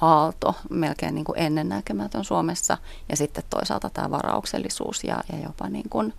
aalto, 0.01 0.55
melkein 0.71 1.15
niin 1.15 1.25
kuin 1.25 1.39
ennennäkemätön 1.39 2.25
Suomessa, 2.25 2.79
ja 3.09 3.17
sitten 3.17 3.45
toisaalta 3.51 3.91
tämä 3.91 4.11
varauksellisuus 4.11 5.05
ja, 5.05 5.25
ja 5.33 5.39
jopa 5.39 5.69
niin 5.69 5.89
kuin 5.91 6.15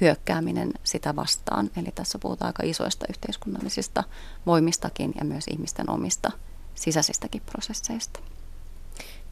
hyökkääminen 0.00 0.72
sitä 0.84 1.16
vastaan. 1.16 1.70
Eli 1.76 1.92
tässä 1.94 2.18
puhutaan 2.18 2.48
aika 2.48 2.62
isoista 2.66 3.06
yhteiskunnallisista 3.08 4.04
voimistakin 4.46 5.14
ja 5.18 5.24
myös 5.24 5.48
ihmisten 5.48 5.90
omista 5.90 6.30
sisäisistäkin 6.74 7.42
prosesseista. 7.46 8.20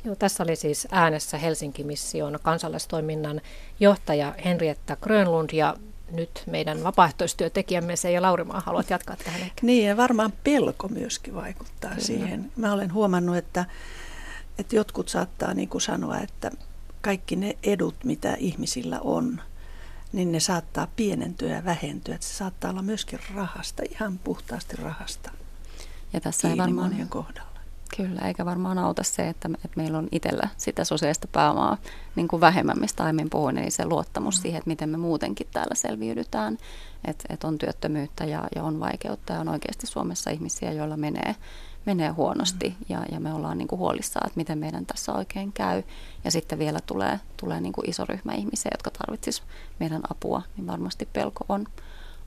Joo, 0.05 0.17
tässä 0.17 0.43
oli 0.43 0.57
siis 0.57 0.89
äänessä 0.91 1.39
Helsinki-mission 1.39 2.39
kansalaistoiminnan 2.43 3.41
johtaja 3.81 4.35
Henrietta 4.45 4.97
Grönlund 4.97 5.51
ja 5.53 5.77
nyt 6.17 6.43
meidän 6.47 6.85
vapaaehtoistyötekijämme 6.85 7.97
se 7.97 8.13
ja 8.13 8.23
Laurimaa 8.23 8.63
haluat 8.67 8.91
jatkaa 8.91 9.17
tähän 9.17 9.41
ehkä. 9.41 9.67
Niin 9.67 9.89
ja 9.89 9.97
varmaan 9.97 10.33
pelko 10.45 10.89
myöskin 10.89 11.35
vaikuttaa 11.35 11.91
Kyllä. 11.91 12.05
siihen. 12.05 12.53
Mä 12.57 12.73
olen 12.73 12.93
huomannut, 12.93 13.37
että, 13.37 13.65
että 14.59 14.77
jotkut 14.77 15.09
saattaa 15.09 15.55
niin 15.55 15.69
kuin 15.69 15.83
sanoa, 15.83 16.19
että 16.19 16.51
kaikki 17.01 17.37
ne 17.37 17.57
edut, 17.63 18.05
mitä 18.05 18.35
ihmisillä 18.39 19.01
on, 19.01 19.43
niin 20.13 20.33
ne 20.33 20.41
saattaa 20.41 20.89
pienentyä 20.97 21.51
ja 21.51 21.65
vähentyä. 21.65 22.15
Että 22.15 22.27
se 22.27 22.35
saattaa 22.35 22.71
olla 22.71 22.83
myöskin 22.83 23.19
rahasta, 23.35 23.83
ihan 23.91 24.19
puhtaasti 24.19 24.77
rahasta. 24.77 25.31
Ja 26.13 26.21
tässä 26.21 26.49
ei 26.51 26.57
varmaan 26.57 26.91
monien 26.91 27.09
kohdalla. 27.09 27.54
Kyllä, 27.97 28.21
eikä 28.21 28.45
varmaan 28.45 28.79
auta 28.79 29.03
se, 29.03 29.29
että, 29.29 29.51
että 29.55 29.77
meillä 29.77 29.99
on 29.99 30.09
itsellä 30.13 30.49
sitä 30.57 30.85
sosiaalista 30.85 31.29
pääomaa 31.33 31.77
niin 32.17 32.29
kuin 32.29 32.41
vähemmän, 32.41 32.81
mistä 32.81 33.03
aiemmin 33.03 33.31
puhuin, 33.31 33.59
eli 33.59 33.71
se 33.71 33.87
luottamus 33.87 34.39
mm. 34.39 34.43
siihen, 34.43 34.59
että 34.59 34.71
miten 34.71 34.89
me 34.89 34.97
muutenkin 34.97 35.47
täällä 35.53 35.75
selviydytään, 35.75 36.59
että, 37.05 37.25
että 37.29 37.47
on 37.47 37.59
työttömyyttä 37.59 38.25
ja, 38.25 38.45
ja 38.55 38.63
on 38.63 38.81
vaikeutta 38.81 39.33
ja 39.33 39.41
on 39.41 39.49
oikeasti 39.49 39.87
Suomessa 39.87 40.31
ihmisiä, 40.31 40.73
joilla 40.73 40.97
menee, 40.97 41.37
menee 41.87 42.09
huonosti 42.09 42.69
mm. 42.69 42.87
ja, 42.89 43.05
ja 43.13 43.21
me 43.21 43.33
ollaan 43.35 43.59
niin 43.59 43.69
kuin 43.69 43.79
huolissaan, 43.79 44.27
että 44.27 44.39
miten 44.39 44.59
meidän 44.59 44.87
tässä 44.87 45.13
oikein 45.13 45.53
käy. 45.53 45.83
Ja 46.25 46.31
sitten 46.31 46.59
vielä 46.59 46.79
tulee, 46.87 47.21
tulee 47.37 47.61
niin 47.61 47.73
kuin 47.73 47.91
iso 47.91 48.05
ryhmä 48.05 48.33
ihmisiä, 48.33 48.71
jotka 48.73 48.91
tarvitsisivat 48.91 49.49
meidän 49.81 50.03
apua, 50.11 50.43
niin 50.57 50.67
varmasti 50.67 51.09
pelko 51.13 51.45
on, 51.49 51.67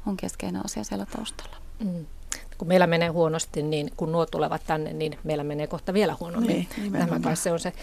on 0.05 0.17
keskeinen 0.17 0.65
asia 0.65 0.83
siellä 0.83 1.05
taustalla. 1.05 1.57
Mm 1.79 2.05
kun 2.57 2.67
meillä 2.67 2.87
menee 2.87 3.09
huonosti, 3.09 3.63
niin 3.63 3.91
kun 3.97 4.11
nuo 4.11 4.25
tulevat 4.25 4.61
tänne, 4.67 4.93
niin 4.93 5.19
meillä 5.23 5.43
menee 5.43 5.67
kohta 5.67 5.93
vielä 5.93 6.15
huonommin. 6.19 6.67
Niin, 6.77 6.91
Tämä 6.91 7.19
kai 7.19 7.35
se 7.35 7.51
on 7.51 7.59
se 7.59 7.73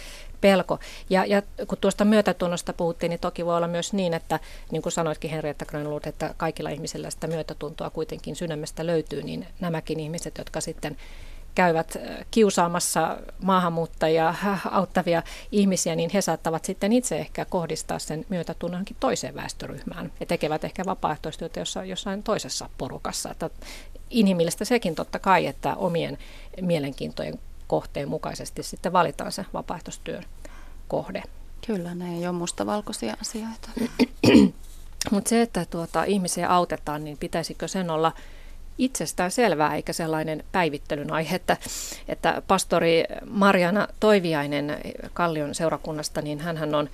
pelko. 0.40 0.78
Ja, 1.10 1.24
ja 1.24 1.42
kun 1.68 1.78
tuosta 1.80 2.04
myötätunnosta 2.04 2.72
puhuttiin, 2.72 3.10
niin 3.10 3.20
toki 3.20 3.46
voi 3.46 3.56
olla 3.56 3.68
myös 3.68 3.92
niin, 3.92 4.14
että 4.14 4.40
niin 4.70 4.82
kuin 4.82 4.92
sanoitkin 4.92 5.30
Henrietta 5.30 5.66
Grönlund, 5.66 6.04
että 6.04 6.34
kaikilla 6.36 6.70
ihmisillä 6.70 7.10
sitä 7.10 7.26
myötätuntoa 7.26 7.90
kuitenkin 7.90 8.36
sydämestä 8.36 8.86
löytyy, 8.86 9.22
niin 9.22 9.46
nämäkin 9.60 10.00
ihmiset, 10.00 10.38
jotka 10.38 10.60
sitten 10.60 10.96
käyvät 11.54 11.96
kiusaamassa 12.30 13.18
maahanmuuttajia 13.42 14.34
auttavia 14.70 15.22
ihmisiä, 15.52 15.94
niin 15.96 16.10
he 16.14 16.20
saattavat 16.20 16.64
sitten 16.64 16.92
itse 16.92 17.18
ehkä 17.18 17.44
kohdistaa 17.44 17.98
sen 17.98 18.26
myötätunnonkin 18.28 18.96
toiseen 19.00 19.34
väestöryhmään 19.34 20.12
ja 20.20 20.26
tekevät 20.26 20.64
ehkä 20.64 20.82
vapaaehtoistyötä 20.86 21.60
jossain, 21.60 21.88
jossain 21.88 22.22
toisessa 22.22 22.68
porukassa. 22.78 23.30
Että 23.30 23.50
inhimillistä 24.14 24.64
sekin 24.64 24.94
totta 24.94 25.18
kai, 25.18 25.46
että 25.46 25.76
omien 25.76 26.18
mielenkiintojen 26.60 27.38
kohteen 27.66 28.08
mukaisesti 28.08 28.62
sitten 28.62 28.92
valitaan 28.92 29.32
se 29.32 29.46
vapaaehtoistyön 29.54 30.24
kohde. 30.88 31.22
Kyllä, 31.66 31.94
ne 31.94 32.16
ei 32.16 32.26
ole 32.26 32.36
mustavalkoisia 32.36 33.16
asioita. 33.20 33.70
Mutta 35.10 35.28
se, 35.28 35.42
että 35.42 35.64
tuota, 35.70 36.04
ihmisiä 36.04 36.48
autetaan, 36.48 37.04
niin 37.04 37.18
pitäisikö 37.18 37.68
sen 37.68 37.90
olla 37.90 38.12
itsestään 38.78 39.30
selvää 39.30 39.74
eikä 39.74 39.92
sellainen 39.92 40.44
päivittelyn 40.52 41.12
aihe, 41.12 41.36
että, 41.36 41.56
että 42.08 42.42
pastori 42.46 43.04
Mariana 43.30 43.88
Toiviainen 44.00 44.78
Kallion 45.12 45.54
seurakunnasta, 45.54 46.22
niin 46.22 46.40
hän 46.40 46.74
on 46.74 46.90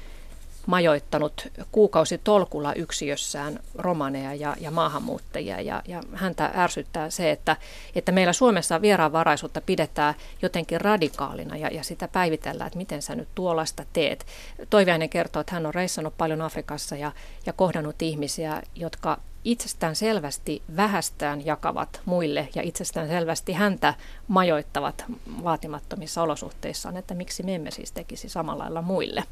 majoittanut 0.71 1.49
kuukausi 1.73 2.18
tolkulla 2.18 2.75
yksiössään 2.75 3.61
romaneja 3.75 4.35
ja, 4.35 4.57
ja 4.61 4.71
maahanmuuttajia. 4.71 5.61
Ja, 5.61 5.83
ja 5.89 6.03
häntä 6.12 6.53
ärsyttää 6.57 7.11
se, 7.11 7.31
että, 7.31 7.57
että 7.95 8.12
meillä 8.12 8.33
Suomessa 8.33 8.83
vieraanvaraisuutta 8.83 9.61
pidetään 9.61 10.14
jotenkin 10.43 10.81
radikaalina 10.81 11.57
ja, 11.57 11.68
ja 11.68 11.83
sitä 11.83 12.09
päivitellään, 12.09 12.66
että 12.66 12.79
miten 12.79 13.03
sä 13.03 13.14
nyt 13.14 13.29
tuollaista 13.35 13.85
teet. 13.93 14.27
Toiviainen 14.71 15.09
kertoo, 15.09 15.41
että 15.41 15.55
hän 15.55 15.66
on 15.66 15.75
reissannut 15.75 16.14
paljon 16.18 16.43
Afrikassa 16.43 16.97
ja, 16.97 17.12
ja 17.47 17.53
kohdannut 17.53 18.03
ihmisiä, 18.03 18.62
jotka 18.75 19.18
itsestään 19.45 19.97
selvästi 19.97 20.62
vähästään 20.77 21.47
jakavat 21.47 22.01
muille 22.05 22.49
ja 22.55 22.62
itsestään 22.62 23.09
selvästi 23.09 23.53
häntä 23.53 23.95
majoittavat 24.29 25.05
vaatimattomissa 25.45 26.23
olosuhteissaan, 26.23 26.97
että 26.97 27.14
miksi 27.14 27.43
me 27.43 27.55
emme 27.55 27.71
siis 27.71 27.93
tekisi 27.93 28.29
samalla 28.29 28.64
lailla 28.64 28.83
muille. 28.83 29.25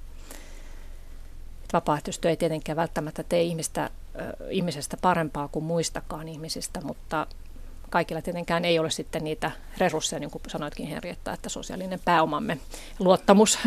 Vapaaehtoistyö 1.72 2.30
ei 2.30 2.36
tietenkään 2.36 2.76
välttämättä 2.76 3.22
tee 3.22 3.42
ihmistä, 3.42 3.90
ihmisestä 4.50 4.96
parempaa 5.00 5.48
kuin 5.48 5.64
muistakaan 5.64 6.28
ihmisistä, 6.28 6.80
mutta 6.80 7.26
kaikilla 7.90 8.22
tietenkään 8.22 8.64
ei 8.64 8.78
ole 8.78 8.90
sitten 8.90 9.24
niitä 9.24 9.50
resursseja, 9.78 10.20
niin 10.20 10.30
kuin 10.30 10.42
sanoitkin 10.48 10.86
Henrietta, 10.86 11.32
että 11.32 11.48
sosiaalinen 11.48 12.00
pääomamme 12.04 12.58
luottamus 12.98 13.58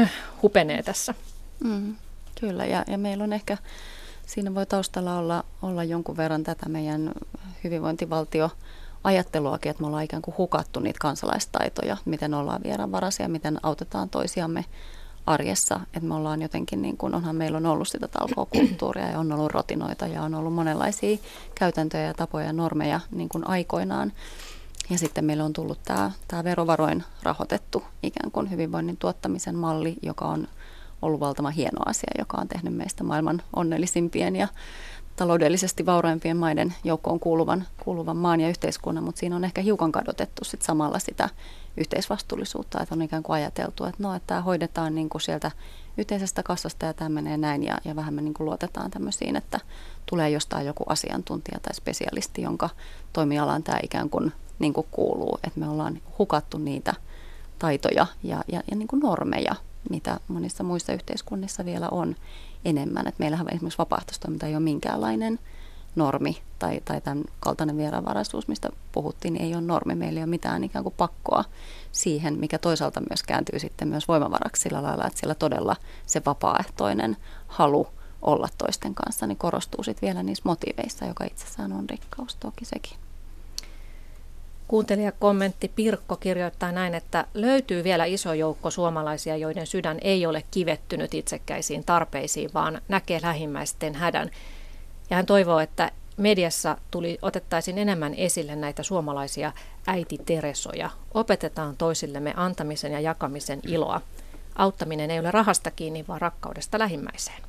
hupenee 0.41 0.83
tässä. 0.83 1.13
Mm, 1.63 1.95
kyllä, 2.39 2.65
ja, 2.65 2.83
ja 2.87 2.97
meillä 2.97 3.23
on 3.23 3.33
ehkä, 3.33 3.57
siinä 4.25 4.55
voi 4.55 4.65
taustalla 4.65 5.17
olla, 5.17 5.45
olla 5.61 5.83
jonkun 5.83 6.17
verran 6.17 6.43
tätä 6.43 6.69
meidän 6.69 7.11
hyvinvointivaltio 7.63 8.49
ajatteluakin, 9.03 9.69
että 9.69 9.83
me 9.83 9.87
ollaan 9.87 10.03
ikään 10.03 10.21
kuin 10.21 10.37
hukattu 10.37 10.79
niitä 10.79 10.99
kansalaistaitoja, 11.01 11.97
miten 12.05 12.33
ollaan 12.33 12.63
vieraanvaraisia, 12.63 13.29
miten 13.29 13.59
autetaan 13.63 14.09
toisiamme 14.09 14.65
arjessa, 15.25 15.79
että 15.85 16.07
me 16.07 16.15
ollaan 16.15 16.41
jotenkin, 16.41 16.81
niin 16.81 16.97
kuin, 16.97 17.15
onhan 17.15 17.35
meillä 17.35 17.57
on 17.57 17.65
ollut 17.65 17.87
sitä 17.87 18.07
talkookulttuuria 18.07 19.09
ja 19.09 19.19
on 19.19 19.31
ollut 19.31 19.51
rotinoita 19.51 20.07
ja 20.07 20.23
on 20.23 20.35
ollut 20.35 20.53
monenlaisia 20.53 21.17
käytäntöjä 21.55 22.03
ja 22.03 22.13
tapoja 22.13 22.45
ja 22.45 22.53
normeja 22.53 22.99
niin 23.11 23.29
kuin 23.29 23.47
aikoinaan. 23.47 24.13
Ja 24.89 24.97
sitten 24.97 25.25
meillä 25.25 25.43
on 25.43 25.53
tullut 25.53 25.79
tämä, 25.85 26.11
tämä 26.27 26.43
verovaroin 26.43 27.03
rahoitettu 27.23 27.83
ikään 28.03 28.31
kuin 28.31 28.51
hyvinvoinnin 28.51 28.97
tuottamisen 28.97 29.55
malli, 29.55 29.95
joka 30.01 30.25
on 30.25 30.47
ollut 31.01 31.19
valtavan 31.19 31.53
hieno 31.53 31.79
asia, 31.85 32.11
joka 32.17 32.37
on 32.41 32.47
tehnyt 32.47 32.73
meistä 32.73 33.03
maailman 33.03 33.41
onnellisimpien 33.55 34.35
ja 34.35 34.47
taloudellisesti 35.21 35.85
vauraimpien 35.85 36.37
maiden 36.37 36.73
joukkoon 36.83 37.19
kuuluvan, 37.19 37.67
kuuluvan 37.83 38.17
maan 38.17 38.41
ja 38.41 38.49
yhteiskunnan, 38.49 39.03
mutta 39.03 39.19
siinä 39.19 39.35
on 39.35 39.43
ehkä 39.43 39.61
hiukan 39.61 39.91
kadotettu 39.91 40.43
sit 40.43 40.61
samalla 40.61 40.99
sitä 40.99 41.29
yhteisvastuullisuutta, 41.77 42.81
että 42.81 42.95
on 42.95 43.01
ikään 43.01 43.23
kuin 43.23 43.35
ajateltu, 43.35 43.85
että 43.85 44.03
no, 44.03 44.15
että 44.15 44.27
tämä 44.27 44.41
hoidetaan 44.41 44.95
niin 44.95 45.09
kuin 45.09 45.21
sieltä 45.21 45.51
yhteisestä 45.97 46.43
kassasta 46.43 46.85
ja 46.85 46.93
tämä 46.93 47.09
menee 47.09 47.37
näin 47.37 47.63
ja, 47.63 47.77
ja 47.85 47.95
vähemmän 47.95 48.23
niin 48.23 48.33
kuin 48.33 48.45
luotetaan 48.45 48.91
tämmöisiin, 48.91 49.35
että 49.35 49.59
tulee 50.05 50.29
jostain 50.29 50.65
joku 50.65 50.83
asiantuntija 50.87 51.59
tai 51.59 51.73
spesialisti, 51.73 52.41
jonka 52.41 52.69
toimialaan 53.13 53.63
tämä 53.63 53.79
ikään 53.83 54.09
kuin, 54.09 54.31
niin 54.59 54.73
kuin 54.73 54.87
kuuluu, 54.91 55.39
että 55.43 55.59
me 55.59 55.69
ollaan 55.69 56.01
hukattu 56.17 56.57
niitä 56.57 56.93
taitoja 57.59 58.05
ja, 58.23 58.43
ja, 58.51 58.63
ja 58.71 58.75
niin 58.75 58.87
kuin 58.87 58.99
normeja, 58.99 59.55
mitä 59.89 60.19
monissa 60.27 60.63
muissa 60.63 60.93
yhteiskunnissa 60.93 61.65
vielä 61.65 61.89
on 61.89 62.15
enemmän. 62.65 63.07
Et 63.07 63.19
meillähän 63.19 63.47
esimerkiksi 63.51 63.77
vapaaehtoistoiminta 63.77 64.47
ei 64.47 64.55
ole 64.55 64.63
minkäänlainen 64.63 65.39
normi 65.95 66.41
tai, 66.59 66.81
tai 66.85 67.01
tämän 67.01 67.23
kaltainen 67.39 67.77
vieraanvaraisuus, 67.77 68.47
mistä 68.47 68.69
puhuttiin, 68.91 69.33
niin 69.33 69.45
ei 69.45 69.53
ole 69.53 69.61
normi. 69.61 69.95
Meillä 69.95 70.19
ei 70.19 70.23
ole 70.23 70.29
mitään 70.29 70.63
ikään 70.63 70.83
kuin 70.83 70.95
pakkoa 70.97 71.43
siihen, 71.91 72.39
mikä 72.39 72.57
toisaalta 72.57 73.01
myös 73.09 73.23
kääntyy 73.23 73.59
sitten 73.59 73.87
myös 73.87 74.07
voimavaraksi 74.07 74.61
sillä 74.61 74.83
lailla, 74.83 75.07
että 75.07 75.19
siellä 75.19 75.35
todella 75.35 75.75
se 76.05 76.21
vapaaehtoinen 76.25 77.17
halu 77.47 77.87
olla 78.21 78.47
toisten 78.57 78.95
kanssa, 78.95 79.27
niin 79.27 79.37
korostuu 79.37 79.83
sitten 79.83 80.07
vielä 80.07 80.23
niissä 80.23 80.43
motiiveissa, 80.45 81.05
joka 81.05 81.23
itsessään 81.23 81.73
on 81.73 81.89
rikkaus 81.89 82.35
toki 82.35 82.65
sekin. 82.65 82.97
Kuuntelijakommentti 84.71 85.71
Pirkko 85.75 86.15
kirjoittaa 86.15 86.71
näin, 86.71 86.95
että 86.95 87.25
löytyy 87.33 87.83
vielä 87.83 88.05
iso 88.05 88.33
joukko 88.33 88.71
suomalaisia, 88.71 89.37
joiden 89.37 89.67
sydän 89.67 89.97
ei 90.01 90.25
ole 90.25 90.43
kivettynyt 90.51 91.13
itsekkäisiin 91.13 91.83
tarpeisiin, 91.83 92.49
vaan 92.53 92.81
näkee 92.87 93.19
lähimmäisten 93.21 93.95
hädän. 93.95 94.31
Ja 95.09 95.15
hän 95.15 95.25
toivoo, 95.25 95.59
että 95.59 95.91
mediassa 96.17 96.77
tuli, 96.91 97.17
otettaisiin 97.21 97.77
enemmän 97.77 98.13
esille 98.13 98.55
näitä 98.55 98.83
suomalaisia 98.83 99.51
äiti 99.87 100.17
Teresoja. 100.25 100.89
Opetetaan 101.13 101.77
toisillemme 101.77 102.33
antamisen 102.35 102.91
ja 102.91 102.99
jakamisen 102.99 103.59
iloa. 103.67 104.01
Auttaminen 104.55 105.11
ei 105.11 105.19
ole 105.19 105.31
rahasta 105.31 105.71
kiinni, 105.71 106.05
vaan 106.07 106.21
rakkaudesta 106.21 106.79
lähimmäiseen. 106.79 107.41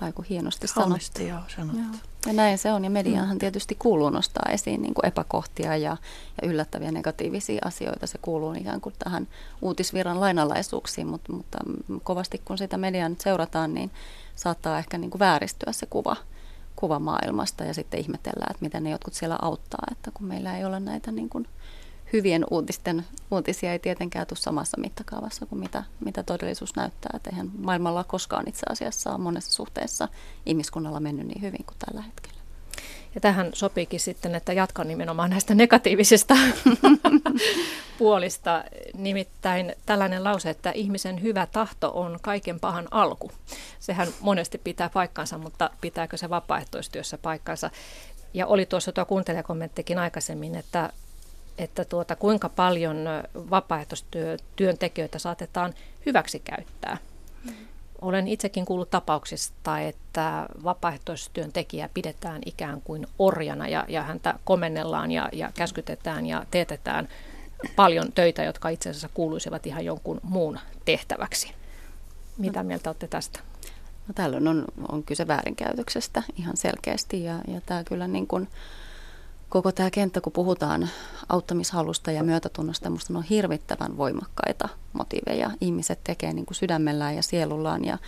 Aiku 0.00 0.24
hienosti 0.28 0.68
sanottu. 0.68 1.22
joo, 1.22 1.40
sanottu. 1.56 1.78
Joo. 1.78 2.13
Ja 2.26 2.32
näin 2.32 2.58
se 2.58 2.72
on, 2.72 2.84
ja 2.84 2.90
mediahan 2.90 3.36
mm. 3.36 3.38
tietysti 3.38 3.74
kuuluu 3.78 4.10
nostaa 4.10 4.52
esiin 4.52 4.82
niin 4.82 4.94
kuin 4.94 5.06
epäkohtia 5.06 5.76
ja, 5.76 5.96
ja 6.42 6.48
yllättäviä 6.48 6.92
negatiivisia 6.92 7.60
asioita. 7.64 8.06
Se 8.06 8.18
kuuluu 8.22 8.52
ikään 8.52 8.80
kuin 8.80 8.94
tähän 8.98 9.28
uutisviran 9.62 10.20
lainalaisuuksiin, 10.20 11.06
mutta, 11.06 11.32
mutta 11.32 11.58
kovasti 12.02 12.42
kun 12.44 12.58
sitä 12.58 12.76
mediaa 12.76 13.08
nyt 13.08 13.20
seurataan, 13.20 13.74
niin 13.74 13.90
saattaa 14.36 14.78
ehkä 14.78 14.98
niin 14.98 15.10
kuin 15.10 15.18
vääristyä 15.18 15.72
se 15.72 15.86
kuva, 15.86 16.16
kuva 16.76 16.98
maailmasta 16.98 17.64
ja 17.64 17.74
sitten 17.74 18.00
ihmetellään, 18.00 18.50
että 18.50 18.64
miten 18.64 18.84
ne 18.84 18.90
jotkut 18.90 19.14
siellä 19.14 19.38
auttaa, 19.42 19.86
että 19.92 20.10
kun 20.14 20.26
meillä 20.26 20.58
ei 20.58 20.64
ole 20.64 20.80
näitä 20.80 21.12
niin 21.12 21.28
kuin 21.28 21.48
hyvien 22.14 22.44
uutisten 22.50 23.04
uutisia 23.30 23.72
ei 23.72 23.78
tietenkään 23.78 24.26
tule 24.26 24.38
samassa 24.38 24.80
mittakaavassa 24.80 25.46
kuin 25.46 25.58
mitä, 25.58 25.84
mitä 26.04 26.22
todellisuus 26.22 26.76
näyttää. 26.76 27.10
Että 27.14 27.30
eihän 27.30 27.50
maailmalla 27.58 28.04
koskaan 28.04 28.48
itse 28.48 28.66
asiassa 28.70 29.10
ole 29.10 29.18
monessa 29.18 29.52
suhteessa 29.52 30.08
ihmiskunnalla 30.46 31.00
mennyt 31.00 31.26
niin 31.26 31.42
hyvin 31.42 31.64
kuin 31.66 31.76
tällä 31.86 32.02
hetkellä. 32.02 32.34
Ja 33.14 33.20
tähän 33.20 33.50
sopiikin 33.54 34.00
sitten, 34.00 34.34
että 34.34 34.52
jatkan 34.52 34.88
nimenomaan 34.88 35.30
näistä 35.30 35.54
negatiivisista 35.54 36.34
puolista. 37.98 38.64
Nimittäin 38.94 39.74
tällainen 39.86 40.24
lause, 40.24 40.50
että 40.50 40.70
ihmisen 40.70 41.22
hyvä 41.22 41.46
tahto 41.46 41.92
on 41.94 42.18
kaiken 42.22 42.60
pahan 42.60 42.88
alku. 42.90 43.30
Sehän 43.80 44.08
monesti 44.20 44.58
pitää 44.58 44.90
paikkansa, 44.90 45.38
mutta 45.38 45.70
pitääkö 45.80 46.16
se 46.16 46.30
vapaaehtoistyössä 46.30 47.18
paikkansa? 47.18 47.70
Ja 48.34 48.46
oli 48.46 48.66
tuossa 48.66 48.92
tuo 48.92 49.04
kuuntelijakommenttikin 49.04 49.98
aikaisemmin, 49.98 50.54
että 50.54 50.92
että 51.58 51.84
tuota, 51.84 52.16
kuinka 52.16 52.48
paljon 52.48 52.96
vapaaehtoistyöntekijöitä 53.50 55.18
saatetaan 55.18 55.74
hyväksi 56.06 56.38
käyttää. 56.38 56.96
Mm. 57.44 57.52
Olen 58.00 58.28
itsekin 58.28 58.64
kuullut 58.64 58.90
tapauksista, 58.90 59.80
että 59.80 60.46
vapaaehtoistyöntekijä 60.64 61.88
pidetään 61.94 62.42
ikään 62.46 62.80
kuin 62.80 63.06
orjana 63.18 63.68
ja, 63.68 63.84
ja 63.88 64.02
häntä 64.02 64.34
komennellaan 64.44 65.10
ja, 65.10 65.28
ja 65.32 65.52
käskytetään 65.54 66.26
ja 66.26 66.46
teetetään 66.50 67.08
paljon 67.76 68.12
töitä, 68.12 68.42
jotka 68.44 68.68
itse 68.68 68.90
asiassa 68.90 69.08
kuuluisivat 69.14 69.66
ihan 69.66 69.84
jonkun 69.84 70.20
muun 70.22 70.58
tehtäväksi. 70.84 71.52
Mitä 72.38 72.62
no. 72.62 72.66
mieltä 72.66 72.90
olette 72.90 73.08
tästä? 73.08 73.40
No, 74.08 74.14
tällöin 74.14 74.48
on, 74.48 74.64
on 74.88 75.02
kyse 75.02 75.26
väärinkäytöksestä 75.26 76.22
ihan 76.36 76.56
selkeästi 76.56 77.24
ja, 77.24 77.38
ja 77.48 77.60
tämä 77.66 77.84
kyllä 77.84 78.08
niin 78.08 78.26
kuin, 78.26 78.48
koko 79.54 79.72
tämä 79.72 79.90
kenttä, 79.90 80.20
kun 80.20 80.32
puhutaan 80.32 80.88
auttamishalusta 81.28 82.10
ja 82.10 82.22
myötätunnosta, 82.22 82.90
minusta 82.90 83.18
on 83.18 83.22
hirvittävän 83.22 83.96
voimakkaita 83.96 84.68
motiiveja. 84.92 85.50
Ihmiset 85.60 86.00
tekee 86.04 86.32
niin 86.32 86.46
kuin 86.46 86.56
sydämellään 86.56 87.16
ja 87.16 87.22
sielullaan 87.22 87.84
ja, 87.84 87.98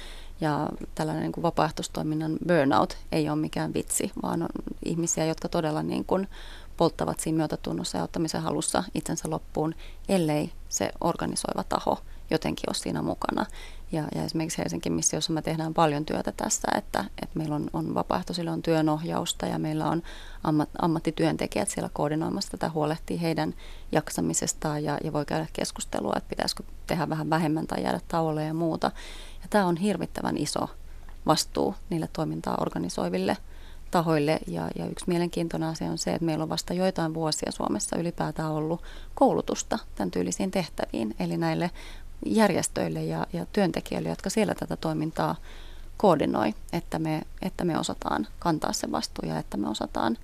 ja 0.40 0.68
tällainen 0.94 1.22
niin 1.22 1.32
kuin 1.32 1.42
vapaaehtoistoiminnan 1.42 2.38
burnout 2.48 2.96
ei 3.12 3.28
ole 3.28 3.38
mikään 3.38 3.74
vitsi, 3.74 4.12
vaan 4.22 4.42
on 4.42 4.48
ihmisiä, 4.84 5.24
jotka 5.24 5.48
todella 5.48 5.82
niin 5.82 6.04
kuin 6.04 6.28
polttavat 6.76 7.20
siinä 7.20 7.36
myötätunnossa 7.36 7.98
ja 7.98 8.02
auttamisen 8.02 8.42
halussa 8.42 8.84
itsensä 8.94 9.30
loppuun, 9.30 9.74
ellei 10.08 10.52
se 10.68 10.90
organisoiva 11.00 11.64
taho 11.64 11.98
jotenkin 12.30 12.68
ole 12.68 12.74
siinä 12.74 13.02
mukana. 13.02 13.46
Ja, 13.92 14.04
ja 14.14 14.24
esimerkiksi 14.24 14.58
Helsingin 14.58 14.92
missiossa 14.92 15.32
me 15.32 15.42
tehdään 15.42 15.74
paljon 15.74 16.04
työtä 16.04 16.32
tässä, 16.36 16.68
että, 16.76 17.04
että 17.22 17.38
meillä 17.38 17.54
on, 17.54 17.70
on 17.72 17.94
vapaaehtoisille 17.94 18.50
on 18.50 18.62
työnohjausta 18.62 19.46
ja 19.46 19.58
meillä 19.58 19.86
on 19.86 20.02
ammat, 20.44 20.68
ammattityöntekijät 20.82 21.68
siellä 21.68 21.90
koordinoimassa 21.92 22.50
tätä, 22.50 22.70
huolehtii 22.70 23.22
heidän 23.22 23.54
jaksamisestaan 23.92 24.84
ja, 24.84 24.98
ja 25.04 25.12
voi 25.12 25.24
käydä 25.24 25.46
keskustelua, 25.52 26.12
että 26.16 26.28
pitäisikö 26.28 26.62
tehdä 26.86 27.08
vähän 27.08 27.30
vähemmän 27.30 27.66
tai 27.66 27.82
jäädä 27.82 28.00
tauolle 28.08 28.44
ja 28.44 28.54
muuta. 28.54 28.90
Ja 29.42 29.48
tämä 29.50 29.66
on 29.66 29.76
hirvittävän 29.76 30.36
iso 30.36 30.68
vastuu 31.26 31.74
niille 31.90 32.08
toimintaa 32.12 32.58
organisoiville 32.60 33.36
tahoille. 33.90 34.38
Ja, 34.46 34.68
ja 34.76 34.86
yksi 34.86 35.04
mielenkiintoinen 35.08 35.68
asia 35.68 35.90
on 35.90 35.98
se, 35.98 36.14
että 36.14 36.24
meillä 36.24 36.42
on 36.42 36.48
vasta 36.48 36.74
joitain 36.74 37.14
vuosia 37.14 37.52
Suomessa 37.52 37.96
ylipäätään 37.96 38.50
ollut 38.50 38.82
koulutusta 39.14 39.78
tämän 39.94 40.10
tyylisiin 40.10 40.50
tehtäviin. 40.50 41.14
Eli 41.18 41.36
näille 41.36 41.70
järjestöille 42.26 43.04
ja, 43.04 43.26
ja 43.32 43.46
työntekijöille, 43.52 44.08
jotka 44.08 44.30
siellä 44.30 44.54
tätä 44.54 44.76
toimintaa 44.76 45.36
koordinoi, 45.96 46.54
että 46.72 46.98
me, 46.98 47.22
että 47.42 47.64
me 47.64 47.78
osataan 47.78 48.26
kantaa 48.38 48.72
se 48.72 48.92
vastuu 48.92 49.28
ja 49.28 49.38
että 49.38 49.56
me 49.56 49.68
osataan 49.68 50.18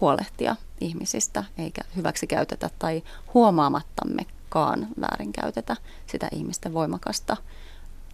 huolehtia 0.00 0.56
ihmisistä, 0.80 1.44
eikä 1.58 1.82
hyväksi 1.96 2.26
käytetä 2.26 2.70
tai 2.78 3.02
huomaamattammekaan 3.34 4.88
väärinkäytetä 5.00 5.76
sitä 6.06 6.28
ihmisten 6.32 6.74
voimakasta 6.74 7.36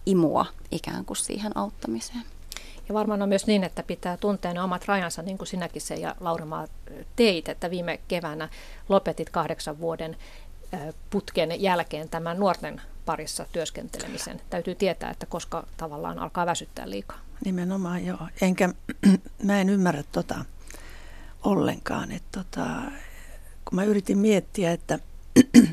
imua 0.05 0.45
ikään 0.71 1.05
kuin 1.05 1.17
siihen 1.17 1.57
auttamiseen. 1.57 2.23
Ja 2.89 2.93
varmaan 2.93 3.21
on 3.21 3.29
myös 3.29 3.47
niin, 3.47 3.63
että 3.63 3.83
pitää 3.83 4.17
tuntea 4.17 4.53
ne 4.53 4.61
omat 4.61 4.85
rajansa, 4.85 5.21
niin 5.21 5.37
kuin 5.37 5.47
sinäkin 5.47 5.81
se 5.81 5.95
ja 5.95 6.15
Laurimaa 6.19 6.67
teit, 7.15 7.49
että 7.49 7.69
viime 7.69 7.99
keväänä 8.07 8.49
lopetit 8.89 9.29
kahdeksan 9.29 9.79
vuoden 9.79 10.17
putken 11.09 11.61
jälkeen 11.61 12.09
tämän 12.09 12.39
nuorten 12.39 12.81
parissa 13.05 13.45
työskentelemisen. 13.51 14.41
Täytyy 14.49 14.75
tietää, 14.75 15.11
että 15.11 15.25
koska 15.25 15.67
tavallaan 15.77 16.19
alkaa 16.19 16.45
väsyttää 16.45 16.89
liikaa. 16.89 17.19
Nimenomaan 17.45 18.05
joo. 18.05 18.27
Enkä 18.41 18.69
mä 19.43 19.61
en 19.61 19.69
ymmärrä 19.69 20.03
tota 20.11 20.45
ollenkaan. 21.43 22.11
Että 22.11 22.43
tota, 22.43 22.65
kun 23.65 23.75
mä 23.75 23.83
yritin 23.83 24.17
miettiä, 24.17 24.71
että 24.71 24.99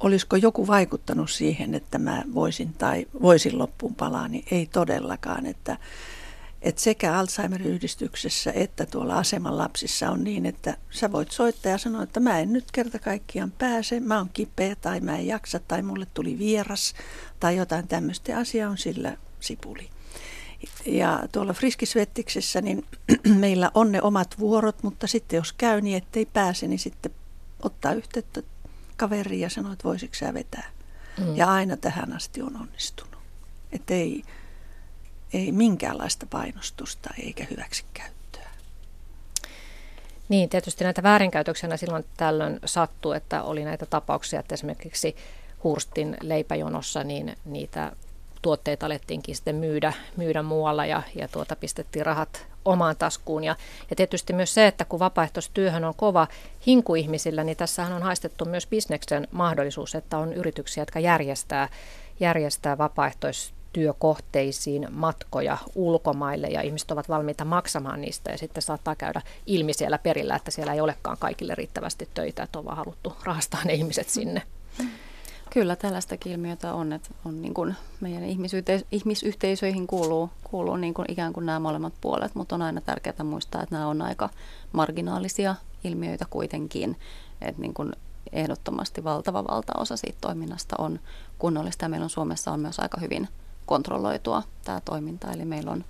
olisiko 0.00 0.36
joku 0.36 0.66
vaikuttanut 0.66 1.30
siihen, 1.30 1.74
että 1.74 1.98
mä 1.98 2.22
voisin 2.34 2.72
tai 2.72 3.06
voisin 3.22 3.58
loppuun 3.58 3.94
palaa, 3.94 4.28
niin 4.28 4.44
ei 4.50 4.66
todellakaan. 4.66 5.46
Että 5.46 5.78
että 6.62 6.82
sekä 6.82 7.18
Alzheimer-yhdistyksessä 7.18 8.52
että 8.54 8.86
tuolla 8.86 9.18
aseman 9.18 9.58
lapsissa 9.58 10.10
on 10.10 10.24
niin, 10.24 10.46
että 10.46 10.76
sä 10.90 11.12
voit 11.12 11.30
soittaa 11.30 11.72
ja 11.72 11.78
sanoa, 11.78 12.02
että 12.02 12.20
mä 12.20 12.38
en 12.38 12.52
nyt 12.52 12.64
kerta 12.72 12.98
kaikkiaan 12.98 13.50
pääse, 13.50 14.00
mä 14.00 14.18
oon 14.18 14.30
kipeä 14.32 14.76
tai 14.76 15.00
mä 15.00 15.16
en 15.16 15.26
jaksa 15.26 15.60
tai 15.68 15.82
mulle 15.82 16.06
tuli 16.14 16.38
vieras 16.38 16.94
tai 17.40 17.56
jotain 17.56 17.88
tämmöistä. 17.88 18.38
Asia 18.38 18.70
on 18.70 18.78
sillä 18.78 19.16
sipuli. 19.40 19.90
Ja 20.86 21.22
tuolla 21.32 21.52
Friskisvettiksessä 21.52 22.60
niin 22.60 22.84
meillä 23.44 23.70
on 23.74 23.92
ne 23.92 24.02
omat 24.02 24.38
vuorot, 24.38 24.82
mutta 24.82 25.06
sitten 25.06 25.36
jos 25.36 25.52
käy 25.52 25.80
niin, 25.80 25.96
ettei 25.96 26.26
pääse, 26.26 26.68
niin 26.68 26.78
sitten 26.78 27.12
ottaa 27.62 27.92
yhteyttä 27.92 28.42
kaveriin 28.96 29.40
ja 29.40 29.50
sanoo, 29.50 29.72
että 29.72 29.84
voisiko 29.84 30.14
sä 30.14 30.34
vetää. 30.34 30.70
Mm. 31.18 31.36
Ja 31.36 31.52
aina 31.52 31.76
tähän 31.76 32.12
asti 32.12 32.42
on 32.42 32.56
onnistunut. 32.60 33.20
Että 33.72 33.94
ei, 33.94 34.22
ei 35.32 35.52
minkäänlaista 35.52 36.26
painostusta 36.30 37.10
eikä 37.24 37.46
hyväksikäyttöä. 37.50 38.50
Niin, 40.28 40.48
tietysti 40.48 40.84
näitä 40.84 41.02
väärinkäytöksiä 41.02 41.76
silloin 41.76 42.04
tällöin 42.16 42.60
sattuu, 42.64 43.12
että 43.12 43.42
oli 43.42 43.64
näitä 43.64 43.86
tapauksia, 43.86 44.40
että 44.40 44.54
esimerkiksi 44.54 45.16
Hurstin 45.64 46.16
leipäjonossa 46.20 47.04
niin 47.04 47.36
niitä 47.44 47.92
tuotteita 48.42 48.86
alettiinkin 48.86 49.36
sitten 49.36 49.56
myydä, 49.56 49.92
myydä 50.16 50.42
muualla 50.42 50.86
ja, 50.86 51.02
ja 51.14 51.28
tuota, 51.28 51.56
pistettiin 51.56 52.06
rahat 52.06 52.46
omaan 52.64 52.96
taskuun. 52.96 53.44
Ja, 53.44 53.56
ja 53.90 53.96
tietysti 53.96 54.32
myös 54.32 54.54
se, 54.54 54.66
että 54.66 54.84
kun 54.84 54.98
vapaaehtoistyöhön 54.98 55.84
on 55.84 55.94
kova 55.94 56.28
hinku 56.66 56.94
ihmisillä, 56.94 57.44
niin 57.44 57.56
tässähän 57.56 57.92
on 57.92 58.02
haistettu 58.02 58.44
myös 58.44 58.66
bisneksen 58.66 59.28
mahdollisuus, 59.30 59.94
että 59.94 60.18
on 60.18 60.32
yrityksiä, 60.32 60.82
jotka 60.82 61.00
järjestää, 61.00 61.68
järjestää 62.20 62.78
vapaaehtoistyötä 62.78 63.59
työkohteisiin 63.72 64.88
matkoja 64.90 65.58
ulkomaille 65.74 66.46
ja 66.46 66.60
ihmiset 66.60 66.90
ovat 66.90 67.08
valmiita 67.08 67.44
maksamaan 67.44 68.00
niistä 68.00 68.30
ja 68.30 68.38
sitten 68.38 68.62
saattaa 68.62 68.94
käydä 68.94 69.22
ilmi 69.46 69.72
siellä 69.72 69.98
perillä, 69.98 70.36
että 70.36 70.50
siellä 70.50 70.74
ei 70.74 70.80
olekaan 70.80 71.16
kaikille 71.20 71.54
riittävästi 71.54 72.08
töitä, 72.14 72.42
että 72.42 72.58
on 72.58 72.64
vaan 72.64 72.76
haluttu 72.76 73.12
rahastaa 73.24 73.64
ne 73.64 73.72
ihmiset 73.72 74.08
sinne. 74.08 74.42
Kyllä 75.50 75.76
tällaista 75.76 76.16
ilmiötä 76.24 76.74
on, 76.74 76.92
että 76.92 77.10
on 77.24 77.42
niin 77.42 77.54
kuin 77.54 77.74
meidän 78.00 78.22
ihmisyhteis- 78.22 78.86
ihmisyhteisöihin 78.92 79.86
kuuluu, 79.86 80.30
kuuluu 80.50 80.76
niin 80.76 80.94
kuin 80.94 81.12
ikään 81.12 81.32
kuin 81.32 81.46
nämä 81.46 81.58
molemmat 81.58 81.92
puolet, 82.00 82.34
mutta 82.34 82.54
on 82.54 82.62
aina 82.62 82.80
tärkeää 82.80 83.24
muistaa, 83.24 83.62
että 83.62 83.74
nämä 83.74 83.88
on 83.88 84.02
aika 84.02 84.28
marginaalisia 84.72 85.54
ilmiöitä 85.84 86.26
kuitenkin, 86.30 86.96
että 87.40 87.60
niin 87.60 87.74
kuin 87.74 87.92
ehdottomasti 88.32 89.04
valtava 89.04 89.44
valtaosa 89.44 89.96
siitä 89.96 90.18
toiminnasta 90.20 90.76
on 90.78 91.00
kunnollista 91.38 91.84
ja 91.84 91.88
meillä 91.88 92.04
on 92.04 92.10
Suomessa 92.10 92.52
on 92.52 92.60
myös 92.60 92.78
aika 92.78 93.00
hyvin 93.00 93.28
kontrolloitua 93.70 94.42
tämä 94.64 94.80
toiminta. 94.84 95.32
Eli 95.32 95.44
meillä 95.44 95.70
on, 95.70 95.84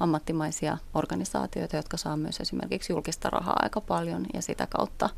ammattimaisia 0.00 0.78
organisaatioita, 0.94 1.76
jotka 1.76 1.96
saa 1.96 2.16
myös 2.16 2.40
esimerkiksi 2.40 2.92
julkista 2.92 3.30
rahaa 3.30 3.56
aika 3.62 3.80
paljon 3.80 4.26
ja 4.34 4.42
sitä 4.42 4.66
kautta 4.66 5.10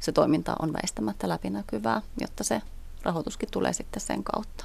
se 0.00 0.12
toiminta 0.12 0.56
on 0.62 0.72
väistämättä 0.72 1.28
läpinäkyvää, 1.28 2.02
jotta 2.20 2.44
se 2.44 2.62
rahoituskin 3.02 3.48
tulee 3.52 3.72
sitten 3.72 4.00
sen 4.00 4.24
kautta. 4.24 4.64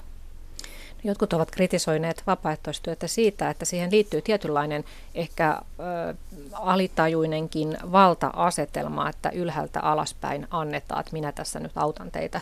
Jotkut 1.03 1.33
ovat 1.33 1.51
kritisoineet 1.51 2.23
vapaaehtoistyötä 2.27 3.07
siitä, 3.07 3.49
että 3.49 3.65
siihen 3.65 3.91
liittyy 3.91 4.21
tietynlainen 4.21 4.83
ehkä 5.15 5.61
ö, 5.79 6.15
alitajuinenkin 6.53 7.77
valta-asetelma, 7.91 9.09
että 9.09 9.29
ylhäältä 9.29 9.79
alaspäin 9.79 10.47
annetaan, 10.51 10.99
että 10.99 11.13
minä 11.13 11.31
tässä 11.31 11.59
nyt 11.59 11.71
autan 11.75 12.11
teitä 12.11 12.41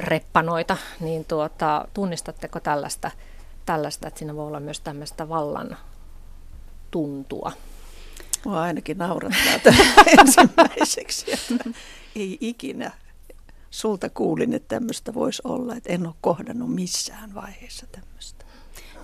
reppanoita, 0.00 0.76
niin 1.00 1.24
tuota, 1.24 1.88
tunnistatteko 1.94 2.60
tällaista, 2.60 3.10
tällaista, 3.66 4.08
että 4.08 4.18
siinä 4.18 4.36
voi 4.36 4.46
olla 4.46 4.60
myös 4.60 4.80
tämmöistä 4.80 5.28
vallan 5.28 5.76
tuntua? 6.90 7.52
Mua 8.44 8.62
ainakin 8.62 8.98
naurattaa 8.98 9.72
ensimmäiseksi, 10.18 11.32
että 11.32 11.70
ei 12.16 12.38
ikinä 12.40 12.92
sulta 13.70 14.10
kuulin, 14.10 14.52
että 14.52 14.76
tämmöistä 14.76 15.14
voisi 15.14 15.42
olla, 15.44 15.76
että 15.76 15.92
en 15.92 16.06
ole 16.06 16.14
kohdannut 16.20 16.74
missään 16.74 17.34
vaiheessa 17.34 17.86
tämmöistä. 17.92 18.44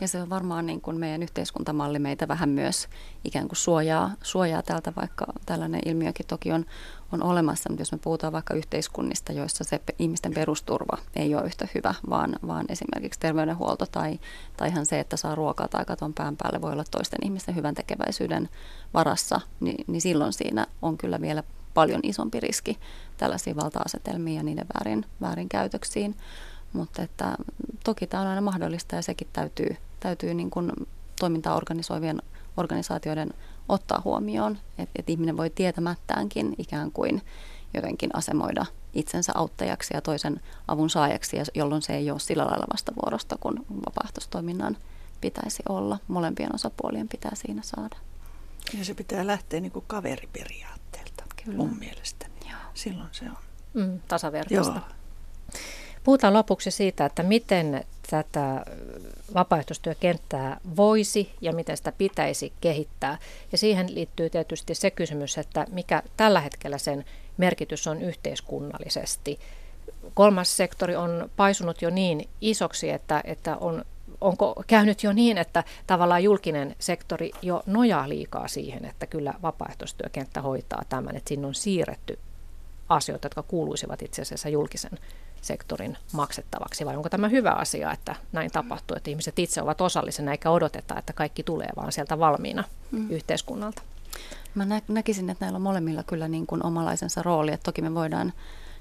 Ja 0.00 0.08
se 0.08 0.22
on 0.22 0.30
varmaan 0.30 0.66
niin 0.66 0.80
kuin 0.80 0.96
meidän 0.96 1.22
yhteiskuntamalli 1.22 1.98
meitä 1.98 2.28
vähän 2.28 2.48
myös 2.48 2.88
ikään 3.24 3.48
kuin 3.48 3.56
suojaa, 3.56 4.10
suojaa 4.22 4.62
tältä, 4.62 4.92
vaikka 4.96 5.26
tällainen 5.46 5.80
ilmiökin 5.86 6.26
toki 6.26 6.52
on, 6.52 6.64
on 7.12 7.22
olemassa, 7.22 7.70
mutta 7.70 7.80
jos 7.80 7.92
me 7.92 7.98
puhutaan 7.98 8.32
vaikka 8.32 8.54
yhteiskunnista, 8.54 9.32
joissa 9.32 9.64
se 9.64 9.80
ihmisten 9.98 10.34
perusturva 10.34 10.98
ei 11.16 11.34
ole 11.34 11.44
yhtä 11.44 11.68
hyvä, 11.74 11.94
vaan, 12.10 12.36
vaan 12.46 12.66
esimerkiksi 12.68 13.20
terveydenhuolto 13.20 13.86
tai, 13.86 14.20
tai 14.56 14.68
ihan 14.68 14.86
se, 14.86 15.00
että 15.00 15.16
saa 15.16 15.34
ruokaa 15.34 15.68
tai 15.68 15.84
katon 15.84 16.14
pään 16.14 16.36
päälle 16.36 16.60
voi 16.60 16.72
olla 16.72 16.84
toisten 16.90 17.18
ihmisten 17.24 17.56
hyvän 17.56 17.74
tekeväisyyden 17.74 18.48
varassa, 18.94 19.40
niin, 19.60 19.84
niin 19.86 20.00
silloin 20.00 20.32
siinä 20.32 20.66
on 20.82 20.98
kyllä 20.98 21.20
vielä 21.20 21.42
paljon 21.74 22.00
isompi 22.02 22.40
riski 22.40 22.78
tällaisiin 23.16 23.56
valta-asetelmiin 23.56 24.36
ja 24.36 24.42
niiden 24.42 24.66
väärin, 24.74 25.04
väärinkäytöksiin. 25.20 26.16
Mutta 26.72 27.02
että 27.02 27.36
toki 27.84 28.06
tämä 28.06 28.20
on 28.20 28.28
aina 28.28 28.40
mahdollista 28.40 28.96
ja 28.96 29.02
sekin 29.02 29.28
täytyy, 29.32 29.76
täytyy 30.00 30.34
niin 30.34 30.50
kuin 30.50 30.72
toimintaa 31.20 31.56
organisoivien 31.56 32.22
organisaatioiden 32.56 33.30
ottaa 33.68 34.02
huomioon, 34.04 34.58
että, 34.78 34.92
että 34.98 35.12
ihminen 35.12 35.36
voi 35.36 35.50
tietämättäänkin 35.50 36.54
ikään 36.58 36.92
kuin 36.92 37.22
jotenkin 37.74 38.10
asemoida 38.12 38.66
itsensä 38.94 39.32
auttajaksi 39.34 39.94
ja 39.94 40.00
toisen 40.00 40.40
avun 40.68 40.90
saajaksi, 40.90 41.36
jolloin 41.54 41.82
se 41.82 41.94
ei 41.94 42.10
ole 42.10 42.18
sillä 42.18 42.44
lailla 42.46 42.66
vastavuorosta 42.72 43.36
kuin 43.40 43.58
vapaaehtoistoiminnan 43.86 44.76
pitäisi 45.20 45.62
olla. 45.68 45.98
Molempien 46.08 46.54
osapuolien 46.54 47.08
pitää 47.08 47.32
siinä 47.34 47.62
saada. 47.64 47.96
Ja 48.78 48.84
se 48.84 48.94
pitää 48.94 49.26
lähteä 49.26 49.60
niin 49.60 49.72
kuin 49.72 49.84
kaveriperiaatteelta 49.88 51.24
Kyllä. 51.44 51.56
mun 51.56 51.78
mielestäni. 51.78 52.34
Joo. 52.50 52.58
Silloin 52.74 53.08
se 53.12 53.24
on. 53.24 53.36
Mm, 53.74 54.00
tasavertaista. 54.08 54.74
Joo. 54.74 55.60
Puhutaan 56.04 56.34
lopuksi 56.34 56.70
siitä, 56.70 57.04
että 57.04 57.22
miten 57.22 57.84
tätä 58.10 58.64
vapaaehtoistyökenttää 59.34 60.60
voisi 60.76 61.30
ja 61.40 61.52
miten 61.52 61.76
sitä 61.76 61.92
pitäisi 61.92 62.52
kehittää. 62.60 63.18
Ja 63.52 63.58
siihen 63.58 63.94
liittyy 63.94 64.30
tietysti 64.30 64.74
se 64.74 64.90
kysymys, 64.90 65.38
että 65.38 65.66
mikä 65.70 66.02
tällä 66.16 66.40
hetkellä 66.40 66.78
sen 66.78 67.04
merkitys 67.36 67.86
on 67.86 68.02
yhteiskunnallisesti. 68.02 69.38
Kolmas 70.14 70.56
sektori 70.56 70.96
on 70.96 71.30
paisunut 71.36 71.82
jo 71.82 71.90
niin 71.90 72.28
isoksi, 72.40 72.90
että, 72.90 73.20
että 73.24 73.56
on, 73.56 73.84
onko 74.20 74.64
käynyt 74.66 75.02
jo 75.02 75.12
niin, 75.12 75.38
että 75.38 75.64
tavallaan 75.86 76.24
julkinen 76.24 76.76
sektori 76.78 77.30
jo 77.42 77.62
nojaa 77.66 78.08
liikaa 78.08 78.48
siihen, 78.48 78.84
että 78.84 79.06
kyllä 79.06 79.34
vapaaehtoistyökenttä 79.42 80.42
hoitaa 80.42 80.82
tämän, 80.88 81.16
että 81.16 81.28
sinne 81.28 81.46
on 81.46 81.54
siirretty 81.54 82.18
asioita, 82.88 83.26
jotka 83.26 83.42
kuuluisivat 83.42 84.02
itse 84.02 84.22
asiassa 84.22 84.48
julkisen 84.48 84.98
sektorin 85.42 85.96
maksettavaksi, 86.12 86.86
vai 86.86 86.96
onko 86.96 87.08
tämä 87.08 87.28
hyvä 87.28 87.50
asia, 87.50 87.92
että 87.92 88.14
näin 88.32 88.50
tapahtuu, 88.50 88.96
että 88.96 89.10
ihmiset 89.10 89.38
itse 89.38 89.62
ovat 89.62 89.80
osallisena 89.80 90.32
eikä 90.32 90.50
odoteta, 90.50 90.98
että 90.98 91.12
kaikki 91.12 91.42
tulee 91.42 91.68
vaan 91.76 91.92
sieltä 91.92 92.18
valmiina 92.18 92.64
mm. 92.90 93.10
yhteiskunnalta? 93.10 93.82
Mä 94.54 94.64
nä- 94.64 94.82
näkisin, 94.88 95.30
että 95.30 95.44
näillä 95.44 95.56
on 95.56 95.62
molemmilla 95.62 96.02
kyllä 96.02 96.28
niin 96.28 96.46
kuin 96.46 96.66
omalaisensa 96.66 97.22
rooli, 97.22 97.52
että 97.52 97.64
toki 97.64 97.82
me 97.82 97.94
voidaan 97.94 98.32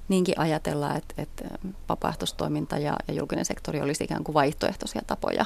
niinkin 0.08 0.40
ajatella, 0.40 0.96
että, 0.96 1.14
että 1.18 1.44
vapaaehtoistoiminta 1.90 2.78
ja, 2.78 2.96
ja 3.08 3.14
julkinen 3.14 3.46
sektori 3.46 3.82
olisi 3.82 4.04
ikään 4.04 4.24
kuin 4.24 4.34
vaihtoehtoisia 4.34 5.02
tapoja 5.08 5.46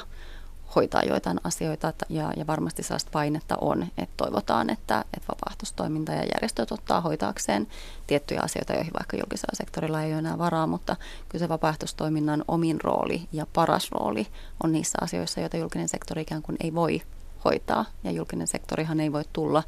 hoitaa 0.74 1.02
joitain 1.02 1.40
asioita 1.44 1.92
ja, 2.08 2.32
ja 2.36 2.46
varmasti 2.46 2.82
sellaista 2.82 3.10
painetta 3.12 3.56
on, 3.60 3.82
että 3.82 4.14
toivotaan, 4.16 4.70
että, 4.70 5.04
että 5.14 5.26
vapaaehtoistoiminta 5.28 6.12
ja 6.12 6.24
järjestöt 6.34 6.72
ottaa 6.72 7.00
hoitaakseen 7.00 7.66
tiettyjä 8.06 8.40
asioita, 8.42 8.72
joihin 8.72 8.92
vaikka 8.98 9.16
julkisella 9.16 9.56
sektorilla 9.56 10.02
ei 10.02 10.12
ole 10.12 10.18
enää 10.18 10.38
varaa, 10.38 10.66
mutta 10.66 10.96
kyllä 11.28 11.42
se 11.42 11.48
vapaaehtoistoiminnan 11.48 12.44
omin 12.48 12.80
rooli 12.80 13.28
ja 13.32 13.46
paras 13.52 13.90
rooli 13.90 14.26
on 14.64 14.72
niissä 14.72 14.98
asioissa, 15.00 15.40
joita 15.40 15.56
julkinen 15.56 15.88
sektori 15.88 16.22
ikään 16.22 16.42
kuin 16.42 16.56
ei 16.60 16.74
voi 16.74 17.02
hoitaa. 17.44 17.84
Ja 18.04 18.10
julkinen 18.10 18.46
sektorihan 18.46 19.00
ei 19.00 19.12
voi 19.12 19.24
tulla, 19.32 19.62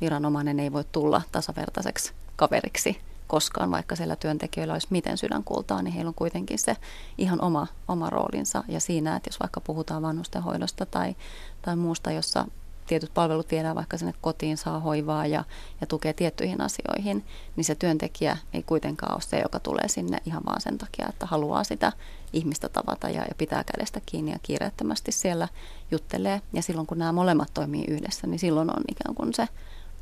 viranomainen 0.00 0.60
ei 0.60 0.72
voi 0.72 0.84
tulla 0.92 1.22
tasavertaiseksi 1.32 2.12
kaveriksi 2.36 3.11
koskaan, 3.32 3.70
vaikka 3.70 3.96
siellä 3.96 4.16
työntekijöillä 4.16 4.72
olisi 4.72 4.86
miten 4.90 5.18
sydänkultaa, 5.18 5.82
niin 5.82 5.94
heillä 5.94 6.08
on 6.08 6.14
kuitenkin 6.14 6.58
se 6.58 6.76
ihan 7.18 7.40
oma, 7.40 7.66
oma 7.88 8.10
roolinsa. 8.10 8.64
Ja 8.68 8.80
siinä, 8.80 9.16
että 9.16 9.28
jos 9.28 9.40
vaikka 9.40 9.60
puhutaan 9.60 10.02
vanhustenhoidosta 10.02 10.86
tai, 10.86 11.16
tai 11.62 11.76
muusta, 11.76 12.10
jossa 12.10 12.44
tietyt 12.86 13.14
palvelut 13.14 13.50
viedään 13.50 13.76
vaikka 13.76 13.98
sinne 13.98 14.14
kotiin, 14.20 14.56
saa 14.56 14.80
hoivaa 14.80 15.26
ja, 15.26 15.44
ja 15.80 15.86
tukee 15.86 16.12
tiettyihin 16.12 16.60
asioihin, 16.60 17.24
niin 17.56 17.64
se 17.64 17.74
työntekijä 17.74 18.36
ei 18.52 18.62
kuitenkaan 18.62 19.12
ole 19.12 19.20
se, 19.20 19.40
joka 19.40 19.60
tulee 19.60 19.88
sinne 19.88 20.18
ihan 20.26 20.42
vaan 20.46 20.60
sen 20.60 20.78
takia, 20.78 21.06
että 21.08 21.26
haluaa 21.26 21.64
sitä 21.64 21.92
ihmistä 22.32 22.68
tavata 22.68 23.08
ja, 23.08 23.22
ja 23.22 23.34
pitää 23.38 23.64
kädestä 23.64 24.00
kiinni 24.06 24.32
ja 24.32 24.38
kiireettömästi 24.42 25.12
siellä 25.12 25.48
juttelee. 25.90 26.42
Ja 26.52 26.62
silloin 26.62 26.86
kun 26.86 26.98
nämä 26.98 27.12
molemmat 27.12 27.50
toimii 27.54 27.84
yhdessä, 27.88 28.26
niin 28.26 28.38
silloin 28.38 28.70
on 28.70 28.82
ikään 28.90 29.14
kuin 29.14 29.34
se 29.34 29.48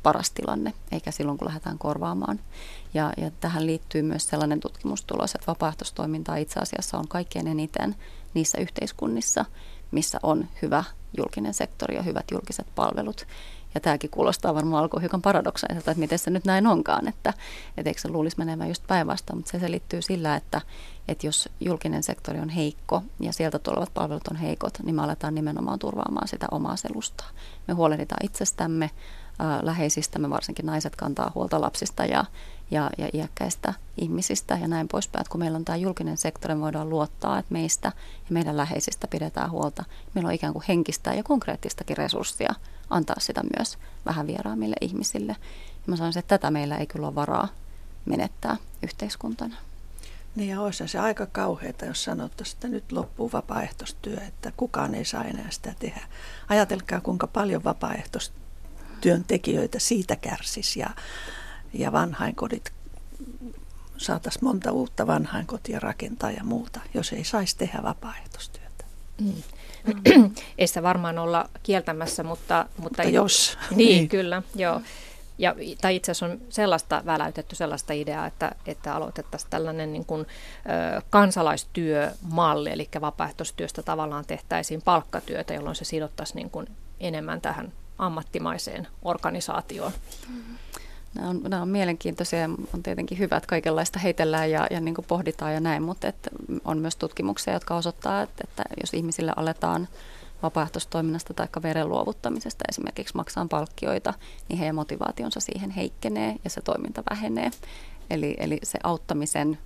paras 0.03 0.31
tilanne, 0.31 0.73
eikä 0.91 1.11
silloin 1.11 1.37
kun 1.37 1.47
lähdetään 1.47 1.77
korvaamaan. 1.77 2.39
Ja, 2.93 3.13
ja 3.17 3.31
tähän 3.39 3.65
liittyy 3.65 4.01
myös 4.01 4.27
sellainen 4.27 4.59
tutkimustulos, 4.59 5.35
että 5.35 5.47
vapaaehtoistoimintaa 5.47 6.35
itse 6.35 6.59
asiassa 6.59 6.97
on 6.97 7.07
kaikkein 7.07 7.47
eniten 7.47 7.95
niissä 8.33 8.57
yhteiskunnissa, 8.57 9.45
missä 9.91 10.19
on 10.23 10.47
hyvä 10.61 10.83
julkinen 11.17 11.53
sektori 11.53 11.95
ja 11.95 12.03
hyvät 12.03 12.31
julkiset 12.31 12.67
palvelut. 12.75 13.27
Ja 13.75 13.81
tämäkin 13.81 14.09
kuulostaa 14.09 14.55
varmaan 14.55 14.83
alkuun 14.83 15.01
hiukan 15.01 15.21
paradoksaiselta, 15.21 15.91
että 15.91 15.99
miten 15.99 16.19
se 16.19 16.29
nyt 16.29 16.45
näin 16.45 16.67
onkaan, 16.67 17.07
että, 17.07 17.33
että 17.77 17.89
eikö 17.89 18.01
se 18.01 18.09
luulisi 18.09 18.37
menevän 18.37 18.67
just 18.67 18.87
päinvastoin, 18.87 19.37
mutta 19.37 19.51
se 19.51 19.59
selittyy 19.59 20.01
sillä, 20.01 20.35
että, 20.35 20.61
että 21.07 21.27
jos 21.27 21.49
julkinen 21.59 22.03
sektori 22.03 22.39
on 22.39 22.49
heikko 22.49 23.03
ja 23.19 23.33
sieltä 23.33 23.59
tulevat 23.59 23.93
palvelut 23.93 24.27
on 24.27 24.35
heikot, 24.35 24.77
niin 24.83 24.95
me 24.95 25.01
aletaan 25.01 25.35
nimenomaan 25.35 25.79
turvaamaan 25.79 26.27
sitä 26.27 26.47
omaa 26.51 26.75
selustaa. 26.75 27.29
Me 27.67 27.73
huolehditaan 27.73 28.25
itsestämme, 28.25 28.89
läheisistämme, 29.61 30.29
varsinkin 30.29 30.65
naiset 30.65 30.95
kantaa 30.95 31.31
huolta 31.35 31.61
lapsista 31.61 32.05
ja, 32.05 32.25
ja, 32.71 32.89
ja 32.97 33.09
iäkkäistä 33.13 33.73
ihmisistä 33.97 34.57
ja 34.61 34.67
näin 34.67 34.87
poispäin. 34.87 35.25
Kun 35.29 35.39
meillä 35.39 35.55
on 35.55 35.65
tämä 35.65 35.75
julkinen 35.75 36.17
sektori, 36.17 36.55
me 36.55 36.61
voidaan 36.61 36.89
luottaa, 36.89 37.39
että 37.39 37.53
meistä 37.53 37.91
ja 37.97 38.33
meidän 38.33 38.57
läheisistä 38.57 39.07
pidetään 39.07 39.51
huolta. 39.51 39.83
Meillä 40.13 40.27
on 40.27 40.33
ikään 40.33 40.53
kuin 40.53 40.65
henkistä 40.67 41.13
ja 41.13 41.23
konkreettistakin 41.23 41.97
resurssia 41.97 42.53
antaa 42.89 43.15
sitä 43.19 43.41
myös 43.57 43.77
vähän 44.05 44.27
vieraammille 44.27 44.75
ihmisille. 44.81 45.35
Ja 45.71 45.83
mä 45.85 45.95
sanoisin, 45.95 46.19
että 46.19 46.37
tätä 46.37 46.51
meillä 46.51 46.77
ei 46.77 46.87
kyllä 46.87 47.07
ole 47.07 47.15
varaa 47.15 47.47
menettää 48.05 48.57
yhteiskuntana. 48.83 49.55
Niin 50.35 50.49
ja 50.49 50.61
olisi 50.61 50.87
se 50.87 50.99
aika 50.99 51.25
kauheata, 51.25 51.85
jos 51.85 52.03
sanottaisiin, 52.03 52.55
että 52.55 52.67
nyt 52.67 52.91
loppuu 52.91 53.31
vapaaehtoistyö, 53.33 54.17
että 54.27 54.53
kukaan 54.57 54.95
ei 54.95 55.05
saa 55.05 55.23
enää 55.23 55.47
sitä 55.49 55.73
tehdä. 55.79 56.01
Ajatelkaa, 56.49 57.01
kuinka 57.01 57.27
paljon 57.27 57.63
vapaaehtoistyöntekijöitä 59.01 59.79
siitä 59.79 60.15
kärsisi 60.15 60.79
ja, 60.79 60.89
ja 61.73 61.91
vanhainkodit 61.91 62.71
saataisiin 63.97 64.45
monta 64.45 64.71
uutta 64.71 65.07
vanhainkotia 65.07 65.79
rakentaa 65.79 66.31
ja 66.31 66.43
muuta, 66.43 66.79
jos 66.93 67.13
ei 67.13 67.23
saisi 67.23 67.57
tehdä 67.57 67.83
vapaaehtoistyötä. 67.83 68.85
Mm. 69.21 69.33
ei 70.57 70.67
sitä 70.67 70.83
varmaan 70.83 71.19
olla 71.19 71.49
kieltämässä, 71.63 72.23
mutta... 72.23 72.65
Mutta, 72.77 72.81
mutta 72.81 73.03
jos. 73.03 73.57
Niin, 73.69 73.77
niin, 73.77 74.09
kyllä, 74.09 74.41
joo. 74.55 74.81
Ja, 75.37 75.55
tai 75.81 75.95
itse 75.95 76.11
asiassa 76.11 76.25
on 76.25 76.41
sellaista 76.49 77.01
väläytetty 77.05 77.55
sellaista 77.55 77.93
ideaa, 77.93 78.27
että, 78.27 78.51
että 78.65 78.95
aloitettaisiin 78.95 79.49
tällainen 79.49 79.93
niin 79.93 80.05
kuin, 80.05 80.21
ö, 80.21 81.01
kansalaistyömalli, 81.09 82.71
eli 82.71 82.89
vapaaehtoistyöstä 83.01 83.83
tavallaan 83.83 84.25
tehtäisiin 84.25 84.81
palkkatyötä, 84.81 85.53
jolloin 85.53 85.75
se 85.75 85.85
sidottaisiin 85.85 86.35
niin 86.35 86.49
kuin 86.49 86.67
enemmän 86.99 87.41
tähän 87.41 87.71
ammattimaiseen 87.97 88.87
organisaatioon. 89.01 89.91
Mm-hmm. 90.29 90.57
Nämä 91.13 91.29
on, 91.29 91.41
nämä 91.43 91.61
on 91.61 91.69
mielenkiintoisia 91.69 92.49
on 92.73 92.83
tietenkin 92.83 93.19
hyvä, 93.19 93.37
että 93.37 93.47
kaikenlaista 93.47 93.99
heitellään 93.99 94.51
ja, 94.51 94.67
ja 94.71 94.81
niin 94.81 94.95
pohditaan 95.07 95.53
ja 95.53 95.59
näin, 95.59 95.83
mutta 95.83 96.07
että 96.07 96.29
on 96.65 96.77
myös 96.77 96.95
tutkimuksia, 96.95 97.53
jotka 97.53 97.75
osoittaa, 97.75 98.21
että, 98.21 98.43
että 98.43 98.63
jos 98.81 98.93
ihmisille 98.93 99.33
aletaan 99.35 99.87
vapaaehtoistoiminnasta 100.43 101.33
tai 101.33 101.47
veren 101.61 101.89
luovuttamisesta 101.89 102.63
esimerkiksi 102.69 103.15
maksaa 103.15 103.47
palkkioita, 103.49 104.13
niin 104.49 104.59
heidän 104.59 104.75
motivaationsa 104.75 105.39
siihen 105.39 105.69
heikkenee 105.69 106.35
ja 106.43 106.49
se 106.49 106.61
toiminta 106.61 107.03
vähenee. 107.09 107.51
Eli, 108.09 108.35
eli 108.39 108.59
se 108.63 108.79
auttamisen 108.83 109.57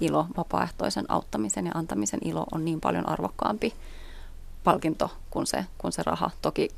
ilo, 0.00 0.26
vapaaehtoisen 0.36 1.04
auttamisen 1.08 1.66
ja 1.66 1.72
antamisen 1.74 2.20
ilo 2.24 2.44
on 2.52 2.64
niin 2.64 2.80
paljon 2.80 3.08
arvokkaampi 3.08 3.74
palkinto 4.64 5.10
kuin 5.30 5.46
se, 5.46 5.66
kuin 5.78 5.92
se 5.92 6.02
raha. 6.02 6.30
Toki 6.42 6.68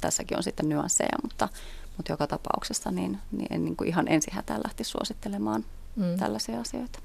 tässäkin 0.00 0.36
on 0.36 0.42
sitten 0.42 0.68
nyansseja, 0.68 1.18
mutta, 1.22 1.48
mutta 1.96 2.12
joka 2.12 2.26
tapauksessa 2.26 2.90
niin, 2.90 3.18
niin 3.32 3.52
en 3.52 3.64
niin 3.64 3.76
kuin 3.76 3.88
ihan 3.88 4.08
ensihätään 4.08 4.60
lähti 4.64 4.84
suosittelemaan 4.84 5.64
mm. 5.96 6.16
tällaisia 6.18 6.60
asioita. 6.60 6.98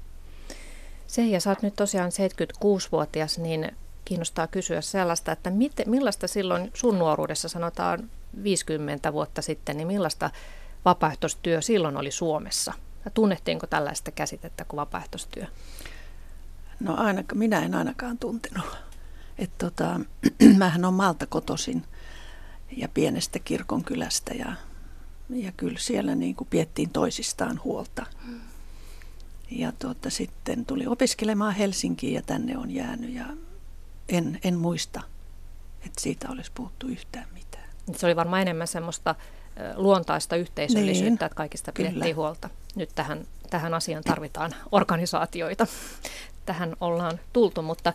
Se, 1.06 1.26
ja 1.26 1.40
sä 1.40 1.50
oot 1.50 1.62
nyt 1.62 1.76
tosiaan 1.76 2.10
76-vuotias, 2.10 3.38
niin 3.38 3.72
kiinnostaa 4.04 4.46
kysyä 4.46 4.80
sellaista, 4.80 5.32
että 5.32 5.50
mit, 5.50 5.72
millaista 5.86 6.28
silloin 6.28 6.70
sun 6.74 6.98
nuoruudessa, 6.98 7.48
sanotaan 7.48 8.10
50 8.42 9.12
vuotta 9.12 9.42
sitten, 9.42 9.76
niin 9.76 9.86
millaista 9.86 10.30
vapaaehtoistyö 10.84 11.62
silloin 11.62 11.96
oli 11.96 12.10
Suomessa? 12.10 12.72
Ja 13.04 13.10
tunnettiinko 13.10 13.66
tällaista 13.66 14.10
käsitettä 14.10 14.64
kuin 14.64 14.76
vapaaehtoistyö? 14.76 15.44
No 16.80 16.94
ainakaan, 16.96 17.38
minä 17.38 17.62
en 17.62 17.74
ainakaan 17.74 18.18
tuntenut. 18.18 18.66
että 19.38 19.66
tota, 19.66 20.00
mähän 20.58 20.84
on 20.84 20.94
Malta 20.94 21.26
kotosin 21.26 21.84
ja 22.70 22.88
pienestä 22.88 23.38
kirkonkylästä 23.38 24.34
ja, 24.34 24.52
ja 25.30 25.52
kyllä 25.56 25.78
siellä 25.78 26.14
niin 26.14 26.36
kuin 26.36 26.48
piettiin 26.50 26.90
toisistaan 26.90 27.60
huolta. 27.64 28.06
Ja 29.50 29.72
tuota, 29.78 30.10
sitten 30.10 30.66
tuli 30.66 30.86
opiskelemaan 30.86 31.54
Helsinkiin 31.54 32.14
ja 32.14 32.22
tänne 32.22 32.58
on 32.58 32.70
jäänyt 32.70 33.14
ja 33.14 33.26
en, 34.08 34.40
en 34.44 34.58
muista, 34.58 35.00
että 35.86 36.00
siitä 36.00 36.30
olisi 36.30 36.50
puhuttu 36.54 36.86
yhtään 36.86 37.26
mitään. 37.34 37.68
Se 37.96 38.06
oli 38.06 38.16
varmaan 38.16 38.42
enemmän 38.42 38.68
semmoista 38.68 39.14
luontaista 39.76 40.36
yhteisöllisyyttä, 40.36 41.04
niin, 41.04 41.14
että 41.14 41.28
kaikista 41.28 41.72
pidettiin 41.72 42.02
kyllä. 42.02 42.14
huolta. 42.14 42.50
Nyt 42.74 42.90
tähän, 42.94 43.26
tähän 43.50 43.74
asiaan 43.74 44.04
tarvitaan 44.04 44.54
organisaatioita. 44.72 45.66
Tähän 46.46 46.76
ollaan 46.80 47.20
tultu, 47.32 47.62
mutta 47.62 47.92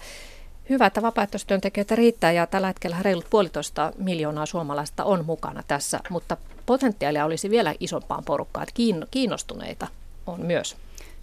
hyvä, 0.69 0.85
että 0.85 1.01
vapaaehtoistyöntekijöitä 1.01 1.95
riittää 1.95 2.31
ja 2.31 2.47
tällä 2.47 2.67
hetkellä 2.67 2.97
reilut 3.01 3.29
puolitoista 3.29 3.93
miljoonaa 3.97 4.45
suomalaista 4.45 5.03
on 5.03 5.25
mukana 5.25 5.63
tässä, 5.67 5.99
mutta 6.09 6.37
potentiaalia 6.65 7.25
olisi 7.25 7.49
vielä 7.49 7.75
isompaan 7.79 8.23
porukkaan, 8.23 8.67
että 8.69 9.07
kiinnostuneita 9.11 9.87
on 10.27 10.41
myös 10.45 10.77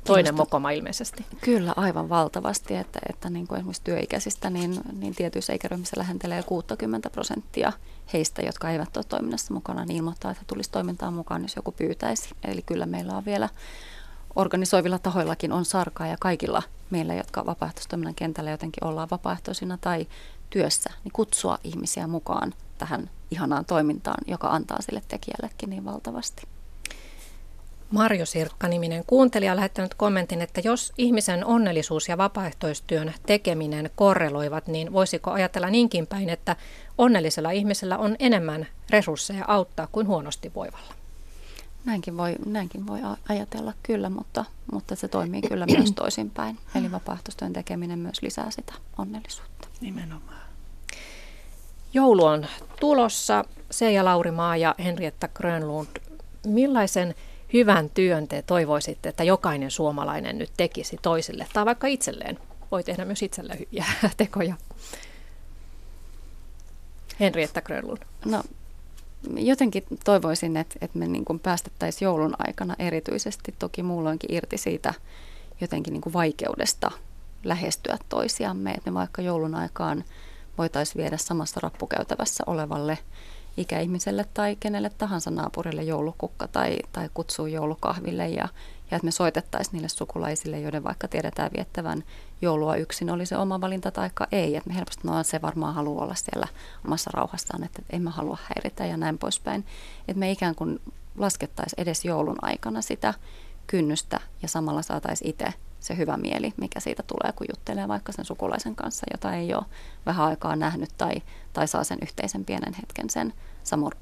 toinen 0.07 0.35
mokoma 0.35 0.71
ilmeisesti. 0.71 1.27
Kyllä, 1.41 1.73
aivan 1.77 2.09
valtavasti, 2.09 2.75
että, 2.75 2.99
että 3.09 3.31
niin 3.31 3.47
kuin 3.47 3.59
esimerkiksi 3.59 3.85
työikäisistä, 3.85 4.51
niin, 4.51 4.81
niin 4.93 5.15
tietyissä 5.15 5.53
ikäryhmissä 5.53 5.99
lähentelee 5.99 6.43
60 6.43 7.11
prosenttia 7.11 7.73
heistä, 8.13 8.43
jotka 8.43 8.71
eivät 8.71 8.97
ole 8.97 9.05
toiminnassa 9.09 9.55
mukana, 9.55 9.85
niin 9.85 9.97
ilmoittaa, 9.97 10.31
että 10.31 10.45
tulisi 10.47 10.71
toimintaan 10.71 11.15
mukaan, 11.15 11.43
jos 11.43 11.57
joku 11.57 11.73
pyytäisi. 11.73 12.29
Eli 12.45 12.63
kyllä 12.63 12.87
meillä 12.87 13.17
on 13.17 13.25
vielä 13.25 13.49
organisoivilla 14.37 14.99
tahoillakin 14.99 15.53
on 15.53 15.65
sarkaa 15.65 16.07
ja 16.07 16.17
kaikilla 16.21 16.63
meillä, 16.91 17.15
jotka 17.15 17.47
vapaaehtoistoiminnan 17.47 18.15
kentällä 18.15 18.51
jotenkin 18.51 18.85
ollaan 18.85 19.11
vapaaehtoisina 19.11 19.79
tai 19.81 20.07
työssä, 20.51 20.91
niin 21.05 21.13
kutsua 21.13 21.59
ihmisiä 21.65 22.07
mukaan 22.07 22.55
tähän 22.79 23.11
ihanaan 23.31 23.65
toimintaan, 23.65 24.25
joka 24.27 24.49
antaa 24.49 24.83
sille 24.83 25.03
tekijällekin 25.09 25.71
niin 25.71 25.85
valtavasti. 25.85 26.43
Marjo 27.91 28.27
Sirkka-niminen 28.27 29.05
kuuntelija 29.07 29.53
on 29.53 29.57
lähettänyt 29.57 29.95
kommentin, 29.95 30.43
että 30.43 30.61
jos 30.65 30.93
ihmisen 30.99 31.45
onnellisuus 31.45 32.09
ja 32.09 32.19
vapaaehtoistyön 32.19 33.15
tekeminen 33.27 33.91
korreloivat, 33.95 34.67
niin 34.67 34.93
voisiko 34.93 35.31
ajatella 35.31 35.71
niinkin 35.71 36.07
päin, 36.07 36.29
että 36.29 36.57
onnellisella 36.99 37.51
ihmisellä 37.51 37.99
on 37.99 38.17
enemmän 38.19 38.67
resursseja 38.91 39.45
auttaa 39.49 39.89
kuin 39.93 40.07
huonosti 40.07 40.53
voivalla? 40.55 40.95
Näinkin 41.87 42.17
voi, 42.17 42.35
näinkin 42.47 42.87
voi 42.87 43.01
ajatella 43.29 43.73
kyllä, 43.83 44.11
mutta, 44.11 44.45
mutta 44.73 44.97
se 44.97 45.09
toimii 45.09 45.43
kyllä 45.49 45.67
myös 45.67 45.93
toisinpäin. 45.93 46.59
Eli 46.75 46.93
vapaaehtoistyön 46.93 47.53
tekeminen 47.53 47.99
myös 47.99 48.23
lisää 48.23 48.51
sitä 48.51 48.73
onnellisuutta. 48.99 49.69
Nimenomaan. 49.81 50.41
Joulu 51.95 52.25
on 52.25 52.47
tulossa. 52.81 53.45
Seija 53.71 54.05
Laurimaa 54.05 54.57
ja 54.57 54.75
Henrietta 54.79 55.29
Grönlund, 55.29 55.89
millaisen 56.47 57.15
hyvän 57.53 57.91
työn 57.91 58.29
te 58.29 58.43
toivoisitte, 58.43 59.09
että 59.09 59.25
jokainen 59.25 59.71
suomalainen 59.71 60.39
nyt 60.39 60.51
tekisi 60.57 60.99
toisille 61.03 61.47
tai 61.53 61.65
vaikka 61.65 61.87
itselleen? 61.87 62.39
Voi 62.71 62.85
tehdä 62.85 63.05
myös 63.05 63.23
itselle 63.23 63.59
hyviä 63.59 63.85
tekoja. 64.17 64.55
Henrietta 67.21 67.63
Grönlund. 67.63 68.03
No, 68.25 68.43
jotenkin 69.37 69.85
toivoisin, 70.05 70.57
että, 70.57 70.75
että 70.81 70.99
me 70.99 71.07
niin 71.07 71.25
kuin 71.25 71.41
päästettäisiin 71.41 72.07
joulun 72.07 72.35
aikana 72.47 72.77
erityisesti. 72.79 73.55
Toki 73.59 73.83
muulloinkin 73.83 74.35
irti 74.35 74.59
siitä 74.59 74.95
jotenkin 75.61 75.93
niin 75.93 76.01
kuin 76.01 76.13
vaikeudesta 76.13 76.91
lähestyä 77.45 77.99
toisiamme, 78.09 78.71
että 78.71 78.91
me 78.91 78.95
vaikka 78.95 79.23
joulun 79.23 79.55
aikaan 79.55 80.05
voitaisiin 80.59 81.03
viedä 81.03 81.17
samassa 81.17 81.61
rappukäytävässä 81.63 82.45
olevalle 82.47 82.99
ikäihmiselle 83.57 84.27
tai 84.35 84.57
kenelle 84.61 84.91
tahansa 84.99 85.31
naapurille 85.31 85.83
joulukukka 85.83 86.49
tai, 86.49 86.79
tai 86.93 87.11
kutsuu 87.15 87.47
joulukahville 87.47 88.29
ja, 88.29 88.49
ja 88.91 88.97
että 88.97 89.05
me 89.05 89.11
soitettaisiin 89.11 89.73
niille 89.73 89.89
sukulaisille, 89.89 90.61
joiden 90.61 90.85
vaikka 90.85 91.09
tiedetään 91.09 91.51
viettävän 91.57 92.05
joulua 92.43 92.77
yksin, 92.77 93.11
oli 93.11 93.27
se 93.27 93.37
oma 93.37 93.61
valinta 93.61 93.91
tai 93.91 94.11
ei. 94.33 94.57
Että 94.57 94.71
me 94.71 94.77
helposti 94.77 95.09
no, 95.09 95.23
se 95.23 95.43
varmaan 95.43 95.75
haluaa 95.75 96.05
olla 96.05 96.15
siellä 96.15 96.49
omassa 96.85 97.11
rauhassaan, 97.15 97.65
että 97.65 97.83
en 97.91 98.03
mä 98.03 98.11
halua 98.11 98.39
häiritä 98.43 98.87
ja 98.87 98.97
näin 98.97 99.19
poispäin. 99.19 99.67
Että 100.09 100.19
me 100.19 100.31
ikään 100.31 100.55
kuin 100.55 100.81
laskettaisiin 101.17 101.83
edes 101.83 102.05
joulun 102.05 102.37
aikana 102.43 102.83
sitä 102.83 103.15
kynnystä 103.67 104.21
ja 104.43 104.49
samalla 104.49 104.83
saataisiin 104.83 105.31
itse 105.31 105.47
se 105.81 105.97
hyvä 105.97 106.17
mieli, 106.17 106.55
mikä 106.57 106.81
siitä 106.81 107.03
tulee, 107.03 107.33
kun 107.33 107.47
juttelee 107.51 107.89
vaikka 107.89 108.13
sen 108.13 108.25
sukulaisen 108.25 108.77
kanssa, 108.77 109.07
jota 109.13 109.35
ei 109.35 109.55
ole 109.55 109.65
vähän 110.07 110.27
aikaa 110.27 110.57
nähnyt 110.57 110.91
tai, 110.99 111.23
tai 111.53 111.69
saa 111.69 111.85
sen 111.85 111.99
yhteisen 112.03 112.45
pienen 112.45 112.75
hetken 112.75 113.11
sen 113.11 113.33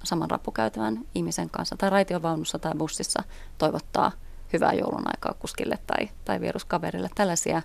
saman, 0.02 0.30
rappukäytävän 0.30 1.00
ihmisen 1.14 1.50
kanssa 1.50 1.76
tai 1.76 1.90
raitiovaunussa 1.90 2.58
tai 2.58 2.72
bussissa 2.78 3.22
toivottaa 3.58 4.12
hyvää 4.54 4.72
joulun 4.72 5.04
aikaa 5.06 5.34
kuskille 5.38 5.78
tai, 5.86 6.08
tai 6.24 6.40
vieruskaverille. 6.40 7.10
Tällaisia 7.14 7.62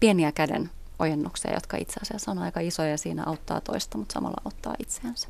pieniä 0.00 0.32
käden 0.32 0.70
ojennuksia, 0.98 1.54
jotka 1.54 1.76
itse 1.76 2.00
asiassa 2.02 2.30
on 2.30 2.38
aika 2.38 2.60
isoja 2.60 2.90
ja 2.90 2.98
siinä 2.98 3.22
auttaa 3.26 3.60
toista, 3.60 3.98
mutta 3.98 4.12
samalla 4.12 4.42
auttaa 4.44 4.74
itseänsä. 4.78 5.28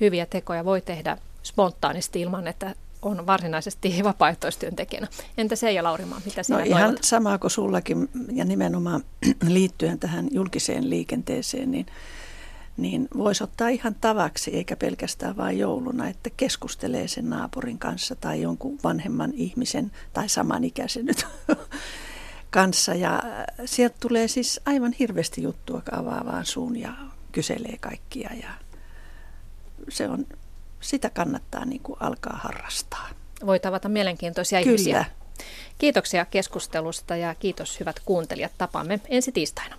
Hyviä 0.00 0.26
tekoja 0.26 0.64
voi 0.64 0.80
tehdä 0.80 1.18
spontaanisti 1.42 2.20
ilman, 2.20 2.46
että 2.46 2.74
on 3.02 3.26
varsinaisesti 3.26 3.94
vapaaehtoistyöntekijänä. 4.04 5.08
Entä 5.38 5.56
Seija 5.56 5.84
Laurimaa, 5.84 6.20
mitä 6.24 6.42
sinä 6.42 6.58
No 6.58 6.64
toivot? 6.64 6.78
ihan 6.78 6.96
samaa 7.00 7.38
kuin 7.38 7.50
sullakin 7.50 8.08
ja 8.32 8.44
nimenomaan 8.44 9.02
liittyen 9.48 9.98
tähän 9.98 10.28
julkiseen 10.30 10.90
liikenteeseen, 10.90 11.70
niin, 11.70 11.86
niin 12.78 13.08
voisi 13.16 13.44
ottaa 13.44 13.68
ihan 13.68 13.94
tavaksi, 13.94 14.56
eikä 14.56 14.76
pelkästään 14.76 15.36
vain 15.36 15.58
jouluna, 15.58 16.08
että 16.08 16.30
keskustelee 16.36 17.08
sen 17.08 17.30
naapurin 17.30 17.78
kanssa 17.78 18.14
tai 18.14 18.42
jonkun 18.42 18.78
vanhemman 18.84 19.32
ihmisen 19.34 19.92
tai 20.12 20.28
samanikäisen 20.28 21.06
nyt 21.06 21.26
kanssa. 22.50 22.94
Ja 22.94 23.22
sieltä 23.64 23.96
tulee 24.00 24.28
siis 24.28 24.60
aivan 24.66 24.92
hirveästi 24.92 25.42
juttua, 25.42 25.82
avaa 25.92 26.24
vaan 26.24 26.46
suun 26.46 26.76
ja 26.76 26.92
kyselee 27.32 27.76
kaikkia 27.80 28.30
ja 28.42 28.50
se 29.88 30.08
on 30.08 30.26
sitä 30.80 31.10
kannattaa 31.10 31.64
niin 31.64 31.82
kuin 31.82 31.96
alkaa 32.00 32.40
harrastaa. 32.42 33.08
Voi 33.46 33.60
tavata 33.60 33.88
mielenkiintoisia 33.88 34.58
Kyllä. 34.58 34.70
ihmisiä. 34.70 35.04
Kiitoksia 35.78 36.24
keskustelusta 36.24 37.16
ja 37.16 37.34
kiitos 37.34 37.80
hyvät 37.80 38.00
kuuntelijat. 38.04 38.52
Tapaamme 38.58 39.00
ensi 39.08 39.32
tiistaina. 39.32 39.76